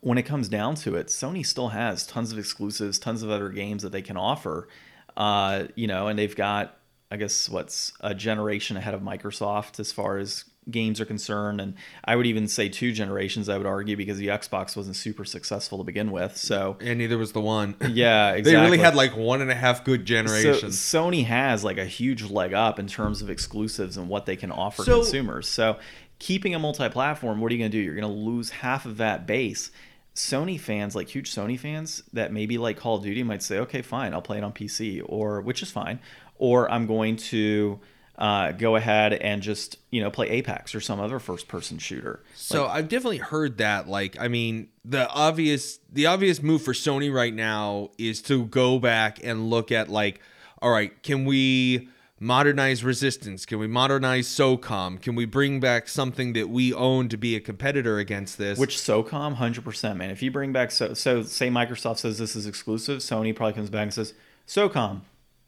when 0.00 0.18
it 0.18 0.22
comes 0.22 0.48
down 0.48 0.74
to 0.76 0.96
it, 0.96 1.08
Sony 1.08 1.44
still 1.44 1.68
has 1.68 2.06
tons 2.06 2.32
of 2.32 2.38
exclusives, 2.38 2.98
tons 2.98 3.22
of 3.22 3.30
other 3.30 3.50
games 3.50 3.82
that 3.82 3.92
they 3.92 4.02
can 4.02 4.16
offer. 4.16 4.68
Uh, 5.16 5.64
you 5.74 5.86
know, 5.86 6.08
and 6.08 6.18
they've 6.18 6.36
got, 6.36 6.78
I 7.10 7.16
guess, 7.16 7.48
what's 7.48 7.92
a 8.00 8.14
generation 8.14 8.76
ahead 8.76 8.94
of 8.94 9.02
Microsoft 9.02 9.78
as 9.78 9.92
far 9.92 10.18
as 10.18 10.44
games 10.70 11.00
are 11.00 11.04
concerned, 11.04 11.60
and 11.60 11.74
I 12.04 12.16
would 12.16 12.26
even 12.26 12.48
say 12.48 12.68
two 12.68 12.92
generations. 12.92 13.48
I 13.48 13.56
would 13.58 13.66
argue 13.66 13.96
because 13.96 14.18
the 14.18 14.28
Xbox 14.28 14.76
wasn't 14.76 14.96
super 14.96 15.24
successful 15.24 15.78
to 15.78 15.84
begin 15.84 16.10
with. 16.10 16.36
So 16.36 16.76
And 16.80 16.98
neither 16.98 17.18
was 17.18 17.32
the 17.32 17.40
one. 17.40 17.76
yeah, 17.90 18.32
exactly. 18.32 18.52
They 18.60 18.64
really 18.64 18.78
had 18.78 18.94
like 18.94 19.16
one 19.16 19.40
and 19.42 19.50
a 19.50 19.54
half 19.54 19.84
good 19.84 20.00
So 20.00 20.04
generations. 20.04 20.76
Sony 20.76 21.24
has 21.24 21.62
like 21.64 21.78
a 21.78 21.84
huge 21.84 22.24
leg 22.30 22.52
up 22.54 22.78
in 22.78 22.86
terms 22.86 23.22
of 23.22 23.30
exclusives 23.30 23.96
and 23.96 24.08
what 24.08 24.26
they 24.26 24.36
can 24.36 24.50
offer 24.50 24.84
So- 24.84 25.00
consumers. 25.02 25.48
So 25.48 25.78
keeping 26.18 26.54
a 26.54 26.58
multi-platform, 26.58 27.40
what 27.40 27.50
are 27.50 27.54
you 27.54 27.60
going 27.60 27.70
to 27.70 27.76
do? 27.76 27.82
You're 27.82 27.94
going 27.94 28.06
to 28.12 28.20
lose 28.20 28.50
half 28.50 28.84
of 28.86 28.98
that 28.98 29.26
base. 29.26 29.70
Sony 30.14 30.58
fans, 30.60 30.94
like 30.94 31.08
huge 31.08 31.32
Sony 31.32 31.58
fans, 31.58 32.02
that 32.12 32.32
maybe 32.32 32.58
like 32.58 32.76
Call 32.76 32.96
of 32.96 33.02
Duty 33.02 33.22
might 33.22 33.42
say, 33.42 33.58
okay, 33.60 33.80
fine, 33.80 34.12
I'll 34.12 34.20
play 34.20 34.38
it 34.38 34.44
on 34.44 34.52
PC, 34.52 35.00
or 35.06 35.40
which 35.40 35.62
is 35.62 35.70
fine, 35.70 36.00
or 36.36 36.70
I'm 36.70 36.86
going 36.86 37.16
to 37.16 37.80
uh, 38.20 38.52
go 38.52 38.76
ahead 38.76 39.14
and 39.14 39.42
just 39.42 39.78
you 39.90 40.02
know 40.02 40.10
play 40.10 40.28
Apex 40.28 40.74
or 40.74 40.80
some 40.80 41.00
other 41.00 41.18
first-person 41.18 41.78
shooter. 41.78 42.22
So 42.34 42.66
I've 42.66 42.88
definitely 42.88 43.16
heard 43.18 43.58
that. 43.58 43.88
Like, 43.88 44.20
I 44.20 44.28
mean, 44.28 44.68
the 44.84 45.08
obvious 45.08 45.78
the 45.90 46.06
obvious 46.06 46.42
move 46.42 46.62
for 46.62 46.74
Sony 46.74 47.12
right 47.12 47.34
now 47.34 47.90
is 47.96 48.20
to 48.22 48.44
go 48.44 48.78
back 48.78 49.24
and 49.24 49.48
look 49.48 49.72
at 49.72 49.88
like, 49.88 50.20
all 50.60 50.70
right, 50.70 51.02
can 51.02 51.24
we 51.24 51.88
modernize 52.20 52.84
Resistance? 52.84 53.46
Can 53.46 53.58
we 53.58 53.66
modernize 53.66 54.28
SOCOM? 54.28 55.00
Can 55.00 55.14
we 55.14 55.24
bring 55.24 55.58
back 55.58 55.88
something 55.88 56.34
that 56.34 56.50
we 56.50 56.74
own 56.74 57.08
to 57.08 57.16
be 57.16 57.34
a 57.34 57.40
competitor 57.40 57.98
against 57.98 58.36
this? 58.36 58.58
Which 58.58 58.76
SOCOM, 58.76 59.36
hundred 59.36 59.64
percent, 59.64 59.96
man. 59.96 60.10
If 60.10 60.22
you 60.22 60.30
bring 60.30 60.52
back 60.52 60.72
so 60.72 60.92
so 60.92 61.22
say 61.22 61.48
Microsoft 61.48 62.00
says 62.00 62.18
this 62.18 62.36
is 62.36 62.46
exclusive, 62.46 62.98
Sony 62.98 63.34
probably 63.34 63.54
comes 63.54 63.70
back 63.70 63.84
and 63.84 63.94
says 63.94 64.12
SOCOM, 64.46 65.00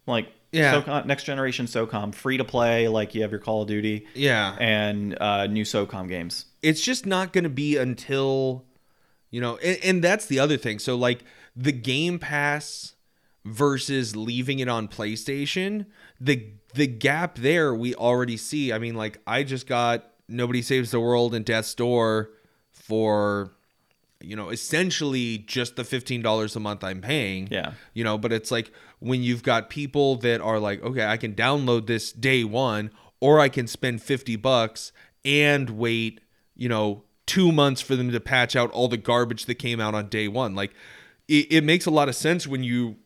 like 0.07 0.33
Yeah. 0.53 0.83
SOCOM, 0.83 1.07
next 1.07 1.25
generation 1.25 1.67
SOCOM, 1.67 2.15
free 2.15 2.37
to 2.37 2.45
play, 2.45 2.87
like 2.89 3.15
you 3.15 3.23
have 3.23 3.31
your 3.31 3.41
Call 3.41 3.63
of 3.63 3.69
Duty 3.69 4.07
yeah, 4.15 4.55
and 4.61 5.17
uh, 5.21 5.47
new 5.47 5.65
SOCOM 5.65 6.09
games. 6.09 6.47
it's 6.63 6.83
just 6.83 7.07
not 7.07 7.33
going 7.33 7.45
to 7.45 7.51
be 7.51 7.77
until 7.79 8.65
you 9.31 9.41
know 9.41 9.57
and, 9.57 9.79
and 9.83 10.05
that's 10.05 10.27
the 10.27 10.39
other 10.39 10.57
thing 10.59 10.79
so 10.79 10.95
like 10.95 11.25
the 11.57 11.73
game 11.73 12.19
pass 12.19 12.95
versus 13.47 14.15
leaving 14.15 14.59
it 14.59 14.69
on 14.69 14.87
playstation 14.89 15.87
the 16.21 16.47
the 16.75 16.87
gap 16.87 17.37
there 17.37 17.75
we 17.75 17.95
already 17.95 18.37
see 18.37 18.73
i 18.73 18.79
mean 18.79 18.95
like 18.95 19.19
i 19.27 19.43
just 19.43 19.67
got 19.67 20.05
nobody 20.29 20.63
saves 20.63 20.91
the 20.91 21.01
world 21.01 21.35
and 21.35 21.45
death's 21.47 21.75
door 21.75 22.31
for 22.71 23.53
you 24.25 24.37
know 24.37 24.51
essentially 24.51 25.39
just 25.39 25.77
the 25.77 25.83
$15 25.83 26.57
a 26.57 26.61
month 26.61 26.85
i'm 26.85 27.01
paying. 27.01 27.49
Yeah. 27.51 27.73
you 27.95 28.05
know 28.05 28.19
but 28.19 28.33
it's 28.33 28.51
like 28.51 28.73
when 29.01 29.23
you've 29.23 29.43
got 29.43 29.71
people 29.71 30.17
that 30.17 30.41
are 30.41 30.59
like 30.59 30.83
okay 30.83 31.07
i 31.07 31.17
can 31.17 31.35
download 31.35 31.87
this 31.87 32.13
day 32.13 32.45
one 32.45 32.91
or 33.21 33.41
i 33.41 33.49
can 33.49 33.67
spend 33.67 34.03
50 34.03 34.37
bucks 34.37 34.93
and 35.25 35.71
wait 35.71 36.21
you 36.55 36.69
know 36.69 37.05
two 37.27 37.53
months 37.53 37.81
for 37.81 37.97
them 37.97 38.11
to 38.13 38.21
patch 38.21 38.57
out 38.57 38.71
all 38.73 38.89
the 38.89 38.97
garbage 38.97 39.47
that 39.47 39.55
came 39.55 39.81
out 39.81 39.95
on 39.95 40.09
day 40.09 40.29
one. 40.29 40.55
Like 40.55 40.73
it, 41.29 41.51
it 41.51 41.65
makes 41.65 41.87
a 41.87 41.91
lot 41.91 42.09
of 42.09 42.17
sense 42.17 42.47
when 42.47 42.63
you 42.63 42.97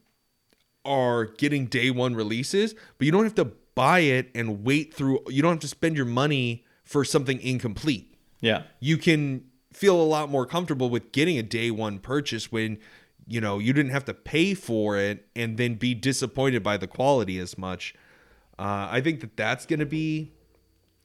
are 0.84 1.26
getting 1.26 1.66
day 1.66 1.90
one 1.90 2.14
releases 2.14 2.74
but 2.96 3.04
you 3.06 3.10
don't 3.10 3.24
have 3.24 3.34
to 3.34 3.44
buy 3.74 4.00
it 4.00 4.30
and 4.36 4.64
wait 4.64 4.94
through 4.94 5.18
you 5.28 5.42
don't 5.42 5.52
have 5.54 5.60
to 5.60 5.68
spend 5.68 5.96
your 5.96 6.06
money 6.06 6.64
for 6.84 7.04
something 7.04 7.40
incomplete. 7.40 8.14
Yeah, 8.40 8.62
you 8.80 8.96
can 8.96 9.44
feel 9.76 10.00
a 10.00 10.04
lot 10.04 10.30
more 10.30 10.46
comfortable 10.46 10.88
with 10.88 11.12
getting 11.12 11.38
a 11.38 11.42
day 11.42 11.70
one 11.70 11.98
purchase 11.98 12.50
when 12.50 12.78
you 13.26 13.40
know 13.40 13.58
you 13.58 13.72
didn't 13.72 13.92
have 13.92 14.04
to 14.04 14.14
pay 14.14 14.54
for 14.54 14.96
it 14.96 15.26
and 15.36 15.56
then 15.56 15.74
be 15.74 15.94
disappointed 15.94 16.62
by 16.62 16.76
the 16.76 16.86
quality 16.86 17.38
as 17.38 17.58
much 17.58 17.94
uh, 18.58 18.88
i 18.90 19.00
think 19.00 19.20
that 19.20 19.36
that's 19.36 19.66
going 19.66 19.80
to 19.80 19.86
be 19.86 20.32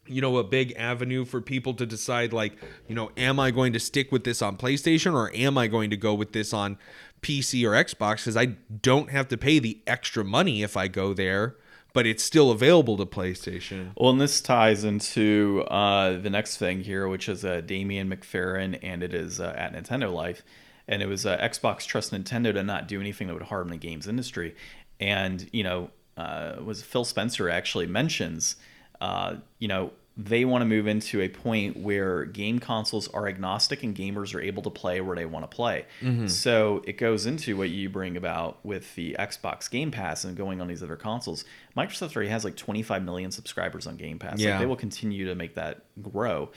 you 0.08 0.22
know, 0.22 0.38
a 0.38 0.44
big 0.44 0.74
avenue 0.74 1.26
for 1.26 1.42
people 1.42 1.74
to 1.76 1.86
decide, 1.86 2.34
like, 2.34 2.54
you 2.88 2.96
know, 2.96 3.12
am 3.18 3.40
I 3.40 3.52
going 3.52 3.72
to 3.74 3.80
stick 3.80 4.12
with 4.12 4.24
this 4.24 4.42
on 4.42 4.58
PlayStation 4.58 5.14
or 5.14 5.34
am 5.34 5.58
I 5.58 5.68
going 5.68 5.90
to 5.92 5.98
go 5.98 6.14
with 6.14 6.34
this 6.34 6.54
on 6.54 6.78
PC 7.22 7.64
or 7.66 7.72
Xbox? 7.72 8.18
Because 8.18 8.36
I 8.36 8.46
don't 8.82 9.10
have 9.12 9.28
to 9.30 9.38
pay 9.38 9.60
the 9.60 9.80
extra 9.86 10.24
money 10.24 10.64
if 10.64 10.76
I 10.76 10.88
go 10.88 11.14
there, 11.14 11.56
but 11.94 12.06
it's 12.06 12.24
still 12.24 12.52
available 12.52 12.98
to 12.98 13.06
PlayStation. 13.06 13.92
Well, 13.98 14.12
and 14.12 14.22
this 14.22 14.42
ties 14.42 14.84
into 14.84 15.64
uh, 15.68 16.20
the 16.20 16.30
next 16.30 16.58
thing 16.58 16.84
here, 16.84 17.08
which 17.08 17.28
is 17.28 17.44
uh, 17.44 17.62
Damien 17.62 18.10
McFerran, 18.10 18.80
and 18.82 19.04
it 19.04 19.14
is 19.14 19.40
uh, 19.40 19.54
at 19.58 19.74
Nintendo 19.74 20.14
Life. 20.14 20.44
And 20.88 21.02
it 21.02 21.08
was 21.08 21.26
uh, 21.26 21.38
Xbox 21.38 21.86
trust 21.86 22.12
Nintendo 22.12 22.54
to 22.54 22.64
not 22.64 22.88
do 22.88 23.00
anything 23.00 23.28
that 23.28 23.34
would 23.34 23.44
harm 23.44 23.70
the 23.70 23.78
games 23.78 24.08
industry. 24.08 24.56
And, 25.00 25.48
you 25.54 25.64
know, 25.64 25.90
uh, 26.18 26.56
was 26.64 26.82
Phil 26.82 27.06
Spencer 27.06 27.50
actually 27.50 27.88
mentions, 27.88 28.56
uh, 29.00 29.36
you 29.60 29.68
know, 29.68 29.92
they 30.26 30.46
want 30.46 30.62
to 30.62 30.66
move 30.66 30.88
into 30.88 31.22
a 31.22 31.30
point 31.30 31.78
where 31.78 32.26
game 32.26 32.60
consoles 32.60 33.08
are 33.10 33.28
agnostic 33.28 33.82
and 33.84 33.96
gamers 33.96 34.36
are 34.36 34.42
able 34.42 34.62
to 34.64 34.70
play 34.70 35.02
where 35.02 35.16
they 35.16 35.26
want 35.26 35.50
to 35.50 35.56
play. 35.56 35.86
Mm-hmm. 36.02 36.28
So 36.28 36.82
it 36.86 36.98
goes 36.98 37.26
into 37.26 37.58
what 37.58 37.70
you 37.70 37.90
bring 37.90 38.18
about 38.18 38.64
with 38.64 38.94
the 38.96 39.16
Xbox 39.18 39.70
Game 39.70 39.90
Pass 39.92 40.24
and 40.24 40.36
going 40.36 40.62
on 40.62 40.68
these 40.68 40.84
other 40.84 40.96
consoles. 40.96 41.46
Microsoft 41.78 42.16
already 42.16 42.30
has 42.30 42.44
like 42.44 42.56
25 42.56 43.04
million 43.04 43.32
subscribers 43.32 43.88
on 43.88 43.96
Game 43.96 44.20
Pass. 44.20 44.34
Like, 44.34 44.42
Yeah. 44.42 44.60
they 44.60 44.66
will 44.66 44.76
continue 44.76 45.26
to 45.28 45.36
make 45.36 45.56
that 45.56 45.84
grow. 46.02 46.50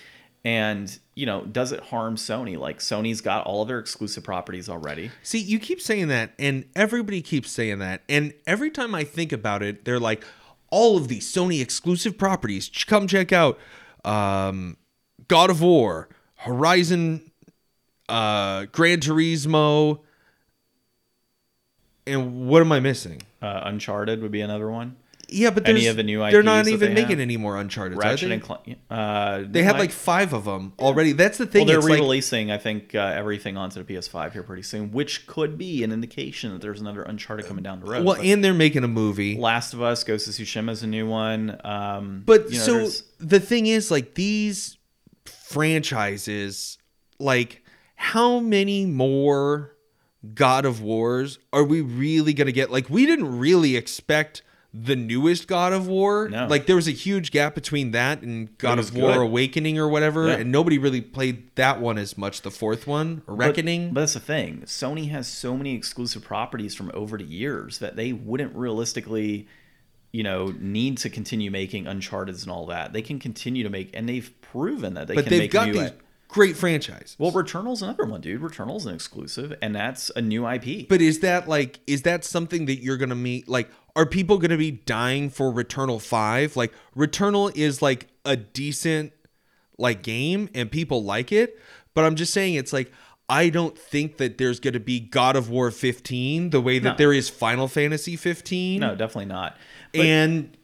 And, 0.44 0.98
you 1.14 1.24
know, 1.24 1.42
does 1.46 1.72
it 1.72 1.81
harm 1.81 2.16
Sony? 2.16 2.59
Like 2.59 2.81
Sony's 2.81 3.22
got 3.22 3.46
all 3.46 3.62
of 3.62 3.68
their 3.68 3.79
exclusive 3.79 4.24
properties 4.24 4.68
already. 4.68 5.11
See, 5.22 5.38
you 5.38 5.59
keep 5.59 5.81
saying 5.81 6.09
that, 6.09 6.33
and 6.38 6.66
everybody 6.77 7.22
keeps 7.22 7.50
saying 7.50 7.79
that. 7.79 8.03
And 8.11 8.35
every 8.46 8.70
time 8.70 8.94
I 8.94 9.05
think 9.05 9.33
about 9.33 9.62
it, 9.62 9.87
they're 9.87 10.00
like, 10.00 10.22
all 10.74 10.96
of 10.96 11.06
these 11.06 11.32
Sony 11.32 11.62
exclusive 11.62 12.18
properties, 12.18 12.68
come 12.88 13.06
check 13.06 13.32
out 13.32 13.60
um, 14.04 14.76
God 15.28 15.48
of 15.48 15.62
War, 15.62 16.08
Horizon, 16.34 17.30
uh, 18.08 18.64
Gran 18.72 18.98
Turismo. 18.98 20.00
And 22.08 22.48
what 22.48 22.60
am 22.60 22.72
I 22.72 22.80
missing? 22.80 23.22
Uh, 23.40 23.60
Uncharted 23.62 24.20
would 24.20 24.32
be 24.32 24.40
another 24.40 24.68
one. 24.68 24.96
Yeah, 25.28 25.50
but 25.50 25.68
Any 25.68 25.87
of 25.87 25.96
the 25.96 26.02
new 26.02 26.18
they're 26.30 26.42
not 26.42 26.68
even 26.68 26.90
they 26.90 26.94
making 27.02 27.10
have? 27.18 27.20
any 27.20 27.37
more 27.37 27.56
Uncharted. 27.58 27.96
Ratchet 27.98 28.30
and 28.30 28.42
Clank. 28.42 28.78
Uh, 28.90 29.42
they 29.46 29.62
had 29.62 29.78
like 29.78 29.90
five 29.90 30.32
of 30.32 30.44
them 30.44 30.72
already. 30.78 31.12
That's 31.12 31.38
the 31.38 31.44
Well, 31.44 31.52
thing. 31.52 31.66
they're 31.66 31.78
it's 31.78 31.87
re-releasing, 31.87 32.50
I 32.50 32.58
think, 32.58 32.94
uh, 32.94 32.98
everything 32.98 33.56
onto 33.56 33.82
the 33.82 33.94
PS5 33.94 34.32
here 34.32 34.42
pretty 34.42 34.62
soon, 34.62 34.92
which 34.92 35.26
could 35.26 35.56
be 35.56 35.82
an 35.82 35.92
indication 35.92 36.52
that 36.52 36.60
there's 36.60 36.80
another 36.80 37.02
Uncharted 37.02 37.46
coming 37.46 37.62
down 37.64 37.80
the 37.80 37.87
road. 37.87 38.04
well, 38.04 38.16
But 38.16 38.24
and 38.24 38.44
they're 38.44 38.52
making 38.54 38.84
a 38.84 38.88
movie. 38.88 39.37
Last 39.38 39.72
of 39.72 39.80
Us, 39.82 40.04
Ghost 40.04 40.28
of 40.28 40.34
Tsushima 40.34 40.70
is 40.70 40.82
a 40.82 40.87
new 40.87 41.06
one. 41.08 41.58
Um, 41.64 42.22
But 42.26 42.50
you 42.50 42.58
know, 42.58 42.64
so 42.64 42.72
there's- 42.74 43.02
the 43.20 43.40
thing 43.40 43.66
is, 43.66 43.90
like 43.90 44.14
these 44.14 44.76
franchises, 45.24 46.78
like 47.18 47.62
how 47.94 48.40
many 48.40 48.84
more 48.87 49.76
God 50.34 50.64
of 50.64 50.80
Wars 50.82 51.38
are 51.52 51.64
we 51.64 51.80
really 51.80 52.32
gonna 52.34 52.52
get? 52.52 52.70
Like 52.70 52.90
we 52.90 53.06
didn't 53.06 53.38
really 53.38 53.76
expect 53.76 54.42
the 54.76 54.96
newest 54.96 55.46
God 55.46 55.72
of 55.72 55.87
War. 55.87 56.28
No. 56.28 56.48
Like 56.48 56.66
there 56.66 56.74
was 56.74 56.88
a 56.88 56.92
huge 56.92 57.30
gap 57.30 57.54
between 57.54 57.92
that 57.92 58.22
and 58.22 58.58
God 58.58 58.80
of 58.80 58.92
War 58.94 59.12
good. 59.12 59.20
Awakening 59.22 59.78
or 59.78 59.88
whatever, 59.88 60.26
Yeah. 60.26 60.34
and 60.38 60.50
nobody 60.50 60.78
really 60.78 61.00
played 61.00 61.54
that 61.54 61.80
one 61.80 61.96
as 61.96 62.18
much. 62.18 62.42
The 62.42 62.50
fourth 62.50 62.84
one, 62.87 63.22
or 63.28 63.37
But- 63.37 63.46
Reckoning. 63.46 63.92
But, 63.94 64.00
that's 64.00 64.14
the 64.14 64.20
thing. 64.20 64.62
Sony 64.66 65.10
has 65.10 65.28
so 65.28 65.56
many 65.56 65.76
exclusive 65.76 66.24
properties 66.24 66.74
from 66.74 66.90
over 66.92 67.16
the 67.16 67.24
years 67.24 67.78
that 67.78 67.94
they 67.94 68.12
wouldn't 68.12 68.52
realistically, 68.56 69.46
you 70.12 70.24
know, 70.24 70.52
need 70.58 70.98
to 70.98 71.08
continue 71.08 71.52
making 71.52 71.87
Uncharted 71.87 72.40
and 72.42 72.50
all 72.50 72.66
that. 72.66 72.92
They 72.92 73.02
can 73.02 73.20
continue 73.20 73.62
to 73.62 73.70
make, 73.70 73.90
and 73.94 74.08
they've 74.08 74.30
proven 74.42 74.94
that 74.94 75.06
they 75.06 75.14
but 75.14 75.24
can 75.24 75.30
they've 75.30 75.40
make 75.42 75.50
got 75.52 75.68
new. 75.68 75.74
these 75.74 75.90
great 76.26 76.56
franchise. 76.56 77.14
well, 77.18 77.30
Returnal's 77.30 77.80
another 77.80 78.04
one, 78.06 78.20
dude. 78.20 78.40
Returnal's 78.40 78.87
an 78.87 78.94
exclusive, 78.94 79.54
and 79.62 79.72
that's 79.74 80.10
a 80.16 80.20
new 80.20 80.44
IP. 80.48 80.88
But 80.88 81.00
is 81.00 81.20
that 81.20 81.48
like 81.48 81.78
is 81.87 82.02
that 82.02 82.24
something 82.24 82.66
that 82.66 82.82
you're 82.82 82.96
gonna 82.96 83.14
meet? 83.14 83.48
Like, 83.48 83.70
are 83.96 84.07
people 84.07 84.38
gonna 84.38 84.57
be 84.57 84.70
dying 84.72 85.30
for 85.30 85.52
Returnal 85.52 86.00
Five? 86.00 86.57
Like, 86.57 86.72
Returnal 86.96 87.54
is 87.57 87.80
like 87.83 88.09
a 88.24 88.37
decent 88.37 89.12
like 89.78 90.02
game, 90.02 90.48
and 90.54 90.70
people 90.70 91.02
like 91.04 91.33
it. 91.33 91.59
But 91.94 92.04
I'm 92.04 92.14
just 92.16 92.33
saying, 92.33 92.54
it's 92.54 92.72
like 92.72 92.92
I 93.28 93.48
don't 93.48 93.78
think 93.78 94.18
that 94.18 94.37
there's 94.38 94.61
gonna 94.61 94.80
be 94.80 95.00
God 95.00 95.37
of 95.37 95.48
War 95.48 95.70
15 95.70 96.50
the 96.50 96.61
way 96.61 96.78
that 96.78 96.90
No. 96.90 96.96
there 96.96 97.12
is 97.12 97.28
Final 97.28 97.68
Fantasy 97.68 98.16
15. 98.16 98.80
no, 98.80 98.94
definitely 98.94 99.26
not. 99.26 99.57
But- 99.92 100.00
and 100.02 100.57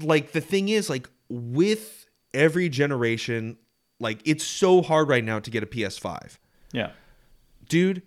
like 0.00 0.32
the 0.32 0.40
thing 0.40 0.68
is, 0.68 0.88
like 0.90 1.08
with 1.28 2.06
every 2.34 2.68
generation, 2.68 3.56
like 3.98 4.20
it's 4.24 4.44
so 4.44 4.82
hard 4.82 5.08
right 5.08 5.24
now 5.24 5.38
to 5.38 5.50
get 5.50 5.62
a 5.62 5.66
PS5 5.66 6.38
yeah. 6.72 6.90
dude, 7.68 8.02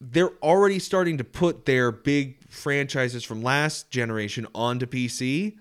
they're 0.00 0.30
already 0.42 0.78
starting 0.78 1.18
to 1.18 1.24
put 1.24 1.64
their 1.64 1.90
big 1.90 2.37
franchises 2.48 3.24
from 3.24 3.42
last 3.42 3.90
generation 3.90 4.46
onto 4.54 4.86
PC. 4.86 5.56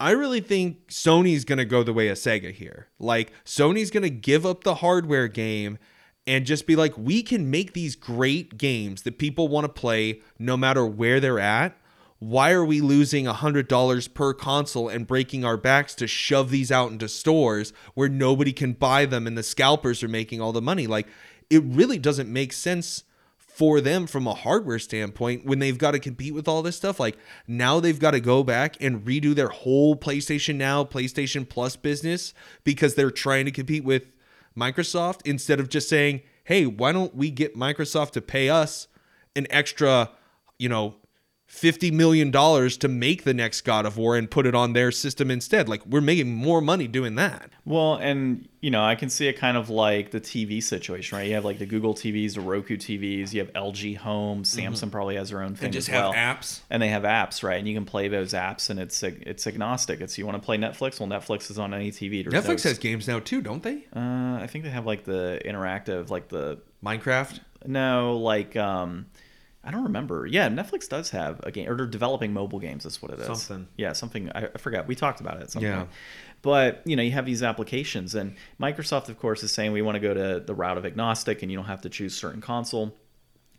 I 0.00 0.12
really 0.12 0.40
think 0.40 0.88
Sony's 0.88 1.44
going 1.44 1.58
to 1.58 1.64
go 1.64 1.82
the 1.82 1.92
way 1.92 2.08
of 2.08 2.18
Sega 2.18 2.52
here. 2.52 2.88
Like, 2.98 3.32
Sony's 3.44 3.90
going 3.90 4.04
to 4.04 4.10
give 4.10 4.46
up 4.46 4.62
the 4.62 4.76
hardware 4.76 5.26
game 5.26 5.78
and 6.26 6.46
just 6.46 6.66
be 6.66 6.76
like, 6.76 6.96
we 6.96 7.22
can 7.22 7.50
make 7.50 7.72
these 7.72 7.96
great 7.96 8.58
games 8.58 9.02
that 9.02 9.18
people 9.18 9.48
want 9.48 9.64
to 9.64 9.68
play 9.68 10.20
no 10.38 10.56
matter 10.56 10.86
where 10.86 11.18
they're 11.20 11.40
at. 11.40 11.76
Why 12.20 12.50
are 12.50 12.64
we 12.64 12.80
losing 12.80 13.24
$100 13.24 14.14
per 14.14 14.34
console 14.34 14.88
and 14.88 15.06
breaking 15.06 15.44
our 15.44 15.56
backs 15.56 15.94
to 15.96 16.06
shove 16.06 16.50
these 16.50 16.70
out 16.70 16.90
into 16.90 17.08
stores 17.08 17.72
where 17.94 18.08
nobody 18.08 18.52
can 18.52 18.72
buy 18.74 19.06
them 19.06 19.26
and 19.26 19.38
the 19.38 19.42
scalpers 19.42 20.02
are 20.02 20.08
making 20.08 20.40
all 20.40 20.52
the 20.52 20.60
money? 20.60 20.86
Like, 20.86 21.06
it 21.48 21.62
really 21.64 21.98
doesn't 21.98 22.30
make 22.30 22.52
sense 22.52 23.04
for 23.58 23.80
them 23.80 24.06
from 24.06 24.28
a 24.28 24.34
hardware 24.34 24.78
standpoint 24.78 25.44
when 25.44 25.58
they've 25.58 25.78
got 25.78 25.90
to 25.90 25.98
compete 25.98 26.32
with 26.32 26.46
all 26.46 26.62
this 26.62 26.76
stuff. 26.76 27.00
Like 27.00 27.18
now 27.48 27.80
they've 27.80 27.98
got 27.98 28.12
to 28.12 28.20
go 28.20 28.44
back 28.44 28.76
and 28.80 29.04
redo 29.04 29.34
their 29.34 29.48
whole 29.48 29.96
PlayStation 29.96 30.54
Now, 30.54 30.84
PlayStation 30.84 31.46
Plus 31.46 31.74
business 31.74 32.32
because 32.62 32.94
they're 32.94 33.10
trying 33.10 33.46
to 33.46 33.50
compete 33.50 33.82
with 33.82 34.04
Microsoft 34.56 35.22
instead 35.24 35.58
of 35.58 35.68
just 35.68 35.88
saying, 35.88 36.22
hey, 36.44 36.66
why 36.66 36.92
don't 36.92 37.16
we 37.16 37.32
get 37.32 37.56
Microsoft 37.56 38.12
to 38.12 38.20
pay 38.20 38.48
us 38.48 38.86
an 39.34 39.48
extra, 39.50 40.12
you 40.56 40.68
know, 40.68 40.94
$50 41.50 41.92
million 41.92 42.30
to 42.30 42.88
make 42.88 43.24
the 43.24 43.32
next 43.34 43.62
God 43.62 43.86
of 43.86 43.96
War 43.96 44.16
and 44.16 44.30
put 44.30 44.46
it 44.46 44.54
on 44.54 44.74
their 44.74 44.92
system 44.92 45.30
instead. 45.30 45.68
Like 45.68 45.84
we're 45.86 46.00
making 46.02 46.32
more 46.34 46.60
money 46.60 46.86
doing 46.86 47.14
that. 47.14 47.50
Well, 47.64 47.94
and 47.94 48.46
you 48.60 48.70
know, 48.70 48.84
I 48.84 48.96
can 48.96 49.08
see 49.08 49.28
it 49.28 49.34
kind 49.34 49.56
of 49.56 49.70
like 49.70 50.10
the 50.10 50.20
TV 50.20 50.62
situation, 50.62 51.16
right? 51.16 51.26
You 51.26 51.34
have 51.34 51.44
like 51.44 51.58
the 51.58 51.66
Google 51.66 51.94
TVs, 51.94 52.34
the 52.34 52.40
Roku 52.42 52.76
TVs, 52.76 53.32
you 53.32 53.40
have 53.40 53.52
LG 53.54 53.96
Home, 53.98 54.42
Samsung 54.42 54.90
probably 54.90 55.16
has 55.16 55.30
their 55.30 55.42
own 55.42 55.54
thing 55.54 55.74
as 55.74 55.88
well. 55.88 56.12
Have 56.12 56.38
apps. 56.38 56.60
and 56.68 56.82
they 56.82 56.88
have 56.88 57.04
apps, 57.04 57.42
right? 57.42 57.58
And 57.58 57.66
you 57.66 57.74
can 57.74 57.84
play 57.84 58.08
those 58.08 58.34
apps, 58.34 58.68
and 58.68 58.78
it's 58.78 59.02
it's 59.02 59.46
agnostic. 59.46 60.00
It's 60.00 60.18
you 60.18 60.26
want 60.26 60.36
to 60.40 60.44
play 60.44 60.58
Netflix, 60.58 61.00
well, 61.00 61.08
Netflix 61.08 61.50
is 61.50 61.58
on 61.58 61.72
any 61.72 61.90
TV. 61.90 62.28
There's 62.28 62.44
Netflix 62.44 62.64
no- 62.64 62.70
has 62.70 62.78
games 62.78 63.08
now 63.08 63.20
too, 63.20 63.40
don't 63.40 63.62
they? 63.62 63.86
Uh, 63.94 64.38
I 64.42 64.46
think 64.50 64.64
they 64.64 64.70
have 64.70 64.86
like 64.86 65.04
the 65.04 65.40
interactive, 65.44 66.10
like 66.10 66.28
the 66.28 66.58
Minecraft. 66.84 67.40
no, 67.66 68.16
like 68.18 68.54
um, 68.56 69.06
I 69.68 69.70
don't 69.70 69.84
remember. 69.84 70.26
Yeah, 70.26 70.48
Netflix 70.48 70.88
does 70.88 71.10
have 71.10 71.40
a 71.42 71.50
game, 71.50 71.68
or 71.68 71.76
they're 71.76 71.86
developing 71.86 72.32
mobile 72.32 72.58
games. 72.58 72.84
That's 72.84 73.02
what 73.02 73.12
it 73.12 73.20
is. 73.20 73.26
Something. 73.26 73.68
Yeah, 73.76 73.92
something. 73.92 74.30
I, 74.34 74.46
I 74.46 74.58
forgot. 74.58 74.86
We 74.88 74.94
talked 74.94 75.20
about 75.20 75.42
it. 75.42 75.54
At 75.54 75.62
Yeah. 75.62 75.84
But 76.40 76.80
you 76.86 76.96
know, 76.96 77.02
you 77.02 77.10
have 77.10 77.26
these 77.26 77.42
applications, 77.42 78.14
and 78.14 78.34
Microsoft, 78.58 79.10
of 79.10 79.18
course, 79.18 79.42
is 79.42 79.52
saying 79.52 79.72
we 79.72 79.82
want 79.82 79.96
to 79.96 80.00
go 80.00 80.14
to 80.14 80.40
the 80.40 80.54
route 80.54 80.78
of 80.78 80.86
agnostic, 80.86 81.42
and 81.42 81.52
you 81.52 81.58
don't 81.58 81.66
have 81.66 81.82
to 81.82 81.90
choose 81.90 82.16
certain 82.16 82.40
console. 82.40 82.96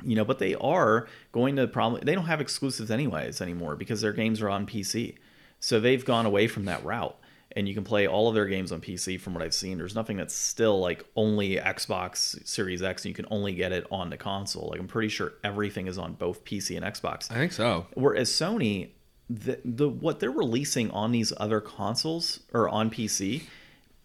You 0.03 0.15
know, 0.15 0.25
but 0.25 0.39
they 0.39 0.55
are 0.55 1.07
going 1.31 1.57
to 1.57 1.67
probably 1.67 2.01
they 2.03 2.15
don't 2.15 2.25
have 2.25 2.41
exclusives 2.41 2.89
anyways 2.89 3.39
anymore 3.39 3.75
because 3.75 4.01
their 4.01 4.13
games 4.13 4.41
are 4.41 4.49
on 4.49 4.65
PC. 4.65 5.15
So 5.59 5.79
they've 5.79 6.03
gone 6.03 6.25
away 6.25 6.47
from 6.47 6.65
that 6.65 6.83
route. 6.83 7.19
And 7.55 7.67
you 7.67 7.73
can 7.73 7.83
play 7.83 8.05
all 8.05 8.27
of 8.27 8.35
their 8.35 8.45
games 8.45 8.71
on 8.71 8.79
PC 8.79 9.19
from 9.19 9.33
what 9.33 9.41
I've 9.41 9.55
seen. 9.55 9.79
There's 9.79 9.95
nothing 9.95 10.17
that's 10.17 10.35
still 10.35 10.79
like 10.79 11.03
only 11.15 11.55
Xbox 11.55 12.47
Series 12.47 12.83
X 12.83 13.03
and 13.03 13.09
you 13.09 13.15
can 13.15 13.25
only 13.31 13.53
get 13.53 13.71
it 13.71 13.87
on 13.91 14.11
the 14.11 14.17
console. 14.17 14.69
Like 14.69 14.79
I'm 14.79 14.87
pretty 14.87 15.09
sure 15.09 15.33
everything 15.43 15.87
is 15.87 15.97
on 15.97 16.13
both 16.13 16.45
PC 16.45 16.77
and 16.77 16.85
Xbox. 16.85 17.31
I 17.31 17.35
think 17.35 17.51
so. 17.51 17.87
Whereas 17.95 18.29
Sony, 18.29 18.89
the, 19.29 19.59
the 19.65 19.89
what 19.89 20.19
they're 20.19 20.31
releasing 20.31 20.91
on 20.91 21.11
these 21.11 21.33
other 21.37 21.59
consoles 21.59 22.41
or 22.53 22.69
on 22.69 22.91
PC 22.91 23.43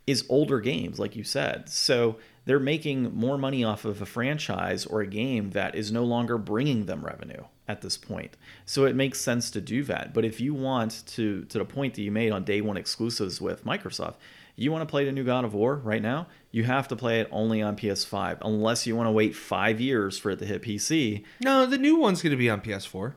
is 0.07 0.25
older 0.29 0.61
games, 0.61 0.99
like 0.99 1.17
you 1.17 1.25
said. 1.25 1.69
So 1.69 2.17
they're 2.45 2.61
making 2.61 3.15
more 3.15 3.39
money 3.39 3.65
off 3.65 3.85
of 3.85 4.01
a 4.03 4.07
franchise 4.07 4.87
or 4.87 5.01
a 5.01 5.07
game 5.07 5.51
that 5.51 5.75
is 5.75 5.91
no 5.93 6.05
longer 6.05 6.39
bringing 6.39 6.87
them 6.87 7.05
revenue 7.05 7.45
at 7.67 7.81
this 7.81 7.97
point. 7.97 8.37
So 8.67 8.85
it 8.85 8.95
makes 8.95 9.21
sense 9.21 9.51
to 9.53 9.61
do 9.61 9.83
that. 9.85 10.13
But 10.13 10.25
if 10.25 10.41
you 10.41 10.55
want 10.55 11.07
to 11.09 11.45
to 11.45 11.59
the 11.59 11.65
point 11.65 11.95
that 11.95 12.03
you 12.03 12.11
made 12.11 12.33
on 12.33 12.45
day 12.45 12.61
one 12.61 12.77
exclusives 12.77 13.41
with 13.41 13.65
Microsoft, 13.65 14.15
you 14.57 14.71
want 14.71 14.83
to 14.83 14.91
play 14.91 15.05
the 15.05 15.13
new 15.13 15.25
God 15.25 15.45
of 15.45 15.55
War 15.55 15.77
right 15.77 16.03
now, 16.03 16.27
you 16.51 16.65
have 16.65 16.89
to 16.89 16.97
play 16.97 17.21
it 17.21 17.29
only 17.33 17.61
on 17.61 17.77
PS5 17.77 18.39
unless 18.43 18.87
you 18.87 18.95
want 18.95 19.09
to 19.09 19.13
wait 19.13 19.35
5 19.35 19.81
years 19.81 20.19
for 20.19 20.31
it 20.31 20.39
to 20.39 20.47
hit 20.47 20.63
PC. 20.63 21.25
No, 21.41 21.67
the 21.67 21.79
new 21.79 21.97
one's 21.97 22.23
going 22.23 22.31
to 22.31 22.37
be 22.37 22.51
on 22.51 22.61
PS4. 22.61 23.15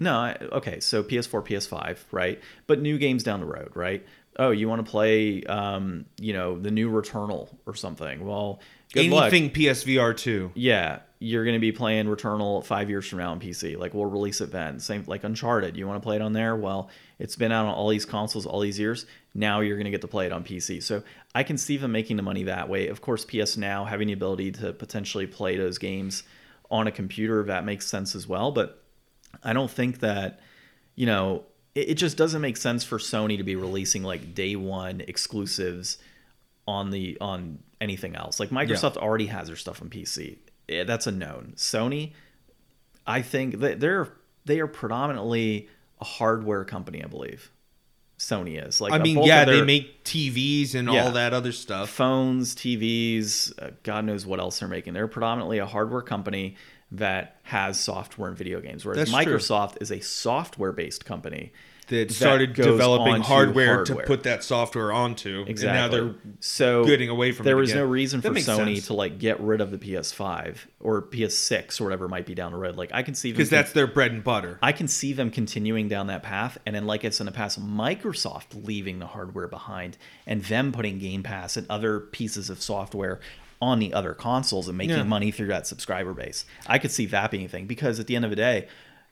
No, 0.00 0.36
okay, 0.52 0.78
so 0.78 1.02
PS4, 1.02 1.44
PS5, 1.44 1.98
right? 2.12 2.40
But 2.68 2.80
new 2.80 2.98
games 2.98 3.24
down 3.24 3.40
the 3.40 3.46
road, 3.46 3.72
right? 3.74 4.06
oh, 4.38 4.50
you 4.50 4.68
want 4.68 4.84
to 4.84 4.90
play, 4.90 5.42
um, 5.44 6.06
you 6.20 6.32
know, 6.32 6.58
the 6.58 6.70
new 6.70 6.90
Returnal 6.90 7.48
or 7.66 7.74
something. 7.74 8.24
Well, 8.24 8.60
good 8.92 9.10
luck. 9.10 9.32
Anything 9.32 9.50
PSVR 9.50 10.16
two. 10.16 10.52
Yeah, 10.54 11.00
you're 11.20 11.44
going 11.44 11.54
to 11.54 11.60
be 11.60 11.72
playing 11.72 12.06
Returnal 12.06 12.64
five 12.64 12.88
years 12.88 13.08
from 13.08 13.18
now 13.18 13.32
on 13.32 13.40
PC. 13.40 13.76
Like 13.76 13.92
we'll 13.92 14.06
release 14.06 14.40
it 14.40 14.52
then. 14.52 14.78
Same 14.78 15.02
like 15.06 15.24
Uncharted. 15.24 15.76
You 15.76 15.86
want 15.86 16.00
to 16.00 16.06
play 16.06 16.16
it 16.16 16.22
on 16.22 16.32
there? 16.32 16.54
Well, 16.54 16.90
it's 17.18 17.34
been 17.34 17.50
out 17.50 17.66
on 17.66 17.74
all 17.74 17.88
these 17.88 18.04
consoles 18.04 18.46
all 18.46 18.60
these 18.60 18.78
years. 18.78 19.04
Now 19.34 19.60
you're 19.60 19.76
going 19.76 19.86
to 19.86 19.90
get 19.90 20.02
to 20.02 20.08
play 20.08 20.26
it 20.26 20.32
on 20.32 20.44
PC. 20.44 20.82
So 20.82 21.02
I 21.34 21.42
can 21.42 21.58
see 21.58 21.76
them 21.76 21.90
making 21.90 22.16
the 22.16 22.22
money 22.22 22.44
that 22.44 22.68
way. 22.68 22.86
Of 22.86 23.00
course, 23.00 23.24
PS 23.24 23.56
Now 23.56 23.84
having 23.84 24.06
the 24.06 24.12
ability 24.12 24.52
to 24.52 24.72
potentially 24.72 25.26
play 25.26 25.56
those 25.56 25.78
games 25.78 26.22
on 26.70 26.86
a 26.86 26.92
computer 26.92 27.42
that 27.44 27.64
makes 27.64 27.86
sense 27.86 28.14
as 28.14 28.28
well. 28.28 28.52
But 28.52 28.82
I 29.42 29.52
don't 29.52 29.70
think 29.70 30.00
that 30.00 30.38
you 30.94 31.06
know 31.06 31.44
it, 31.74 31.90
it 31.90 31.94
just 31.94 32.16
doesn't 32.16 32.40
make 32.40 32.56
sense 32.56 32.84
for 32.84 32.98
Sony 32.98 33.38
to 33.38 33.44
be 33.44 33.56
releasing 33.56 34.04
like 34.04 34.34
day 34.34 34.54
one 34.54 35.02
exclusives 35.06 35.98
on 36.68 36.90
the 36.90 37.18
on 37.20 37.58
anything 37.80 38.14
else. 38.14 38.38
Like 38.38 38.50
Microsoft 38.50 38.96
already 38.96 39.26
has 39.26 39.48
their 39.48 39.56
stuff 39.56 39.82
on 39.82 39.88
PC. 39.88 40.38
Yeah, 40.68 40.84
that's 40.84 41.06
a 41.06 41.12
known. 41.12 41.54
Sony, 41.56 42.12
I 43.06 43.22
think 43.22 43.60
that 43.60 43.80
they're 43.80 44.08
they 44.44 44.60
are 44.60 44.66
predominantly 44.66 45.68
a 46.00 46.04
hardware 46.04 46.64
company. 46.64 47.02
I 47.02 47.06
believe 47.06 47.50
Sony 48.18 48.64
is. 48.66 48.80
Like 48.80 48.92
I 48.92 48.98
mean, 48.98 49.22
yeah, 49.22 49.42
of 49.42 49.48
they 49.48 49.62
make 49.62 50.04
TVs 50.04 50.74
and 50.74 50.88
Yeah. 50.92 51.04
all 51.04 51.12
that 51.12 51.32
other 51.32 51.52
stuff. 51.52 51.88
phones, 51.90 52.54
TVs, 52.54 53.52
uh, 53.60 53.70
God 53.82 54.04
knows 54.04 54.26
what 54.26 54.40
else 54.40 54.58
they're 54.58 54.68
making. 54.68 54.92
They're 54.94 55.08
predominantly 55.08 55.58
a 55.58 55.66
hardware 55.66 56.02
company 56.02 56.56
that 56.90 57.36
has 57.44 57.78
software 57.78 58.28
and 58.28 58.36
video 58.38 58.60
games, 58.60 58.84
whereas 58.84 58.98
That's 59.10 59.24
true. 59.24 59.34
Microsoft 59.36 59.80
is 59.80 59.90
a 59.92 60.00
software 60.00 60.72
based 60.72 61.04
company 61.04 61.52
That 61.88 62.10
started 62.10 62.52
developing 62.54 63.14
onto 63.14 63.26
hardware, 63.26 63.84
to 63.84 63.96
put 63.96 64.22
that 64.24 64.44
software 64.44 64.92
onto. 64.92 65.44
Exactly. 65.46 65.68
And 65.68 65.74
now 65.74 65.88
they're 65.88 66.14
so 66.40 66.84
getting 66.84 67.08
away 67.08 67.32
from 67.32 67.44
There 67.44 67.56
was 67.56 67.70
again. 67.70 67.82
no 67.84 67.88
reason 67.88 68.20
That 68.20 68.28
for 68.34 68.38
Sony 68.38 68.74
sense. 68.74 68.86
to 68.88 68.94
like 68.94 69.18
get 69.18 69.40
rid 69.40 69.60
of 69.60 69.70
the 69.70 69.78
PS5 69.78 70.56
or 70.80 71.02
PS6 71.02 71.80
or 71.80 71.84
whatever 71.84 72.06
might 72.08 72.26
be 72.26 72.34
down 72.34 72.52
the 72.52 72.58
road. 72.58 72.76
Like 72.76 72.90
I 72.92 73.02
can 73.02 73.14
see 73.14 73.32
because 73.32 73.50
that's 73.50 73.72
their 73.72 73.86
bread 73.86 74.12
and 74.12 74.22
butter. 74.22 74.58
I 74.62 74.72
can 74.72 74.86
see 74.88 75.12
them 75.12 75.30
continuing 75.30 75.88
down 75.88 76.08
that 76.08 76.22
path, 76.22 76.58
and 76.66 76.74
then, 76.76 76.86
like 76.86 77.04
it's 77.04 77.20
in 77.20 77.26
the 77.26 77.32
past, 77.32 77.58
Microsoft 77.60 78.66
leaving 78.66 78.98
the 78.98 79.06
hardware 79.06 79.48
behind 79.48 79.96
and 80.26 80.42
them 80.44 80.72
putting 80.72 80.98
Game 80.98 81.22
Pass 81.22 81.56
and 81.56 81.66
other 81.70 82.00
pieces 82.00 82.50
of 82.50 82.60
software 82.60 83.20
on 83.60 83.80
the 83.80 83.92
other 83.92 84.14
consoles 84.14 84.68
and 84.68 84.78
making 84.78 84.96
Yeah. 84.96 85.02
money 85.02 85.30
through 85.32 85.48
that 85.48 85.66
subscriber 85.66 86.12
base. 86.14 86.44
I 86.66 86.78
could 86.78 86.92
see 86.92 87.06
that 87.06 87.30
being 87.32 87.46
a 87.46 87.48
thing 87.48 87.66
because 87.66 87.98
at 87.98 88.06
the 88.06 88.14
end 88.14 88.24
of 88.24 88.30
the 88.30 88.36
day, 88.36 88.68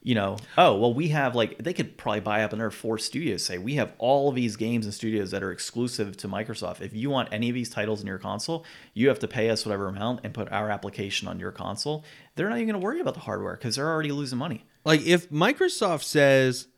you 0.07 0.15
know, 0.15 0.37
oh 0.57 0.77
well, 0.77 0.95
we 0.95 1.09
have 1.09 1.35
like 1.35 1.59
they 1.59 1.73
could 1.73 1.97
probably 1.97 2.21
buy 2.21 2.45
up 2.45 2.53
another 2.53 2.71
four 2.71 2.97
studios. 2.97 3.45
Say 3.45 3.59
we 3.59 3.75
have 3.75 3.93
all 3.99 4.29
of 4.29 4.37
these 4.37 4.55
games 4.55 4.87
and 4.87 4.95
studios 4.95 5.33
that 5.33 5.43
are 5.43 5.51
exclusive 5.51 6.17
to 6.19 6.29
Microsoft. 6.29 6.81
If 6.81 6.95
you 6.95 7.11
want 7.11 7.31
any 7.33 7.49
of 7.49 7.57
these 7.57 7.69
titles 7.69 8.03
in 8.03 8.07
your 8.07 8.19
console, 8.19 8.65
you 8.95 9.09
have 9.09 9.19
to 9.19 9.27
pay 9.27 9.51
us 9.51 9.67
whatever 9.67 9.89
amount 9.89 10.21
and 10.23 10.33
put 10.33 10.53
our 10.53 10.71
application 10.71 11.27
on 11.27 11.41
your 11.41 11.51
console. 11.51 12.05
They're 12.37 12.49
not 12.49 12.59
even 12.59 12.69
going 12.69 12.81
to 12.81 12.85
worry 12.85 13.01
about 13.01 13.15
the 13.15 13.21
hardware 13.21 13.55
because 13.55 13.75
they're 13.75 13.91
already 13.91 14.13
losing 14.13 14.39
money. 14.39 14.65
Like 14.85 15.05
if 15.05 15.29
Microsoft 15.29 16.05
says, 16.05 16.69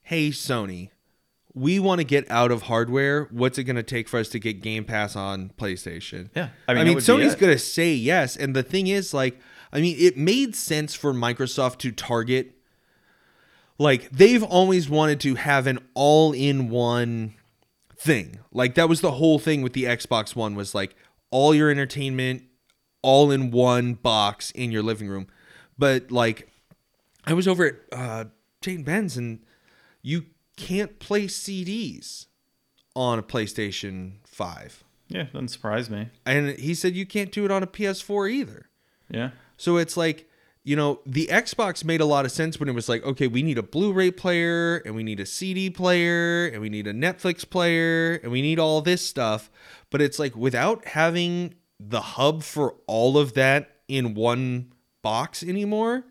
"Hey 0.00 0.30
Sony, 0.30 0.88
we 1.52 1.78
want 1.78 1.98
to 1.98 2.04
get 2.04 2.30
out 2.30 2.50
of 2.50 2.62
hardware. 2.62 3.24
What's 3.24 3.58
it 3.58 3.64
going 3.64 3.76
to 3.76 3.82
take 3.82 4.08
for 4.08 4.18
us 4.18 4.30
to 4.30 4.38
get 4.38 4.62
Game 4.62 4.86
Pass 4.86 5.16
on 5.16 5.50
PlayStation?" 5.58 6.30
Yeah. 6.34 6.48
I 6.66 6.72
I 6.72 6.74
mean, 6.76 6.84
mean, 6.86 6.94
would 6.94 7.04
be 7.04 7.12
Sony's 7.12 7.34
going 7.34 7.52
to 7.52 7.58
say 7.58 7.92
yes, 7.92 8.36
and 8.36 8.56
the 8.56 8.62
thing 8.62 8.86
is, 8.86 9.12
like, 9.12 9.38
I 9.70 9.82
mean, 9.82 9.96
it 9.98 10.16
made 10.16 10.56
sense 10.56 10.94
for 10.94 11.12
Microsoft 11.12 11.76
to 11.80 11.92
target. 11.92 12.56
Like 13.80 14.10
they've 14.10 14.42
always 14.42 14.90
wanted 14.90 15.20
to 15.20 15.36
have 15.36 15.66
an 15.66 15.78
all-in-one 15.94 17.32
thing. 17.96 18.40
Like 18.52 18.74
that 18.74 18.90
was 18.90 19.00
the 19.00 19.12
whole 19.12 19.38
thing 19.38 19.62
with 19.62 19.72
the 19.72 19.84
Xbox 19.84 20.36
One 20.36 20.54
was 20.54 20.74
like 20.74 20.94
all 21.30 21.54
your 21.54 21.70
entertainment 21.70 22.42
all 23.00 23.30
in 23.30 23.50
one 23.50 23.94
box 23.94 24.50
in 24.50 24.70
your 24.70 24.82
living 24.82 25.08
room. 25.08 25.28
But 25.78 26.12
like 26.12 26.50
I 27.24 27.32
was 27.32 27.48
over 27.48 27.64
at 27.64 27.74
uh 27.90 28.24
Jane 28.60 28.82
Ben's 28.82 29.16
and 29.16 29.40
you 30.02 30.26
can't 30.58 30.98
play 30.98 31.24
CDs 31.26 32.26
on 32.94 33.18
a 33.18 33.22
PlayStation 33.22 34.16
5. 34.26 34.84
Yeah, 35.08 35.22
doesn't 35.24 35.48
surprise 35.48 35.88
me. 35.88 36.10
And 36.26 36.50
he 36.58 36.74
said 36.74 36.94
you 36.94 37.06
can't 37.06 37.32
do 37.32 37.46
it 37.46 37.50
on 37.50 37.62
a 37.62 37.66
PS4 37.66 38.30
either. 38.30 38.68
Yeah. 39.08 39.30
So 39.56 39.78
it's 39.78 39.96
like, 39.96 40.28
you 40.70 40.76
know, 40.76 41.00
the 41.04 41.26
Xbox 41.26 41.84
made 41.84 42.00
a 42.00 42.04
lot 42.04 42.24
of 42.24 42.30
sense 42.30 42.60
when 42.60 42.68
it 42.68 42.76
was 42.76 42.88
like, 42.88 43.04
okay, 43.04 43.26
we 43.26 43.42
need 43.42 43.58
a 43.58 43.62
Blu-ray 43.62 44.12
player 44.12 44.76
and 44.86 44.94
we 44.94 45.02
need 45.02 45.18
a 45.18 45.26
CD 45.26 45.68
player 45.68 46.46
and 46.46 46.62
we 46.62 46.68
need 46.68 46.86
a 46.86 46.92
Netflix 46.92 47.48
player 47.50 48.20
and 48.22 48.30
we 48.30 48.40
need 48.40 48.60
all 48.60 48.80
this 48.80 49.04
stuff. 49.04 49.50
But 49.90 50.00
it's 50.00 50.20
like 50.20 50.36
without 50.36 50.84
having 50.84 51.54
the 51.80 52.00
hub 52.00 52.44
for 52.44 52.76
all 52.86 53.18
of 53.18 53.34
that 53.34 53.78
in 53.88 54.14
one 54.14 54.72
box 55.02 55.42
anymore, 55.42 56.04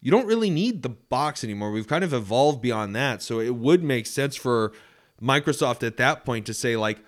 you 0.00 0.10
don't 0.10 0.26
really 0.26 0.48
need 0.48 0.80
the 0.80 0.88
box 0.88 1.44
anymore. 1.44 1.70
We've 1.70 1.86
kind 1.86 2.02
of 2.02 2.14
evolved 2.14 2.62
beyond 2.62 2.96
that. 2.96 3.20
So 3.20 3.38
it 3.38 3.54
would 3.54 3.84
make 3.84 4.06
sense 4.06 4.34
for 4.34 4.72
Microsoft 5.20 5.86
at 5.86 5.98
that 5.98 6.24
point 6.24 6.46
to 6.46 6.54
say 6.54 6.78
like, 6.78 7.00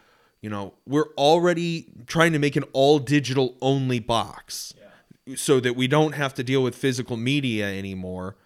you 0.42 0.50
know, 0.50 0.74
we're 0.86 1.08
already 1.16 1.86
trying 2.06 2.34
to 2.34 2.38
make 2.38 2.54
an 2.54 2.64
all 2.74 2.98
digital 2.98 3.56
only 3.62 3.98
box 3.98 4.74
so 5.36 5.60
that 5.60 5.76
we 5.76 5.86
don't 5.86 6.12
have 6.14 6.34
to 6.34 6.44
deal 6.44 6.62
with 6.62 6.74
physical 6.74 7.16
media 7.16 7.66
anymore. 7.66 8.36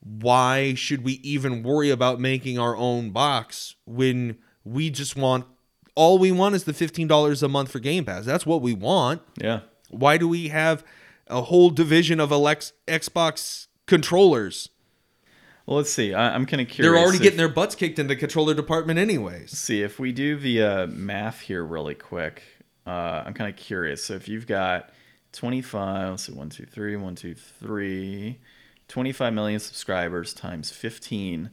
Why 0.00 0.74
should 0.74 1.04
we 1.04 1.14
even 1.22 1.62
worry 1.62 1.90
about 1.90 2.20
making 2.20 2.58
our 2.58 2.76
own 2.76 3.10
box 3.10 3.74
when 3.86 4.38
we 4.64 4.90
just 4.90 5.16
want 5.16 5.46
all 5.94 6.18
we 6.18 6.30
want 6.30 6.54
is 6.54 6.64
the 6.64 6.72
$15 6.72 7.42
a 7.42 7.48
month 7.48 7.70
for 7.70 7.78
Game 7.78 8.04
Pass? 8.04 8.24
That's 8.24 8.44
what 8.46 8.60
we 8.60 8.74
want. 8.74 9.22
Yeah. 9.40 9.60
Why 9.88 10.18
do 10.18 10.28
we 10.28 10.48
have 10.48 10.84
a 11.26 11.42
whole 11.42 11.70
division 11.70 12.20
of 12.20 12.30
Alex- 12.30 12.72
Xbox 12.86 13.66
controllers? 13.86 14.68
Well, 15.64 15.78
let's 15.78 15.90
see. 15.90 16.14
I, 16.14 16.34
I'm 16.34 16.46
kind 16.46 16.60
of 16.60 16.68
curious. 16.68 16.92
They're 16.92 17.02
already 17.02 17.16
if- 17.16 17.22
getting 17.22 17.38
their 17.38 17.48
butts 17.48 17.74
kicked 17.74 17.98
in 17.98 18.06
the 18.06 18.14
controller 18.16 18.54
department 18.54 18.98
anyways. 18.98 19.50
see 19.56 19.82
if 19.82 19.98
we 19.98 20.12
do 20.12 20.36
the 20.36 20.62
uh, 20.62 20.86
math 20.88 21.40
here 21.40 21.64
really 21.64 21.94
quick. 21.94 22.42
Uh, 22.86 23.24
I'm 23.26 23.34
kind 23.34 23.50
of 23.52 23.56
curious. 23.56 24.04
So 24.04 24.14
if 24.14 24.28
you've 24.28 24.46
got 24.46 24.90
25, 25.36 26.10
let's 26.10 26.22
see, 26.24 26.32
1, 26.32 26.48
2, 26.50 26.66
3, 26.66 26.96
1, 26.96 27.14
2, 27.14 27.34
3, 27.34 28.38
25 28.88 29.32
million 29.34 29.60
subscribers 29.60 30.32
times 30.34 30.70
15, 30.70 31.50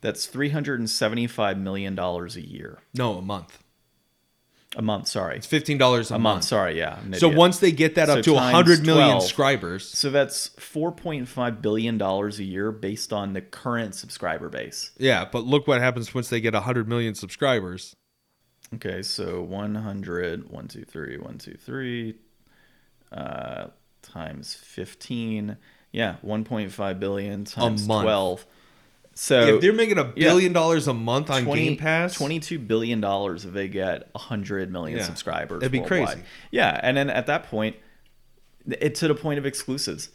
that's 0.00 0.26
$375 0.26 1.58
million 1.58 1.98
a 1.98 2.26
year. 2.40 2.78
No, 2.94 3.18
a 3.18 3.22
month. 3.22 3.62
A 4.76 4.82
month, 4.82 5.08
sorry. 5.08 5.36
It's 5.36 5.46
$15 5.46 6.10
a, 6.10 6.14
A 6.14 6.18
month, 6.18 6.44
sorry, 6.44 6.76
yeah. 6.76 6.98
So 7.14 7.28
once 7.28 7.60
they 7.60 7.72
get 7.72 7.94
that 7.94 8.10
up 8.10 8.18
So 8.18 8.22
to 8.22 8.32
100 8.34 8.84
million 8.84 9.08
12. 9.08 9.22
subscribers, 9.22 9.88
So 9.88 10.10
that's 10.10 10.50
$4.5 10.50 11.62
billion 11.62 12.02
a 12.02 12.28
year 12.42 12.72
based 12.72 13.12
on 13.12 13.32
the 13.32 13.40
current 13.40 13.94
subscriber 13.94 14.48
base. 14.50 14.90
yeah, 14.98 15.24
but 15.30 15.44
look 15.44 15.66
what 15.66 15.80
happens 15.80 16.14
once 16.14 16.28
they 16.28 16.40
get 16.40 16.52
100 16.52 16.88
million 16.88 17.14
subscribers. 17.14 17.94
Okay, 18.74 19.02
so 19.02 19.40
100, 19.42 20.50
1, 20.50 20.68
2, 20.68 20.84
3, 20.84 21.18
1, 21.18 21.38
2, 21.38 21.54
3, 21.54 22.14
uh, 23.12 23.68
times 24.02 24.54
15. 24.54 25.56
Yeah, 25.92 26.16
1.5 26.24 27.00
billion 27.00 27.44
times 27.44 27.86
month. 27.86 28.04
12. 28.04 28.46
So 29.14 29.54
if 29.54 29.60
they're 29.62 29.72
making 29.72 29.96
a 29.96 30.12
yeah. 30.14 30.28
billion 30.28 30.52
dollars 30.52 30.88
a 30.88 30.92
month 30.92 31.30
on 31.30 31.44
20 31.44 31.64
Game 31.64 31.76
Pass, 31.78 32.18
$22 32.18 32.66
billion 32.68 33.02
if 33.02 33.42
they 33.44 33.66
get 33.66 34.10
100 34.12 34.70
million 34.70 34.98
Yeah, 34.98 35.04
subscribers. 35.04 35.60
that'd 35.60 35.72
be 35.72 35.80
worldwide. 35.80 36.06
crazy. 36.08 36.22
Yeah, 36.50 36.78
and 36.82 36.96
then 36.98 37.08
at 37.08 37.26
that 37.26 37.44
point, 37.44 37.76
it's 38.66 39.00
to 39.00 39.08
the 39.08 39.14
point 39.14 39.38
of 39.38 39.46
exclusives. 39.46 40.10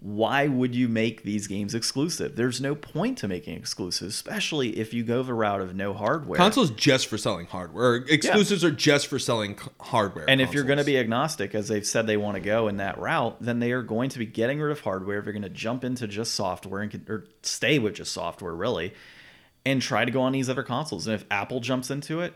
Why 0.00 0.48
would 0.48 0.74
you 0.74 0.88
make 0.88 1.22
these 1.22 1.46
games 1.46 1.74
exclusive? 1.74 2.36
There's 2.36 2.60
no 2.60 2.74
point 2.74 3.16
to 3.18 3.28
making 3.28 3.56
exclusives, 3.56 4.14
especially 4.14 4.78
if 4.78 4.92
you 4.92 5.02
go 5.02 5.22
the 5.22 5.32
route 5.32 5.60
of 5.60 5.74
no 5.74 5.94
hardware. 5.94 6.36
consoles 6.36 6.70
just 6.72 7.06
for 7.06 7.16
selling 7.16 7.46
hardware. 7.46 7.96
Exclusives 7.96 8.64
are 8.64 8.70
just 8.70 9.06
for 9.06 9.18
selling 9.18 9.58
hardware. 9.80 10.28
And 10.28 10.40
if 10.40 10.52
you're 10.52 10.64
going 10.64 10.78
to 10.78 10.84
be 10.84 10.98
agnostic, 10.98 11.54
as 11.54 11.68
they've 11.68 11.86
said 11.86 12.06
they 12.06 12.16
want 12.16 12.34
to 12.34 12.40
go 12.40 12.68
in 12.68 12.78
that 12.78 12.98
route, 12.98 13.40
then 13.40 13.60
they 13.60 13.72
are 13.72 13.82
going 13.82 14.10
to 14.10 14.18
be 14.18 14.26
getting 14.26 14.60
rid 14.60 14.72
of 14.72 14.80
hardware. 14.80 15.22
They're 15.22 15.32
going 15.32 15.42
to 15.42 15.48
jump 15.48 15.84
into 15.84 16.06
just 16.06 16.34
software 16.34 16.82
and 16.82 16.90
con- 16.90 17.06
or 17.08 17.24
stay 17.42 17.78
with 17.78 17.94
just 17.94 18.12
software, 18.12 18.54
really, 18.54 18.92
and 19.64 19.80
try 19.80 20.04
to 20.04 20.10
go 20.10 20.20
on 20.22 20.32
these 20.32 20.50
other 20.50 20.64
consoles. 20.64 21.06
And 21.06 21.14
if 21.14 21.24
Apple 21.30 21.60
jumps 21.60 21.90
into 21.90 22.20
it, 22.20 22.34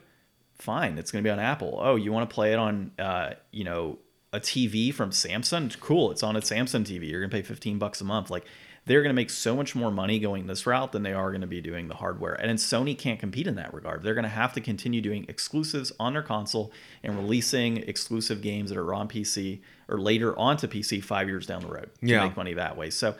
fine, 0.54 0.96
it's 0.96 1.10
going 1.10 1.22
to 1.22 1.28
be 1.28 1.32
on 1.32 1.40
Apple. 1.40 1.78
Oh, 1.82 1.96
you 1.96 2.12
want 2.12 2.30
to 2.30 2.34
play 2.34 2.52
it 2.52 2.58
on, 2.58 2.92
uh, 2.98 3.34
you 3.50 3.64
know, 3.64 3.98
a 4.38 4.40
TV 4.40 4.92
from 4.94 5.10
Samsung? 5.10 5.78
Cool, 5.80 6.10
it's 6.10 6.22
on 6.22 6.36
a 6.36 6.40
Samsung 6.40 6.84
TV. 6.84 7.08
You're 7.10 7.20
going 7.20 7.30
to 7.30 7.36
pay 7.36 7.42
15 7.42 7.78
bucks 7.78 8.00
a 8.00 8.04
month. 8.04 8.30
Like 8.30 8.44
they're 8.86 9.02
going 9.02 9.10
to 9.14 9.20
make 9.22 9.28
so 9.30 9.54
much 9.54 9.74
more 9.74 9.90
money 9.90 10.18
going 10.18 10.46
this 10.46 10.66
route 10.66 10.92
than 10.92 11.02
they 11.02 11.12
are 11.12 11.30
going 11.30 11.42
to 11.42 11.46
be 11.46 11.60
doing 11.60 11.88
the 11.88 11.94
hardware. 11.96 12.32
And 12.34 12.48
then 12.48 12.56
Sony 12.56 12.96
can't 12.96 13.20
compete 13.20 13.46
in 13.46 13.56
that 13.56 13.74
regard. 13.74 14.02
They're 14.02 14.14
going 14.14 14.22
to 14.22 14.28
have 14.30 14.54
to 14.54 14.60
continue 14.62 15.00
doing 15.02 15.26
exclusives 15.28 15.92
on 16.00 16.14
their 16.14 16.22
console 16.22 16.72
and 17.02 17.14
releasing 17.16 17.76
exclusive 17.78 18.40
games 18.40 18.70
that 18.70 18.78
are 18.78 18.94
on 18.94 19.06
PC 19.08 19.60
or 19.88 20.00
later 20.00 20.38
onto 20.38 20.66
PC 20.66 21.04
five 21.04 21.28
years 21.28 21.46
down 21.46 21.60
the 21.60 21.68
road 21.68 21.90
to 22.00 22.06
Yeah. 22.06 22.24
make 22.24 22.36
money 22.36 22.54
that 22.54 22.76
way. 22.78 22.88
So, 22.90 23.14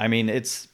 I 0.00 0.08
mean, 0.08 0.28
it's 0.28 0.68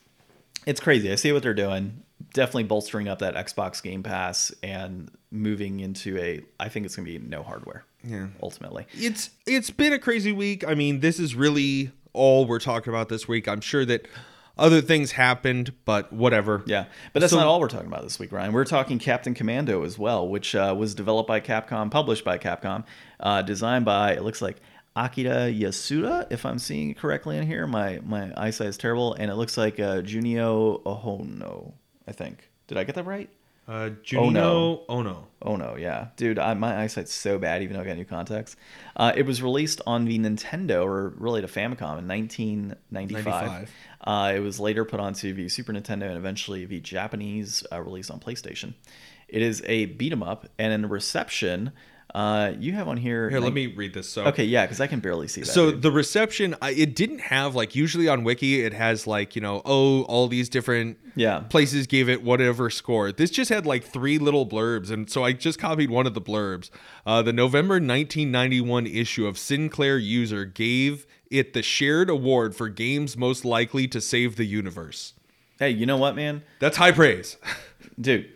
it's 0.65 0.81
crazy. 0.81 1.11
I 1.13 1.17
see 1.17 1.33
what 1.33 1.43
they're 1.43 1.53
doing, 1.55 2.03
definitely 2.33 2.65
bolstering 2.65 3.09
up 3.09 3.19
that 3.19 3.35
Xbox 3.35 3.83
Game 3.83 4.03
Pass 4.03 4.53
and 4.63 5.11
moving 5.31 5.81
into 5.81 6.17
a. 6.19 6.41
I 6.61 6.69
think 6.69 6.87
it's 6.87 6.95
going 6.97 7.05
to 7.07 7.19
be 7.19 7.27
no 7.27 7.43
hardware. 7.43 7.85
Yeah. 8.05 8.27
Ultimately, 8.43 8.87
it's 8.95 9.31
it's 9.47 9.71
been 9.71 9.93
a 9.93 9.99
crazy 9.99 10.33
week. 10.33 10.67
I 10.67 10.75
mean, 10.75 11.01
this 11.01 11.19
is 11.21 11.35
really 11.35 11.93
all 12.13 12.47
we're 12.47 12.59
talking 12.59 12.93
about 12.93 13.09
this 13.09 13.27
week. 13.29 13.47
I'm 13.49 13.61
sure 13.61 13.85
that 13.85 14.07
other 14.59 14.81
things 14.83 15.13
happened, 15.13 15.73
but 15.87 16.13
whatever. 16.13 16.63
yeah. 16.67 16.85
But 17.13 17.21
that's 17.21 17.33
So- 17.33 17.39
not 17.39 17.47
all 17.47 17.59
we're 17.61 17.69
talking 17.69 17.87
about 17.87 18.03
this 18.03 18.19
week, 18.19 18.33
Ryan. 18.33 18.53
We're 18.53 18.65
talking 18.67 18.99
Captain 18.99 19.33
Commando 19.35 19.83
as 19.85 19.99
well, 19.99 20.29
which 20.29 20.55
uh, 20.55 20.75
was 20.77 20.95
developed 20.95 21.27
by 21.29 21.41
Capcom, 21.41 21.91
published 21.91 22.25
by 22.25 22.37
Capcom, 22.39 22.85
uh, 23.21 23.41
designed 23.43 23.85
by 23.87 24.13
it 24.13 24.23
looks 24.23 24.43
like 24.43 24.59
Akira 24.95 25.51
Yasuda, 25.51 26.27
if 26.31 26.45
I'm 26.45 26.59
seeing 26.59 26.91
it 26.91 26.99
correctly 26.99 27.39
in 27.39 27.47
here. 27.47 27.67
My 27.67 28.01
my 28.05 28.31
eyesight 28.37 28.67
is 28.67 28.77
terrible, 28.77 29.15
and 29.15 29.31
it 29.31 29.37
looks 29.37 29.57
like 29.57 29.81
uh, 29.81 30.03
Junio 30.03 30.83
Ohono. 30.85 31.73
I 32.07 32.13
think. 32.13 32.51
Did 32.67 32.77
I 32.79 32.85
get 32.85 32.95
that 32.97 33.07
right? 33.07 33.31
Uh, 33.69 33.91
Oh, 34.17 34.29
no. 34.31 34.79
Junino 34.79 34.85
Ono. 34.89 35.29
Oh 35.45 35.57
no, 35.57 35.75
yeah, 35.77 36.09
dude, 36.17 36.39
I, 36.39 36.55
my 36.55 36.83
eyesight's 36.83 37.13
so 37.13 37.39
bad. 37.39 37.63
Even 37.63 37.77
though 37.77 37.83
I 37.83 37.87
got 37.87 37.97
new 37.97 38.05
contacts, 38.05 38.55
uh, 38.97 39.13
it 39.17 39.25
was 39.27 39.43
released 39.43 39.81
on 39.87 40.05
the 40.05 40.19
Nintendo, 40.19 40.85
or 40.85 41.11
really 41.17 41.41
the 41.41 41.49
Famicom, 41.49 41.99
in 41.99 42.07
1995. 42.07 43.71
Uh, 44.03 44.33
it 44.35 44.41
was 44.41 44.61
later 44.61 44.85
put 44.85 45.01
onto 45.01 45.33
the 45.35 45.49
Super 45.49 45.73
Nintendo 45.73 46.05
and 46.09 46.17
eventually 46.17 46.65
the 46.65 46.81
Japanese 46.81 47.65
uh, 47.73 47.81
release 47.81 48.11
on 48.11 48.21
PlayStation. 48.21 48.75
It 49.29 49.43
is 49.43 49.63
a 49.67 49.87
beat 49.87 50.13
'em 50.13 50.23
up, 50.23 50.47
and 50.59 50.73
in 50.73 50.89
reception, 50.89 51.73
uh, 52.15 52.53
you 52.59 52.73
have 52.73 52.89
on 52.89 52.97
here. 52.99 53.31
Here, 53.31 53.41
let 53.41 53.53
me 53.55 53.69
read 53.69 53.95
this. 53.95 54.09
So 54.09 54.25
Okay, 54.27 54.45
yeah, 54.45 54.65
because 54.67 54.81
I 54.81 54.87
can 54.87 55.01
barely 55.01 55.29
see 55.29 55.41
that. 55.43 55.47
So 55.47 55.71
dude. 55.71 55.83
the 55.83 55.91
reception, 55.91 56.55
I, 56.61 56.73
it 56.73 56.95
didn't 56.95 57.21
have 57.21 57.55
like 57.55 57.75
usually 57.75 58.09
on 58.09 58.23
Wiki 58.25 58.61
it 58.63 58.75
has 58.75 59.07
like 59.07 59.35
you 59.35 59.41
know 59.43 59.63
oh 59.65 60.03
all 60.03 60.29
these 60.29 60.49
different 60.51 60.99
Yeah. 61.15 61.41
places 61.41 61.87
gave 61.87 62.09
it 62.09 62.23
whatever 62.23 62.69
score. 62.71 63.13
This 63.13 63.31
just 63.31 63.49
had 63.51 63.65
like 63.67 63.85
three 63.85 64.19
little 64.19 64.47
blurbs, 64.47 64.91
and 64.91 65.09
so 65.11 65.25
I 65.25 65.33
just 65.33 65.59
copied 65.59 65.91
one 65.91 66.07
of 66.07 66.15
the 66.15 66.21
blurbs. 66.21 66.71
Uh, 67.07 67.23
the 67.23 67.33
November 67.33 67.75
1991 67.75 68.87
issue 68.87 69.27
of 69.27 69.39
Sinclair 69.39 69.99
User 69.99 70.45
gave 70.45 71.07
it 71.31 71.55
the 71.55 71.63
shared 71.63 72.11
award 72.11 72.55
for 72.55 72.69
games 72.69 73.17
most 73.17 73.45
likely 73.45 73.89
to 73.89 74.01
save 74.01 74.37
the 74.37 74.45
universe. 74.45 75.15
hey, 75.59 75.71
you 75.71 75.87
know 75.87 75.97
what, 75.97 76.15
man, 76.15 76.43
That's 76.59 76.77
high 76.77 76.93
praise. 76.93 77.37
dude. 78.01 78.29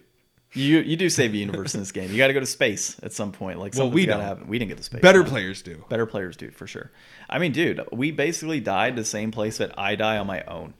You, 0.56 0.78
you 0.78 0.96
do 0.96 1.10
save 1.10 1.32
the 1.32 1.38
universe 1.38 1.74
in 1.74 1.80
this 1.80 1.92
game. 1.92 2.10
You 2.10 2.16
got 2.16 2.28
to 2.28 2.32
go 2.32 2.40
to 2.40 2.46
space 2.46 2.96
at 3.02 3.12
some 3.12 3.30
point. 3.30 3.58
Like 3.58 3.74
Well, 3.74 3.90
we 3.90 4.06
don't. 4.06 4.20
happen. 4.20 4.48
We 4.48 4.58
didn't 4.58 4.70
get 4.70 4.78
to 4.78 4.84
space. 4.84 5.00
Better 5.02 5.22
man. 5.22 5.30
players 5.30 5.62
do. 5.62 5.84
Better 5.88 6.06
players 6.06 6.36
do 6.36 6.50
for 6.50 6.66
sure. 6.66 6.90
I 7.28 7.38
mean, 7.38 7.52
dude, 7.52 7.80
we 7.92 8.10
basically 8.10 8.60
died 8.60 8.96
the 8.96 9.04
same 9.04 9.30
place 9.30 9.58
that 9.58 9.78
I 9.78 9.94
die 9.96 10.16
on 10.18 10.26
my 10.26 10.42
own 10.44 10.74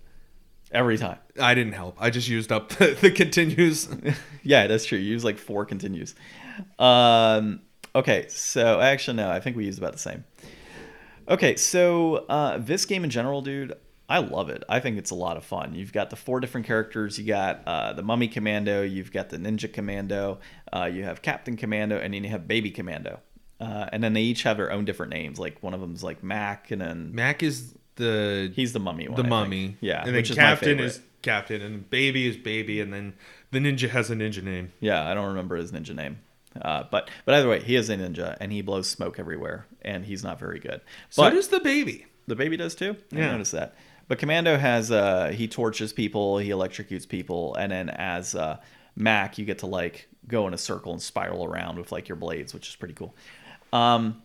every 0.72 0.98
time. 0.98 1.18
I 1.40 1.54
didn't 1.54 1.74
help. 1.74 1.96
I 2.00 2.10
just 2.10 2.28
used 2.28 2.50
up 2.50 2.68
the, 2.78 2.96
the 3.00 3.10
continues. 3.10 3.88
yeah, 4.42 4.66
that's 4.66 4.84
true. 4.84 4.98
You 4.98 5.10
use 5.10 5.24
like 5.24 5.38
four 5.38 5.66
continues. 5.66 6.14
Um, 6.78 7.60
okay, 7.94 8.26
so 8.28 8.80
actually, 8.80 9.18
no, 9.18 9.30
I 9.30 9.40
think 9.40 9.56
we 9.56 9.66
used 9.66 9.78
about 9.78 9.92
the 9.92 9.98
same. 9.98 10.24
Okay, 11.28 11.56
so 11.56 12.24
uh, 12.28 12.58
this 12.58 12.84
game 12.84 13.04
in 13.04 13.10
general, 13.10 13.42
dude, 13.42 13.74
I 14.08 14.18
love 14.18 14.50
it. 14.50 14.62
I 14.68 14.78
think 14.80 14.98
it's 14.98 15.10
a 15.10 15.14
lot 15.16 15.36
of 15.36 15.44
fun. 15.44 15.74
You've 15.74 15.92
got 15.92 16.10
the 16.10 16.16
four 16.16 16.38
different 16.40 16.66
characters. 16.66 17.18
You 17.18 17.26
got 17.26 17.62
uh, 17.66 17.92
the 17.92 18.02
Mummy 18.02 18.28
Commando. 18.28 18.82
You've 18.82 19.10
got 19.12 19.30
the 19.30 19.36
Ninja 19.38 19.72
Commando. 19.72 20.38
Uh, 20.72 20.84
you 20.84 21.02
have 21.04 21.22
Captain 21.22 21.56
Commando, 21.56 21.98
and 21.98 22.14
then 22.14 22.22
you 22.22 22.30
have 22.30 22.46
Baby 22.46 22.70
Commando. 22.70 23.18
Uh, 23.60 23.86
and 23.92 24.04
then 24.04 24.12
they 24.12 24.20
each 24.22 24.42
have 24.44 24.58
their 24.58 24.70
own 24.70 24.84
different 24.84 25.10
names. 25.12 25.38
Like 25.40 25.60
one 25.62 25.74
of 25.74 25.80
them's 25.80 26.04
like 26.04 26.22
Mac, 26.22 26.70
and 26.70 26.80
then 26.80 27.14
Mac 27.14 27.42
is 27.42 27.74
the 27.96 28.52
he's 28.54 28.72
the 28.72 28.78
Mummy 28.80 29.08
one. 29.08 29.16
the 29.16 29.20
I 29.20 29.22
think. 29.22 29.30
mummy. 29.30 29.76
yeah. 29.80 29.98
and 30.00 30.08
then 30.08 30.14
which 30.16 30.30
is 30.30 30.36
my 30.36 30.42
captain 30.42 30.78
is 30.78 31.00
captain, 31.22 31.60
and 31.62 31.88
baby 31.90 32.28
is 32.28 32.36
baby, 32.36 32.80
and 32.80 32.92
then 32.92 33.14
the 33.50 33.58
ninja 33.58 33.88
has 33.88 34.10
a 34.10 34.14
ninja 34.14 34.42
name. 34.42 34.72
Yeah, 34.80 35.04
I 35.04 35.14
don't 35.14 35.28
remember 35.28 35.56
his 35.56 35.72
ninja 35.72 35.94
name. 35.96 36.18
Uh, 36.60 36.84
but 36.90 37.10
but 37.24 37.34
either 37.34 37.48
way, 37.48 37.60
he 37.60 37.74
is 37.76 37.90
a 37.90 37.96
ninja 37.96 38.36
and 38.40 38.52
he 38.52 38.62
blows 38.62 38.88
smoke 38.88 39.18
everywhere, 39.18 39.66
and 39.82 40.04
he's 40.04 40.22
not 40.22 40.38
very 40.38 40.58
good. 40.60 40.80
So 41.10 41.28
does 41.30 41.48
the 41.48 41.60
baby. 41.60 42.06
the 42.26 42.36
baby 42.36 42.56
does 42.56 42.74
too. 42.74 42.96
I 43.12 43.16
Yeah. 43.18 43.32
noticed 43.32 43.52
that. 43.52 43.74
But 44.08 44.18
Commando 44.18 44.56
has 44.56 44.90
uh, 44.90 45.32
he 45.34 45.48
torches 45.48 45.92
people, 45.92 46.38
he 46.38 46.50
electrocutes 46.50 47.08
people, 47.08 47.54
and 47.56 47.72
then 47.72 47.90
as 47.90 48.34
uh, 48.34 48.58
Mac, 48.94 49.38
you 49.38 49.44
get 49.44 49.58
to 49.58 49.66
like 49.66 50.08
go 50.28 50.46
in 50.46 50.54
a 50.54 50.58
circle 50.58 50.92
and 50.92 51.02
spiral 51.02 51.44
around 51.44 51.78
with 51.78 51.92
like 51.92 52.08
your 52.08 52.16
blades, 52.16 52.54
which 52.54 52.68
is 52.68 52.76
pretty 52.76 52.94
cool. 52.94 53.14
Um, 53.72 54.22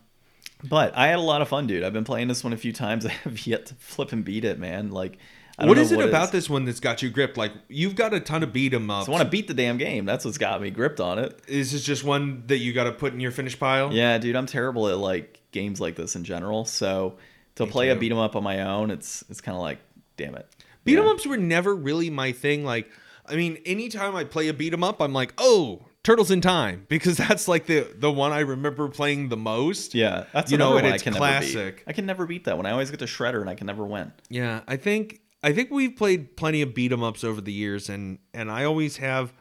but 0.64 0.96
I 0.96 1.08
had 1.08 1.18
a 1.18 1.22
lot 1.22 1.42
of 1.42 1.48
fun, 1.48 1.66
dude. 1.66 1.82
I've 1.82 1.92
been 1.92 2.04
playing 2.04 2.28
this 2.28 2.44
one 2.44 2.52
a 2.52 2.56
few 2.56 2.72
times. 2.72 3.04
I 3.06 3.10
have 3.10 3.46
yet 3.46 3.66
to 3.66 3.74
flip 3.74 4.12
and 4.12 4.24
beat 4.24 4.44
it, 4.44 4.58
man. 4.58 4.90
Like, 4.90 5.18
I 5.58 5.62
don't 5.62 5.70
What 5.70 5.78
is 5.78 5.92
it 5.92 5.96
what 5.96 6.08
about 6.08 6.32
this 6.32 6.48
one 6.48 6.64
that's 6.64 6.80
got 6.80 7.02
you 7.02 7.10
gripped? 7.10 7.36
Like 7.36 7.52
you've 7.68 7.94
got 7.94 8.14
a 8.14 8.20
ton 8.20 8.42
of 8.42 8.52
beat 8.52 8.72
'em 8.72 8.90
ups. 8.90 9.08
I 9.08 9.10
want 9.10 9.24
to 9.24 9.28
beat 9.28 9.48
the 9.48 9.54
damn 9.54 9.78
game. 9.78 10.06
That's 10.06 10.24
what's 10.24 10.38
got 10.38 10.62
me 10.62 10.70
gripped 10.70 11.00
on 11.00 11.18
it. 11.18 11.38
Is 11.46 11.72
this 11.72 11.82
just 11.82 12.04
one 12.04 12.44
that 12.46 12.58
you 12.58 12.72
got 12.72 12.84
to 12.84 12.92
put 12.92 13.12
in 13.12 13.20
your 13.20 13.32
finish 13.32 13.58
pile? 13.58 13.92
Yeah, 13.92 14.16
dude, 14.18 14.36
I'm 14.36 14.46
terrible 14.46 14.88
at 14.88 14.96
like 14.98 15.40
games 15.50 15.80
like 15.80 15.96
this 15.96 16.16
in 16.16 16.24
general. 16.24 16.64
So 16.64 17.18
to 17.56 17.66
play 17.66 17.90
a 17.90 17.96
beat 17.96 18.12
'em 18.12 18.18
up 18.18 18.34
on 18.36 18.42
my 18.42 18.60
own, 18.62 18.90
it's 18.90 19.24
it's 19.30 19.40
kind 19.40 19.54
of 19.56 19.62
like, 19.62 19.78
damn 20.16 20.34
it. 20.34 20.46
Beat 20.84 20.98
'em 20.98 21.06
ups 21.06 21.26
were 21.26 21.36
never 21.36 21.74
really 21.74 22.10
my 22.10 22.32
thing. 22.32 22.64
Like, 22.64 22.90
I 23.26 23.36
mean, 23.36 23.58
anytime 23.64 24.16
I 24.16 24.24
play 24.24 24.48
a 24.48 24.54
beat 24.54 24.72
'em 24.72 24.82
up, 24.82 25.00
I'm 25.00 25.12
like, 25.12 25.32
oh, 25.38 25.82
Turtles 26.02 26.30
in 26.32 26.40
Time, 26.40 26.84
because 26.88 27.16
that's 27.16 27.46
like 27.46 27.66
the 27.66 27.86
the 27.96 28.10
one 28.10 28.32
I 28.32 28.40
remember 28.40 28.88
playing 28.88 29.28
the 29.28 29.36
most. 29.36 29.94
Yeah, 29.94 30.24
that's 30.32 30.50
You 30.50 30.58
know, 30.58 30.76
and 30.76 30.86
it's 30.86 31.02
I 31.02 31.04
can 31.04 31.12
never 31.12 31.18
classic. 31.24 31.76
beat. 31.76 31.84
I 31.86 31.92
can 31.92 32.06
never 32.06 32.26
beat 32.26 32.44
that 32.44 32.56
one. 32.56 32.66
I 32.66 32.72
always 32.72 32.90
get 32.90 32.98
to 33.00 33.04
Shredder 33.06 33.40
and 33.40 33.48
I 33.48 33.54
can 33.54 33.66
never 33.66 33.84
win. 33.84 34.12
Yeah, 34.28 34.62
I 34.66 34.76
think 34.76 35.20
I 35.44 35.52
think 35.52 35.70
we've 35.70 35.94
played 35.96 36.36
plenty 36.36 36.62
of 36.62 36.72
beat 36.74 36.90
'em 36.92 37.02
ups 37.04 37.22
over 37.22 37.40
the 37.40 37.52
years, 37.52 37.88
and 37.88 38.18
and 38.34 38.50
I 38.50 38.64
always 38.64 38.96
have, 38.96 39.32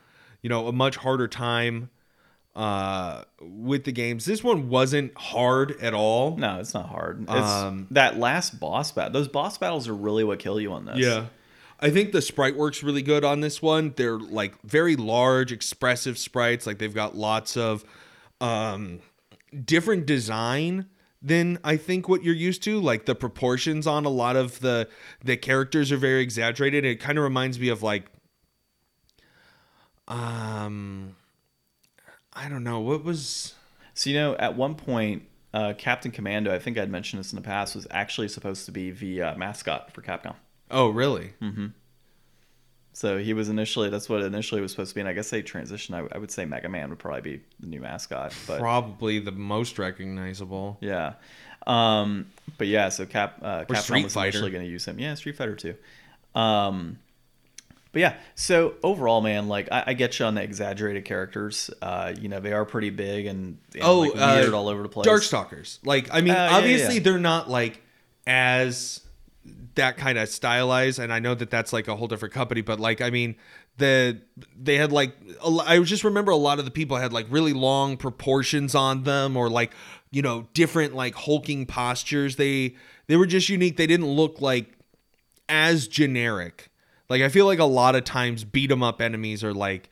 you 0.43 0.49
know, 0.49 0.67
a 0.67 0.71
much 0.71 0.97
harder 0.97 1.27
time 1.27 1.89
uh 2.55 3.23
with 3.41 3.85
the 3.85 3.91
games. 3.91 4.25
This 4.25 4.43
one 4.43 4.67
wasn't 4.69 5.17
hard 5.17 5.79
at 5.81 5.93
all. 5.93 6.35
No, 6.37 6.59
it's 6.59 6.73
not 6.73 6.89
hard. 6.89 7.21
It's 7.23 7.31
Um, 7.31 7.87
that 7.91 8.19
last 8.19 8.59
boss 8.59 8.91
battle. 8.91 9.13
Those 9.13 9.27
boss 9.29 9.57
battles 9.57 9.87
are 9.87 9.95
really 9.95 10.23
what 10.23 10.39
kill 10.39 10.59
you 10.59 10.73
on 10.73 10.85
this. 10.85 10.97
Yeah. 10.97 11.27
I 11.79 11.89
think 11.89 12.11
the 12.11 12.21
sprite 12.21 12.55
works 12.57 12.83
really 12.83 13.01
good 13.01 13.23
on 13.23 13.39
this 13.39 13.61
one. 13.61 13.93
They're 13.95 14.19
like 14.19 14.61
very 14.63 14.95
large, 14.95 15.51
expressive 15.51 16.17
sprites. 16.17 16.67
Like 16.67 16.77
they've 16.77 16.93
got 16.93 17.15
lots 17.15 17.55
of 17.55 17.85
um 18.41 18.99
different 19.65 20.05
design 20.05 20.87
than 21.21 21.57
I 21.63 21.77
think 21.77 22.09
what 22.09 22.23
you're 22.23 22.35
used 22.35 22.63
to. 22.63 22.81
Like 22.81 23.05
the 23.05 23.15
proportions 23.15 23.87
on 23.87 24.05
a 24.05 24.09
lot 24.09 24.35
of 24.35 24.59
the 24.59 24.89
the 25.23 25.37
characters 25.37 25.91
are 25.91 25.97
very 25.97 26.21
exaggerated. 26.21 26.83
It 26.83 26.99
kind 26.99 27.17
of 27.17 27.23
reminds 27.23 27.59
me 27.59 27.69
of 27.69 27.81
like 27.81 28.07
um 30.07 31.15
I 32.33 32.47
don't 32.49 32.63
know, 32.63 32.79
what 32.79 33.03
was 33.03 33.55
So 33.93 34.09
you 34.09 34.15
know, 34.15 34.35
at 34.35 34.55
one 34.55 34.75
point, 34.75 35.23
uh, 35.53 35.73
Captain 35.77 36.11
Commando, 36.11 36.53
I 36.53 36.59
think 36.59 36.77
I'd 36.77 36.89
mentioned 36.89 37.19
this 37.19 37.31
in 37.33 37.35
the 37.35 37.41
past, 37.41 37.75
was 37.75 37.85
actually 37.91 38.29
supposed 38.29 38.65
to 38.65 38.71
be 38.71 38.91
the 38.91 39.21
uh, 39.21 39.35
mascot 39.35 39.91
for 39.93 40.01
Capcom. 40.01 40.35
Oh, 40.69 40.89
really? 40.89 41.33
So 42.93 43.17
he 43.17 43.33
was 43.33 43.47
initially 43.49 43.89
that's 43.89 44.09
what 44.09 44.21
initially 44.21 44.59
was 44.61 44.71
supposed 44.71 44.89
to 44.89 44.95
be, 44.95 45.01
and 45.01 45.09
I 45.09 45.13
guess 45.13 45.29
they 45.29 45.41
transitioned. 45.41 45.95
I, 45.95 46.13
I 46.15 46.17
would 46.17 46.29
say 46.31 46.43
Mega 46.45 46.67
Man 46.69 46.89
would 46.89 46.99
probably 46.99 47.37
be 47.37 47.43
the 47.59 47.67
new 47.67 47.79
mascot, 47.79 48.33
but 48.47 48.59
Probably 48.59 49.19
the 49.19 49.31
most 49.31 49.79
recognizable. 49.79 50.77
yeah, 50.81 51.13
um, 51.67 52.27
but 52.57 52.67
yeah. 52.67 52.89
So 52.89 53.05
Cap 53.05 53.39
uh, 53.41 53.63
Capcom 53.65 54.03
was 54.03 54.13
Fighter. 54.13 54.29
initially 54.29 54.51
going 54.51 54.65
to 54.65 54.69
use 54.69 54.85
him. 54.85 54.99
Yeah, 54.99 55.13
Street 55.15 55.37
Fighter 55.37 55.55
too. 55.55 55.75
Um, 56.35 56.99
but 57.91 57.99
yeah, 57.99 58.15
so 58.35 58.75
overall, 58.83 59.21
man, 59.21 59.47
like 59.47 59.67
I, 59.71 59.83
I 59.87 59.93
get 59.93 60.17
you 60.19 60.25
on 60.25 60.35
the 60.35 60.41
exaggerated 60.41 61.03
characters. 61.05 61.69
Uh, 61.81 62.13
you 62.19 62.29
know, 62.29 62.39
they 62.39 62.53
are 62.53 62.65
pretty 62.65 62.89
big 62.89 63.25
and, 63.25 63.57
and 63.73 63.83
oh, 63.83 63.99
like, 64.01 64.17
uh, 64.17 64.55
all 64.55 64.69
over 64.69 64.83
the 64.83 64.89
place. 64.89 65.07
Darkstalkers. 65.07 65.79
Like, 65.83 66.09
I 66.11 66.21
mean, 66.21 66.33
yeah, 66.33 66.55
obviously 66.55 66.95
yeah. 66.95 67.01
they're 67.01 67.19
not 67.19 67.49
like 67.49 67.81
as 68.25 69.01
that 69.75 69.97
kind 69.97 70.17
of 70.17 70.29
stylized, 70.29 70.99
and 70.99 71.11
I 71.11 71.19
know 71.19 71.35
that 71.35 71.49
that's 71.49 71.73
like 71.73 71.87
a 71.89 71.95
whole 71.95 72.07
different 72.07 72.33
company, 72.33 72.61
but 72.61 72.79
like, 72.79 73.01
I 73.01 73.09
mean, 73.09 73.35
the 73.77 74.21
they 74.57 74.77
had 74.77 74.91
like 74.91 75.15
a 75.43 75.49
I 75.65 75.81
just 75.81 76.03
remember 76.03 76.31
a 76.31 76.37
lot 76.37 76.59
of 76.59 76.65
the 76.65 76.71
people 76.71 76.97
had 76.97 77.11
like 77.11 77.25
really 77.29 77.53
long 77.53 77.97
proportions 77.97 78.73
on 78.73 79.03
them, 79.03 79.35
or 79.35 79.49
like 79.49 79.73
you 80.11 80.21
know 80.21 80.47
different 80.53 80.95
like 80.95 81.15
hulking 81.15 81.65
postures. 81.65 82.37
They 82.37 82.75
they 83.07 83.17
were 83.17 83.25
just 83.25 83.49
unique. 83.49 83.77
They 83.77 83.87
didn't 83.87 84.07
look 84.07 84.39
like 84.39 84.77
as 85.49 85.87
generic. 85.87 86.70
Like 87.11 87.21
I 87.21 87.27
feel 87.27 87.45
like 87.45 87.59
a 87.59 87.65
lot 87.65 87.95
of 87.95 88.05
times 88.05 88.45
beat 88.45 88.71
'em 88.71 88.81
up 88.81 89.01
enemies 89.01 89.43
are 89.43 89.53
like 89.53 89.89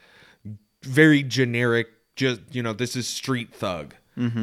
very 0.84 1.22
generic 1.22 1.88
just 2.16 2.40
you 2.52 2.64
know 2.64 2.72
this 2.72 2.96
is 2.96 3.08
street 3.08 3.54
thug. 3.54 3.94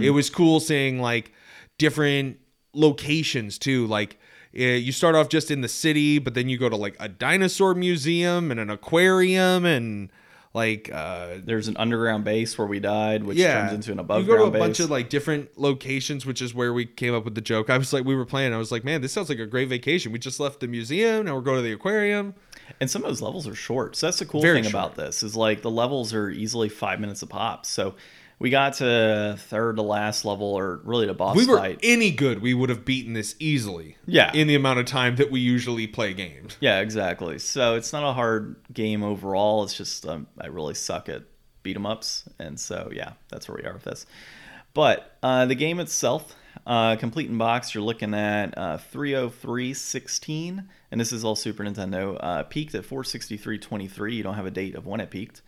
It 0.03 0.11
was 0.11 0.29
cool 0.31 0.61
seeing 0.61 1.01
like 1.01 1.33
different 1.79 2.39
locations 2.75 3.59
too. 3.59 3.87
Like 3.87 4.19
eh, 4.55 4.75
you 4.75 4.93
start 4.93 5.15
off 5.15 5.31
just 5.31 5.51
in 5.51 5.63
the 5.63 5.69
city 5.69 6.19
but 6.19 6.35
then 6.35 6.51
you 6.51 6.59
go 6.59 6.69
to 6.69 6.77
like 6.77 6.97
a 7.01 7.09
dinosaur 7.09 7.75
museum 7.75 8.51
and 8.51 8.61
an 8.61 8.69
aquarium 8.69 9.65
and 9.65 10.11
like 10.53 10.91
uh 10.93 11.37
There's 11.43 11.69
an 11.69 11.79
underground 11.79 12.25
base 12.25 12.59
where 12.59 12.67
we 12.67 12.79
died, 12.79 13.25
which 13.25 13.39
yeah. 13.39 13.63
turns 13.63 13.73
into 13.73 13.93
an 13.93 13.99
above 14.01 14.21
you 14.23 14.27
go 14.27 14.37
to 14.37 14.45
a 14.45 14.51
base. 14.51 14.61
bunch 14.61 14.81
of 14.81 14.91
like 14.91 15.09
different 15.09 15.59
locations 15.59 16.27
which 16.27 16.43
is 16.43 16.55
where 16.55 16.75
we 16.75 16.85
came 16.85 17.15
up 17.15 17.25
with 17.25 17.35
the 17.35 17.41
joke. 17.41 17.71
I 17.71 17.79
was 17.79 17.95
like 17.95 18.05
we 18.05 18.15
were 18.15 18.27
playing. 18.27 18.53
I 18.53 18.59
was 18.59 18.71
like 18.71 18.85
man 18.85 19.01
this 19.01 19.13
sounds 19.13 19.31
like 19.31 19.39
a 19.39 19.47
great 19.47 19.69
vacation. 19.71 20.13
We 20.13 20.19
just 20.19 20.41
left 20.41 20.61
the 20.61 20.69
museum. 20.69 21.25
Now 21.25 21.35
we're 21.37 21.41
going 21.41 21.57
to 21.57 21.63
the 21.63 21.73
aquarium 21.73 22.35
And 22.81 22.91
some 22.91 23.03
of 23.03 23.09
those 23.09 23.23
levels 23.23 23.47
are 23.47 23.55
short. 23.55 23.97
So 23.97 24.07
that's 24.07 24.19
the 24.19 24.27
cool 24.27 24.43
Very 24.43 24.57
thing 24.63 24.71
short. 24.71 24.75
about 24.75 24.95
this 24.97 25.23
is 25.23 25.35
like 25.37 25.63
the 25.63 25.71
levels 25.71 26.13
are 26.13 26.29
easily 26.31 26.69
five 26.69 27.01
minutes 27.01 27.23
a 27.23 27.27
pop. 27.27 27.65
So 27.67 27.95
we 28.39 28.51
got 28.51 28.75
to 28.75 29.37
third 29.39 29.77
to 29.77 29.83
last 29.83 30.25
level 30.27 30.49
or 30.49 30.81
really 30.85 31.07
to 31.07 31.15
boss 31.15 31.37
we 31.37 31.47
were 31.47 31.57
fight. 31.57 31.81
any 31.83 32.11
good, 32.11 32.43
we 32.43 32.53
would 32.53 32.69
have 32.69 32.85
beaten 32.85 33.15
this 33.15 33.35
easily. 33.39 33.97
Yeah. 34.07 34.31
In 34.35 34.47
the 34.47 34.55
amount 34.57 34.79
of 34.79 34.85
time 34.87 35.17
that 35.17 35.31
we 35.31 35.41
usually 35.41 35.87
play 35.87 36.13
games. 36.13 36.57
Yeah, 36.61 36.81
exactly. 36.81 37.39
So 37.39 37.77
it's 37.77 37.93
not 37.95 38.05
a 38.09 38.13
hard 38.13 38.57
game 38.75 39.03
overall. 39.03 39.65
It's 39.65 39.75
just 39.75 40.07
um, 40.07 40.27
I 40.39 40.49
really 40.49 40.75
suck 40.75 41.09
at 41.09 41.23
beat 41.63 41.77
'em 41.77 41.87
ups, 41.87 42.29
and 42.39 42.61
so 42.61 42.91
yeah, 42.93 43.13
that's 43.31 43.49
where 43.49 43.59
we 43.63 43.67
are 43.67 43.73
with 43.73 43.85
this. 43.85 44.05
But 44.75 45.17
uh, 45.23 45.47
the 45.47 45.55
game 45.55 45.81
itself, 45.81 46.37
uh, 46.67 46.97
complete 46.97 47.31
in 47.31 47.39
box, 47.39 47.75
you're 47.75 47.85
looking 47.85 48.13
at 48.13 48.59
uh, 48.59 48.79
303.16, 48.93 50.67
and 50.91 51.01
this 51.01 51.13
is 51.13 51.25
all 51.25 51.37
Super 51.37 51.63
Nintendo. 51.63 52.19
Uh, 52.21 52.43
peaked 52.43 52.75
at 52.75 52.83
463.23. 52.83 54.15
You 54.15 54.23
don't 54.25 54.35
have 54.35 54.47
a 54.47 54.51
date 54.51 54.75
of 54.75 54.85
when 54.85 54.99
it 54.99 55.11
peaked, 55.11 55.43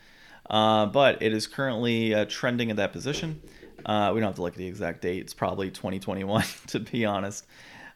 uh, 0.48 0.86
but 0.86 1.20
it 1.20 1.32
is 1.32 1.48
currently 1.48 2.14
uh, 2.14 2.24
trending 2.28 2.70
at 2.70 2.76
that 2.76 2.92
position. 2.92 3.42
Uh, 3.84 4.12
we 4.14 4.20
don't 4.20 4.28
have 4.28 4.36
to 4.36 4.42
look 4.42 4.54
at 4.54 4.58
the 4.58 4.66
exact 4.68 5.02
date. 5.02 5.22
It's 5.22 5.34
probably 5.34 5.70
2021, 5.70 6.44
to 6.68 6.80
be 6.80 7.04
honest. 7.04 7.46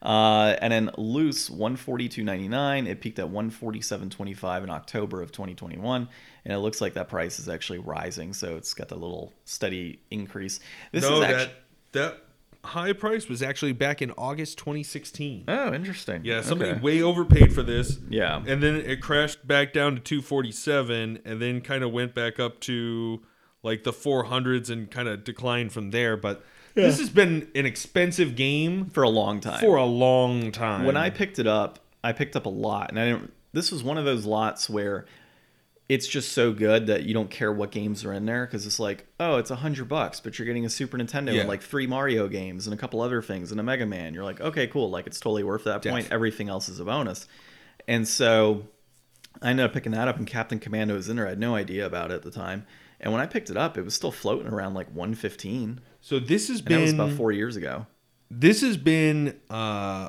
Uh, 0.02 0.56
and 0.60 0.72
then 0.72 0.90
loose 0.98 1.48
142.99. 1.48 2.88
It 2.88 3.00
peaked 3.00 3.20
at 3.20 3.26
147.25 3.26 4.64
in 4.64 4.70
October 4.70 5.22
of 5.22 5.30
2021, 5.30 6.08
and 6.44 6.52
it 6.52 6.58
looks 6.58 6.80
like 6.80 6.94
that 6.94 7.08
price 7.08 7.38
is 7.38 7.48
actually 7.48 7.78
rising. 7.78 8.32
So 8.32 8.56
it's 8.56 8.74
got 8.74 8.90
a 8.90 8.96
little 8.96 9.32
steady 9.44 10.00
increase. 10.10 10.58
This 10.90 11.04
no, 11.04 11.14
is 11.14 11.20
that 11.20 11.30
actually 11.30 11.54
that 11.92 12.18
high 12.64 12.92
price 12.92 13.28
was 13.28 13.42
actually 13.42 13.72
back 13.72 14.00
in 14.02 14.10
August 14.12 14.58
2016. 14.58 15.44
oh 15.48 15.72
interesting. 15.74 16.20
Yeah, 16.24 16.42
somebody 16.42 16.70
Okay. 16.72 16.80
way 16.80 17.02
overpaid 17.02 17.52
for 17.52 17.62
this. 17.62 17.98
Yeah. 18.08 18.42
And 18.46 18.62
then 18.62 18.76
it 18.76 19.00
crashed 19.00 19.46
back 19.46 19.72
down 19.72 19.96
to 19.96 20.00
247 20.00 21.20
and 21.24 21.40
then 21.42 21.60
kind 21.60 21.82
of 21.84 21.92
went 21.92 22.14
back 22.14 22.38
up 22.38 22.60
to 22.60 23.22
like 23.62 23.84
the 23.84 23.92
400s 23.92 24.70
and 24.70 24.90
kind 24.90 25.08
of 25.08 25.24
declined 25.24 25.72
from 25.72 25.90
there, 25.90 26.16
but 26.16 26.44
this 26.74 26.98
has 26.98 27.10
been 27.10 27.48
an 27.54 27.66
expensive 27.66 28.34
game 28.34 28.86
for 28.86 29.02
a 29.02 29.08
long 29.08 29.40
time. 29.40 29.60
for 29.60 29.76
a 29.76 29.84
long 29.84 30.50
time. 30.52 30.84
when 30.84 30.96
I 30.96 31.10
picked 31.10 31.38
it 31.38 31.46
up, 31.46 31.78
I 32.02 32.12
picked 32.12 32.34
up 32.34 32.46
a 32.46 32.48
lot, 32.48 32.90
and 32.90 32.98
I 32.98 33.04
didn't. 33.12 33.32
This 33.52 33.70
was 33.70 33.82
one 33.84 33.98
of 33.98 34.04
those 34.04 34.24
lots 34.24 34.68
where 34.70 35.04
it's 35.94 36.06
just 36.06 36.32
so 36.32 36.52
good 36.52 36.86
that 36.86 37.02
you 37.02 37.12
don't 37.12 37.28
care 37.28 37.52
what 37.52 37.70
games 37.70 38.02
are 38.04 38.14
in 38.14 38.24
there 38.24 38.46
because 38.46 38.64
it's 38.66 38.80
like, 38.80 39.04
oh, 39.20 39.36
it's 39.36 39.50
a 39.50 39.56
hundred 39.56 39.88
bucks, 39.88 40.20
but 40.20 40.38
you're 40.38 40.46
getting 40.46 40.64
a 40.64 40.70
Super 40.70 40.96
Nintendo 40.96 41.34
Yeah. 41.34 41.40
and 41.40 41.48
like 41.50 41.60
three 41.62 41.86
Mario 41.86 42.28
games 42.28 42.66
and 42.66 42.72
a 42.72 42.76
couple 42.78 43.00
other 43.02 43.20
things 43.20 43.50
and 43.50 43.60
a 43.60 43.62
Mega 43.62 43.84
Man. 43.84 44.14
You're 44.14 44.24
like, 44.24 44.40
okay, 44.40 44.66
cool, 44.68 44.88
like 44.88 45.06
it's 45.06 45.20
totally 45.20 45.44
worth 45.44 45.64
that 45.64 45.82
point. 45.84 46.08
Everything 46.10 46.48
else 46.48 46.68
is 46.70 46.80
a 46.80 46.84
bonus, 46.84 47.26
and 47.86 48.08
so 48.08 48.68
I 49.42 49.50
ended 49.50 49.66
up 49.66 49.72
picking 49.74 49.92
that 49.92 50.08
up, 50.08 50.16
and 50.16 50.26
Captain 50.26 50.58
Commando 50.58 50.94
was 50.94 51.08
in 51.10 51.16
there. 51.16 51.26
I 51.26 51.30
had 51.30 51.38
no 51.38 51.54
idea 51.56 51.84
about 51.84 52.10
it 52.10 52.14
at 52.14 52.22
the 52.22 52.30
time, 52.30 52.64
and 53.00 53.12
when 53.12 53.20
I 53.20 53.26
picked 53.26 53.50
it 53.50 53.56
up, 53.58 53.76
it 53.76 53.82
was 53.82 53.94
still 53.94 54.12
floating 54.12 54.46
around 54.52 54.72
like 54.74 54.86
115, 54.94 55.80
so 56.00 56.18
this 56.18 56.48
has 56.48 56.60
and 56.60 56.68
that 56.68 56.80
was 56.80 56.92
been 56.92 57.00
about 57.00 57.16
four 57.18 57.32
years 57.32 57.56
ago. 57.56 57.86
this 58.30 58.60
has 58.62 58.76
been 58.78 59.38
uh 59.50 60.08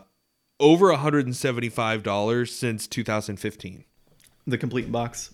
over 0.60 0.94
$175 0.96 2.48
since 2.50 2.88
2015. 2.88 3.84
The 4.48 4.58
complete 4.58 4.92
box. 4.92 5.33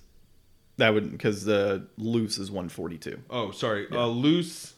That 0.80 0.94
would 0.94 1.12
because 1.12 1.46
the 1.46 1.88
loose 1.98 2.38
is 2.38 2.50
142. 2.52 3.20
Oh, 3.30 3.52
sorry. 3.52 3.88
Uh 3.92 4.08
loose 4.08 4.74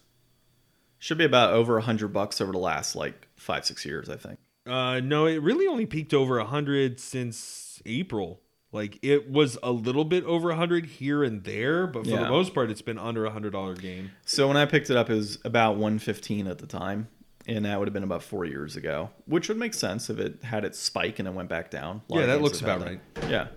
Should 1.00 1.18
be 1.18 1.26
about 1.26 1.54
over 1.54 1.74
100 1.76 2.10
bucks 2.10 2.42
over 2.42 2.52
the 2.52 2.58
last 2.60 2.96
like 2.96 3.28
five 3.36 3.66
six 3.66 3.86
years, 3.86 4.10
I 4.10 4.18
think. 4.18 4.38
Uh, 4.68 5.00
no, 5.00 5.26
it 5.26 5.42
really 5.42 5.66
only 5.66 5.88
peaked 5.88 6.14
over 6.14 6.38
a 6.38 6.46
hundred 6.46 7.00
since 7.00 7.82
April. 7.86 8.42
Like 8.72 9.00
it 9.02 9.30
was 9.30 9.58
a 9.64 9.72
little 9.72 10.06
bit 10.06 10.24
over 10.26 10.52
a 10.52 10.56
hundred 10.56 10.86
here 10.86 11.24
and 11.24 11.44
there, 11.44 11.88
but 11.88 12.04
for 12.06 12.10
Yeah. 12.12 12.24
the 12.24 12.30
most 12.30 12.54
part, 12.54 12.70
it's 12.70 12.82
been 12.84 13.00
under 13.00 13.26
a 13.26 13.32
hundred 13.32 13.52
dollar 13.54 13.76
game. 13.76 14.12
So 14.26 14.48
when 14.48 14.58
I 14.58 14.66
picked 14.66 14.90
it 14.92 14.96
up, 14.98 15.10
it 15.10 15.16
was 15.16 15.40
about 15.44 15.72
115 15.78 16.46
at 16.48 16.60
the 16.60 16.68
time, 16.68 17.08
and 17.48 17.66
that 17.66 17.80
would 17.80 17.88
have 17.88 17.94
been 17.94 18.04
about 18.04 18.22
four 18.24 18.46
years 18.46 18.76
ago, 18.76 19.10
which 19.26 19.50
would 19.50 19.58
make 19.58 19.74
sense 19.74 20.10
if 20.12 20.20
it 20.20 20.44
had 20.44 20.64
its 20.64 20.78
spike 20.80 21.18
and 21.20 21.28
it 21.28 21.34
went 21.34 21.50
back 21.50 21.70
down. 21.72 22.02
Yeah, 22.08 22.28
that 22.28 22.42
looks 22.42 22.62
about 22.62 22.80
that. 22.82 23.00
Yeah. 23.30 23.48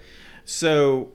So 0.47 1.13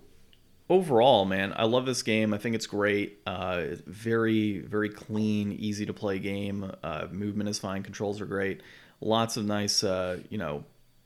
overall, 0.69 1.25
man, 1.25 1.53
I 1.55 1.65
love 1.65 1.85
this 1.85 2.03
game. 2.03 2.33
I 2.33 2.37
think 2.37 2.55
it's 2.55 2.67
great. 2.67 3.19
Uh, 3.25 3.63
very, 3.87 4.59
very 4.59 4.89
clean, 4.89 5.51
easy 5.53 5.85
to 5.85 5.93
play 5.93 6.19
game. 6.19 6.71
Uh, 6.83 7.07
movement 7.11 7.49
is 7.49 7.57
fine. 7.57 7.83
Controls 7.83 8.21
are 8.21 8.25
great. 8.25 8.61
Lots 9.01 9.37
of 9.37 9.45
nice, 9.45 9.83
uh, 9.83 10.19
you 10.29 10.37
know, 10.37 10.63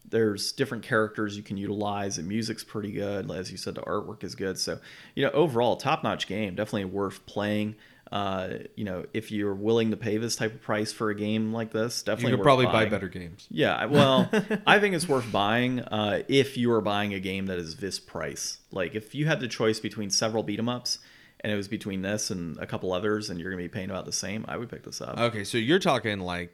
there's 0.09 0.51
different 0.51 0.83
characters 0.83 1.37
you 1.37 1.43
can 1.43 1.57
utilize. 1.57 2.17
The 2.17 2.23
music's 2.23 2.63
pretty 2.63 2.91
good. 2.91 3.31
As 3.31 3.51
you 3.51 3.57
said, 3.57 3.75
the 3.75 3.81
artwork 3.81 4.23
is 4.23 4.35
good. 4.35 4.59
So, 4.59 4.79
you 5.15 5.23
know, 5.23 5.31
overall, 5.31 5.75
top 5.75 6.03
notch 6.03 6.27
game. 6.27 6.55
Definitely 6.55 6.85
worth 6.85 7.25
playing. 7.25 7.75
Uh, 8.13 8.59
you 8.75 8.83
know, 8.83 9.03
if 9.11 9.31
you're 9.31 9.55
willing 9.55 9.89
to 9.89 9.97
pay 9.97 10.17
this 10.17 10.35
type 10.35 10.53
of 10.53 10.61
price 10.61 10.91
for 10.93 11.09
a 11.09 11.15
game 11.15 11.51
like 11.51 11.71
this, 11.71 12.03
definitely 12.03 12.29
You 12.29 12.37
could 12.37 12.43
probably 12.43 12.67
buy 12.67 12.85
better 12.85 13.07
games. 13.07 13.47
Yeah, 13.49 13.85
well, 13.85 14.29
I 14.67 14.77
think 14.79 14.93
it's 14.93 15.07
worth 15.09 15.31
buying 15.31 15.79
uh, 15.79 16.21
if 16.27 16.55
you 16.55 16.71
are 16.73 16.81
buying 16.81 17.15
a 17.15 17.19
game 17.19 17.47
that 17.47 17.57
is 17.57 17.77
this 17.77 17.99
price. 17.99 18.59
Like, 18.71 18.93
if 18.93 19.15
you 19.15 19.25
had 19.25 19.39
the 19.39 19.47
choice 19.47 19.79
between 19.79 20.11
several 20.11 20.43
beat 20.43 20.59
'em 20.59 20.69
ups, 20.69 20.99
and 21.39 21.51
it 21.51 21.55
was 21.55 21.67
between 21.67 22.03
this 22.03 22.29
and 22.29 22.55
a 22.59 22.67
couple 22.67 22.93
others, 22.93 23.31
and 23.31 23.39
you're 23.39 23.49
gonna 23.49 23.63
be 23.63 23.67
paying 23.67 23.89
about 23.89 24.05
the 24.05 24.13
same, 24.13 24.45
I 24.47 24.57
would 24.57 24.69
pick 24.69 24.83
this 24.83 25.01
up. 25.01 25.17
Okay, 25.19 25.43
so 25.43 25.57
you're 25.57 25.79
talking 25.79 26.19
like, 26.19 26.53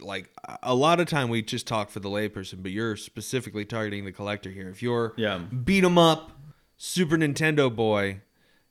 like 0.00 0.28
a 0.64 0.74
lot 0.74 0.98
of 0.98 1.06
time 1.06 1.28
we 1.28 1.40
just 1.40 1.68
talk 1.68 1.88
for 1.88 2.00
the 2.00 2.08
layperson, 2.10 2.64
but 2.64 2.72
you're 2.72 2.96
specifically 2.96 3.64
targeting 3.64 4.04
the 4.04 4.12
collector 4.12 4.50
here. 4.50 4.68
If 4.70 4.82
you're 4.82 5.14
Yeah. 5.16 5.38
beat 5.38 5.84
'em 5.84 5.98
up 5.98 6.32
Super 6.76 7.16
Nintendo 7.16 7.72
boy, 7.72 8.22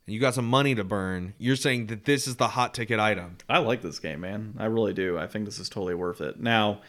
and 0.06 0.14
you 0.14 0.20
got 0.20 0.34
some 0.34 0.46
money 0.46 0.74
to 0.74 0.84
burn, 0.84 1.34
you're 1.38 1.56
saying 1.56 1.86
that 1.86 2.04
this 2.04 2.26
is 2.26 2.36
the 2.36 2.48
hot 2.48 2.74
ticket 2.74 3.00
item. 3.00 3.38
I 3.48 3.58
like 3.58 3.82
this 3.82 3.98
game, 3.98 4.20
man. 4.20 4.54
I 4.58 4.66
really 4.66 4.92
do. 4.92 5.18
I 5.18 5.26
think 5.26 5.44
this 5.44 5.58
is 5.58 5.68
totally 5.68 5.94
worth 5.94 6.20
it. 6.20 6.38
Now, 6.40 6.80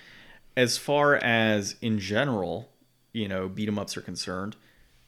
as 0.56 0.78
far 0.78 1.16
as 1.16 1.76
in 1.82 2.00
general, 2.00 2.70
you 3.14 3.28
know, 3.28 3.48
beat 3.48 3.68
'em 3.68 3.80
ups 3.80 3.98
are 3.98 4.02
concerned, 4.02 4.56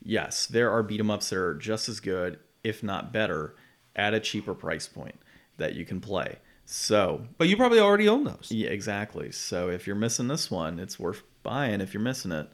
yes, 0.02 0.46
there 0.48 0.72
are 0.72 0.84
beat 0.84 1.00
'em 1.00 1.12
ups 1.12 1.30
that 1.30 1.38
are 1.38 1.54
just 1.54 1.88
as 1.90 2.00
good, 2.00 2.40
if 2.64 2.82
not 2.84 3.14
better, 3.14 3.56
at 3.96 4.14
a 4.14 4.20
cheaper 4.20 4.54
price 4.54 4.88
point 4.88 5.16
that 5.58 5.76
you 5.76 5.86
can 5.86 6.00
play. 6.00 6.38
So 6.66 7.28
But 7.38 7.48
you 7.48 7.58
probably 7.58 7.80
already 7.80 8.08
own 8.08 8.24
those. 8.24 8.48
Yeah, 8.52 8.70
exactly. 8.70 9.32
So 9.32 9.70
if 9.70 9.88
you're 9.88 9.96
missing 9.96 10.28
this 10.28 10.50
one, 10.52 10.80
it's 10.80 11.00
worth 11.00 11.24
buying 11.44 11.82
if 11.82 11.94
you're 11.94 12.02
missing 12.04 12.32
it. 12.32 12.50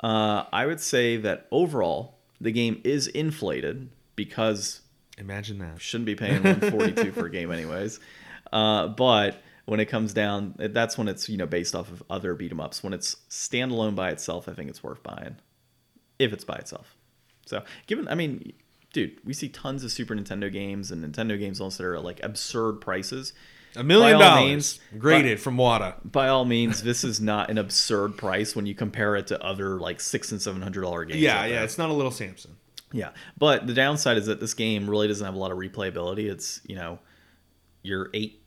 Uh, 0.00 0.44
I 0.52 0.66
would 0.66 0.80
say 0.80 1.16
that 1.16 1.46
overall, 1.50 2.18
the 2.40 2.52
game 2.52 2.80
is 2.84 3.06
inflated 3.08 3.88
because 4.16 4.82
Imagine 5.18 5.58
that. 5.58 5.80
shouldn't 5.80 6.06
be 6.06 6.14
paying 6.16 6.42
142 6.42 7.12
for 7.12 7.26
a 7.26 7.30
game 7.30 7.50
anyways. 7.52 8.00
Uh, 8.52 8.86
but 8.86 9.42
when 9.64 9.80
it 9.80 9.86
comes 9.86 10.12
down, 10.12 10.54
that's 10.58 10.96
when 10.96 11.08
it's 11.08 11.28
you 11.28 11.36
know 11.36 11.46
based 11.46 11.74
off 11.74 11.90
of 11.90 12.04
other 12.08 12.34
beat 12.34 12.52
'em 12.52 12.60
ups. 12.60 12.84
When 12.84 12.92
it's 12.92 13.16
standalone 13.30 13.96
by 13.96 14.10
itself, 14.10 14.48
I 14.48 14.52
think 14.52 14.68
it's 14.70 14.82
worth 14.82 15.02
buying 15.02 15.36
if 16.20 16.32
it's 16.32 16.44
by 16.44 16.56
itself. 16.56 16.94
So 17.46 17.64
given, 17.88 18.06
I 18.06 18.14
mean, 18.14 18.52
dude, 18.92 19.18
we 19.24 19.32
see 19.32 19.48
tons 19.48 19.82
of 19.82 19.90
Super 19.90 20.14
Nintendo 20.14 20.52
games 20.52 20.92
and 20.92 21.02
Nintendo 21.04 21.36
games 21.36 21.60
also 21.60 21.82
that 21.82 21.88
are 21.88 22.00
like 22.00 22.22
absurd 22.22 22.74
prices. 22.80 23.32
A 23.74 23.82
million 23.82 24.20
dollars 24.20 24.44
means, 24.44 24.80
graded 24.98 25.40
from 25.40 25.56
Wata. 25.56 25.94
by 26.04 26.28
all 26.28 26.44
means, 26.44 26.82
this 26.84 27.02
is 27.02 27.20
not 27.20 27.50
an 27.50 27.58
absurd 27.58 28.16
price 28.16 28.54
when 28.54 28.66
you 28.66 28.74
compare 28.74 29.16
it 29.16 29.26
to 29.28 29.42
other 29.42 29.80
like 29.80 30.00
six 30.00 30.30
and 30.30 30.40
seven 30.40 30.62
hundred 30.62 30.82
dollar 30.82 31.04
games. 31.04 31.20
Yeah, 31.20 31.44
yeah, 31.46 31.64
it's 31.64 31.78
not 31.78 31.90
a 31.90 31.94
little 31.94 32.12
Samson. 32.12 32.56
Yeah. 32.94 33.10
But 33.36 33.66
the 33.66 33.74
downside 33.74 34.16
is 34.16 34.24
that 34.26 34.40
this 34.40 34.54
game 34.54 34.88
really 34.88 35.06
doesn't 35.08 35.24
have 35.24 35.34
a 35.34 35.38
lot 35.38 35.50
of 35.52 35.58
replayability. 35.58 36.30
It's 36.30 36.60
you 36.66 36.76
know, 36.76 36.98
your 37.82 38.08
eight 38.14 38.40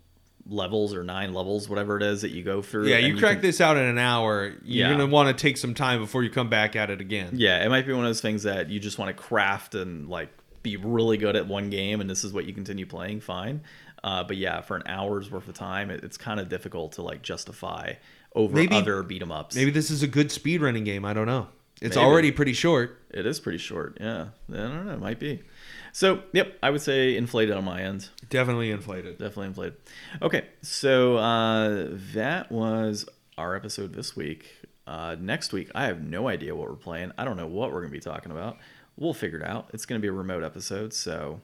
levels 0.50 0.94
or 0.96 1.04
nine 1.04 1.34
levels, 1.34 1.68
whatever 1.68 1.98
it 1.98 2.04
is 2.04 2.22
that 2.22 2.32
you 2.32 2.42
go 2.42 2.62
through. 2.62 2.88
Yeah, 2.88 2.98
you 3.00 3.18
crack 3.18 3.34
can- 3.34 3.42
this 3.42 3.60
out 3.60 3.76
in 3.78 3.84
an 3.84 3.98
hour. 3.98 4.54
You're 4.64 4.88
Yeah. 4.88 4.92
gonna 4.92 5.06
want 5.08 5.36
to 5.38 5.40
take 5.42 5.58
some 5.58 5.74
time 5.74 6.00
before 6.00 6.24
you 6.24 6.30
come 6.30 6.50
back 6.50 6.76
at 6.76 6.90
it 6.90 7.02
again. 7.02 7.32
Yeah, 7.34 7.64
it 7.64 7.70
might 7.70 7.86
be 7.86 7.92
one 7.94 8.06
of 8.06 8.10
those 8.10 8.22
things 8.22 8.44
that 8.44 8.70
you 8.70 8.80
just 8.80 8.98
want 8.98 9.16
to 9.16 9.22
craft 9.22 9.76
and 9.76 10.08
like 10.10 10.30
be 10.64 10.78
really 10.78 11.18
good 11.18 11.36
at 11.36 11.48
one 11.48 11.70
game, 11.70 12.00
and 12.02 12.10
this 12.10 12.24
is 12.24 12.32
what 12.34 12.46
you 12.46 12.54
continue 12.54 12.86
playing. 12.86 13.20
Fine. 13.20 13.62
Uh, 14.04 14.24
but 14.24 14.38
yeah, 14.38 14.62
for 14.62 14.78
an 14.78 14.84
hour's 14.86 15.30
worth 15.30 15.48
of 15.50 15.54
time, 15.56 15.90
it, 15.90 16.04
it's 16.04 16.18
kind 16.18 16.40
of 16.40 16.48
difficult 16.50 16.94
to 16.94 17.02
like 17.02 17.22
justify 17.22 17.94
over 18.36 18.56
Maybe- 18.56 18.76
other 18.76 19.04
beat 19.04 19.22
'em 19.22 19.32
ups. 19.32 19.56
Maybe 19.56 19.72
this 19.72 19.92
is 19.92 20.02
a 20.04 20.08
good 20.08 20.32
speed 20.32 20.62
running 20.62 20.84
game. 20.86 21.04
I 21.04 21.14
don't 21.14 21.26
know. 21.28 21.48
It's 21.82 21.96
Maybe. 21.96 22.06
already 22.06 22.32
pretty 22.32 22.54
short. 22.54 23.00
It 23.12 23.26
is 23.26 23.40
pretty 23.40 23.60
short. 23.60 23.98
Yeah. 24.00 24.28
I 24.52 24.56
don't 24.56 24.86
know. 24.88 24.94
It 24.94 25.00
might 25.00 25.20
be. 25.20 25.44
So, 25.92 26.24
yep, 26.34 26.58
I 26.62 26.70
would 26.70 26.82
say 26.82 27.16
inflated 27.16 27.56
on 27.56 27.64
my 27.66 27.82
end. 27.82 28.10
Definitely 28.30 28.72
inflated. 28.72 29.18
Definitely 29.20 29.48
inflated. 29.48 29.78
Okay. 30.22 30.46
So, 30.62 31.18
uh, 31.18 31.88
that 32.14 32.52
was 32.52 33.08
our 33.38 33.56
episode 33.56 33.94
this 33.94 34.16
week. 34.16 34.48
Uh, 34.88 35.16
next 35.20 35.54
week, 35.54 35.70
I 35.76 35.86
have 35.86 36.02
no 36.02 36.28
idea 36.28 36.56
what 36.56 36.70
we're 36.70 36.76
playing. 36.76 37.12
I 37.18 37.26
don't 37.26 37.38
know 37.38 37.48
what 37.48 37.72
we're 37.72 37.82
going 37.82 37.92
to 37.92 37.98
be 37.98 38.00
talking 38.00 38.32
about. 38.32 38.58
We'll 38.96 39.14
figure 39.14 39.40
it 39.40 39.46
out. 39.46 39.70
It's 39.74 39.86
going 39.86 40.00
to 40.00 40.02
be 40.02 40.08
a 40.08 40.14
remote 40.14 40.44
episode. 40.44 40.94
So, 40.94 41.42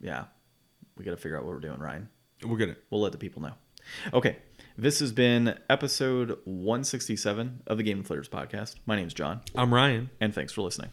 yeah, 0.00 0.24
we 0.98 1.04
got 1.04 1.12
to 1.12 1.16
figure 1.16 1.38
out 1.38 1.44
what 1.44 1.54
we're 1.54 1.60
doing, 1.60 1.78
Ryan. 1.78 2.08
We're 2.44 2.58
gonna. 2.58 2.76
We'll 2.90 3.00
let 3.00 3.12
the 3.12 3.18
people 3.18 3.40
know. 3.40 3.52
Okay. 4.12 4.36
This 4.76 5.00
has 5.00 5.12
been 5.12 5.58
episode 5.68 6.38
167 6.44 7.62
of 7.66 7.76
the 7.76 7.82
Game 7.82 8.02
Deflators 8.02 8.28
podcast. 8.28 8.76
My 8.86 8.96
name's 8.96 9.12
John, 9.14 9.42
I'm 9.54 9.72
Ryan. 9.72 10.10
and 10.20 10.34
thanks 10.34 10.52
for 10.52 10.62
listening. 10.62 10.90